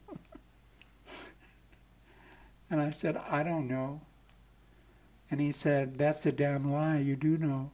and 2.70 2.82
I 2.82 2.92
said, 2.92 3.18
I 3.30 3.44
don't 3.44 3.68
know. 3.68 4.02
And 5.30 5.40
he 5.40 5.52
said, 5.52 5.98
That's 5.98 6.26
a 6.26 6.32
damn 6.32 6.72
lie. 6.72 7.00
You 7.00 7.16
do 7.16 7.38
know. 7.38 7.72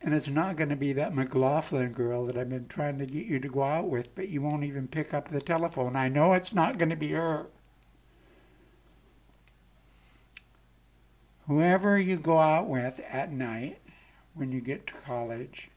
And 0.00 0.12
it's 0.12 0.28
not 0.28 0.56
going 0.56 0.68
to 0.68 0.76
be 0.76 0.92
that 0.92 1.14
McLaughlin 1.14 1.92
girl 1.92 2.26
that 2.26 2.36
I've 2.36 2.50
been 2.50 2.68
trying 2.68 2.98
to 2.98 3.06
get 3.06 3.24
you 3.24 3.40
to 3.40 3.48
go 3.48 3.62
out 3.62 3.88
with, 3.88 4.14
but 4.14 4.28
you 4.28 4.42
won't 4.42 4.64
even 4.64 4.86
pick 4.86 5.14
up 5.14 5.30
the 5.30 5.40
telephone. 5.40 5.96
I 5.96 6.10
know 6.10 6.34
it's 6.34 6.52
not 6.52 6.76
going 6.76 6.90
to 6.90 6.96
be 6.96 7.12
her. 7.12 7.46
Whoever 11.46 11.98
you 11.98 12.16
go 12.16 12.38
out 12.38 12.68
with 12.68 13.00
at 13.10 13.30
night 13.30 13.78
when 14.32 14.50
you 14.50 14.60
get 14.60 14.86
to 14.88 14.94
college, 14.94 15.70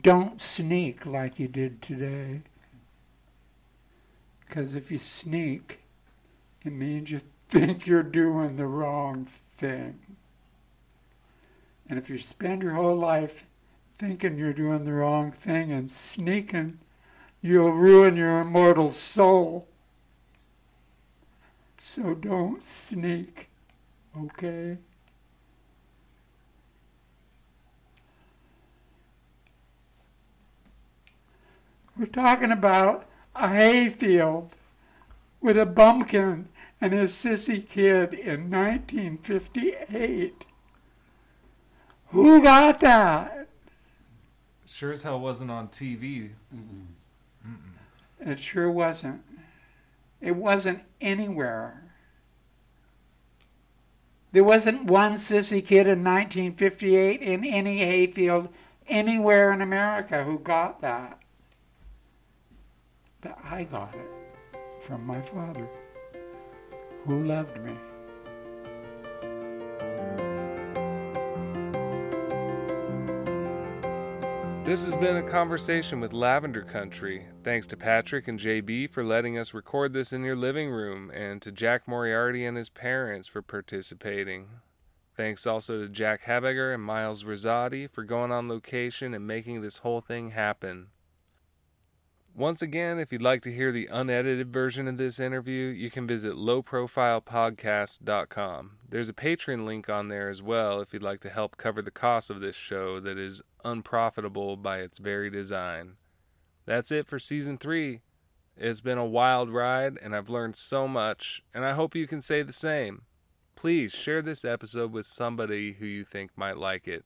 don't 0.00 0.40
sneak 0.40 1.06
like 1.06 1.38
you 1.38 1.48
did 1.48 1.82
today. 1.82 2.42
Because 4.46 4.74
if 4.74 4.90
you 4.90 4.98
sneak, 4.98 5.80
it 6.64 6.72
means 6.72 7.10
you 7.10 7.20
think 7.48 7.86
you're 7.86 8.02
doing 8.02 8.56
the 8.56 8.66
wrong 8.66 9.24
thing. 9.24 9.98
And 11.88 11.98
if 11.98 12.08
you 12.08 12.18
spend 12.18 12.62
your 12.62 12.74
whole 12.74 12.96
life 12.96 13.44
thinking 13.98 14.38
you're 14.38 14.52
doing 14.52 14.84
the 14.84 14.92
wrong 14.92 15.32
thing 15.32 15.72
and 15.72 15.90
sneaking, 15.90 16.78
you'll 17.42 17.72
ruin 17.72 18.16
your 18.16 18.40
immortal 18.40 18.90
soul. 18.90 19.66
So 21.82 22.12
don't 22.12 22.62
sneak, 22.62 23.48
okay? 24.14 24.76
We're 31.98 32.04
talking 32.04 32.50
about 32.50 33.06
a 33.34 33.48
hayfield 33.48 34.56
with 35.40 35.56
a 35.56 35.64
bumpkin 35.64 36.48
and 36.82 36.92
a 36.92 37.06
sissy 37.06 37.66
kid 37.66 38.12
in 38.12 38.50
1958. 38.50 40.44
Who 42.08 42.42
got 42.42 42.80
that? 42.80 43.48
Sure 44.66 44.92
as 44.92 45.02
hell 45.02 45.18
wasn't 45.18 45.50
on 45.50 45.68
TV. 45.68 46.32
It 48.20 48.38
sure 48.38 48.70
wasn't. 48.70 49.22
It 50.20 50.36
wasn't 50.36 50.82
anywhere. 51.00 51.92
There 54.32 54.44
wasn't 54.44 54.84
one 54.84 55.14
sissy 55.14 55.64
kid 55.64 55.86
in 55.86 56.04
1958 56.04 57.20
in 57.20 57.44
any 57.44 57.78
hayfield 57.78 58.48
anywhere 58.86 59.52
in 59.52 59.60
America 59.60 60.24
who 60.24 60.38
got 60.38 60.80
that. 60.82 61.18
But 63.20 63.38
I 63.44 63.64
got 63.64 63.94
it 63.94 64.60
from 64.80 65.04
my 65.04 65.20
father, 65.20 65.68
who 67.04 67.24
loved 67.24 67.60
me. 67.60 67.74
This 74.70 74.84
has 74.84 74.94
been 74.94 75.16
a 75.16 75.28
conversation 75.28 75.98
with 75.98 76.12
Lavender 76.12 76.62
Country. 76.62 77.26
Thanks 77.42 77.66
to 77.66 77.76
Patrick 77.76 78.28
and 78.28 78.38
JB 78.38 78.88
for 78.90 79.02
letting 79.02 79.36
us 79.36 79.52
record 79.52 79.92
this 79.92 80.12
in 80.12 80.22
your 80.22 80.36
living 80.36 80.70
room, 80.70 81.10
and 81.12 81.42
to 81.42 81.50
Jack 81.50 81.88
Moriarty 81.88 82.46
and 82.46 82.56
his 82.56 82.68
parents 82.68 83.26
for 83.26 83.42
participating. 83.42 84.46
Thanks 85.16 85.44
also 85.44 85.80
to 85.80 85.88
Jack 85.88 86.22
Habiger 86.22 86.72
and 86.72 86.84
Miles 86.84 87.24
Rosati 87.24 87.90
for 87.90 88.04
going 88.04 88.30
on 88.30 88.48
location 88.48 89.12
and 89.12 89.26
making 89.26 89.60
this 89.60 89.78
whole 89.78 90.00
thing 90.00 90.30
happen. 90.30 90.90
Once 92.34 92.62
again, 92.62 92.98
if 92.98 93.12
you'd 93.12 93.20
like 93.20 93.42
to 93.42 93.52
hear 93.52 93.70
the 93.72 93.88
unedited 93.90 94.52
version 94.52 94.86
of 94.86 94.96
this 94.96 95.18
interview, 95.18 95.66
you 95.66 95.90
can 95.90 96.06
visit 96.06 96.34
lowprofilepodcast.com. 96.34 98.70
There's 98.88 99.08
a 99.08 99.12
Patreon 99.12 99.64
link 99.64 99.90
on 99.90 100.06
there 100.08 100.28
as 100.28 100.40
well 100.40 100.80
if 100.80 100.94
you'd 100.94 101.02
like 101.02 101.20
to 101.20 101.28
help 101.28 101.56
cover 101.56 101.82
the 101.82 101.90
cost 101.90 102.30
of 102.30 102.40
this 102.40 102.56
show 102.56 103.00
that 103.00 103.18
is 103.18 103.42
unprofitable 103.64 104.56
by 104.56 104.78
its 104.78 104.98
very 104.98 105.28
design. 105.28 105.96
That's 106.66 106.92
it 106.92 107.06
for 107.06 107.18
season 107.18 107.58
three. 107.58 108.02
It's 108.56 108.80
been 108.80 108.98
a 108.98 109.04
wild 109.04 109.50
ride, 109.50 109.98
and 110.00 110.14
I've 110.14 110.28
learned 110.28 110.54
so 110.54 110.86
much, 110.86 111.42
and 111.52 111.64
I 111.64 111.72
hope 111.72 111.96
you 111.96 112.06
can 112.06 112.22
say 112.22 112.42
the 112.42 112.52
same. 112.52 113.02
Please 113.56 113.92
share 113.92 114.22
this 114.22 114.44
episode 114.44 114.92
with 114.92 115.06
somebody 115.06 115.72
who 115.72 115.86
you 115.86 116.04
think 116.04 116.30
might 116.36 116.58
like 116.58 116.86
it. 116.86 117.04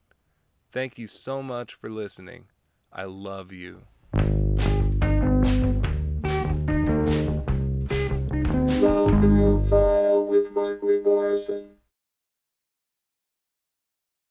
Thank 0.70 0.98
you 0.98 1.06
so 1.06 1.42
much 1.42 1.72
for 1.74 1.88
listening. 1.88 2.48
I 2.92 3.04
love 3.04 3.52
you. 3.52 3.84
Low 9.24 9.58
profile 9.58 10.26
with 10.26 10.50
Markley 10.50 10.98
Morrison. 10.98 11.83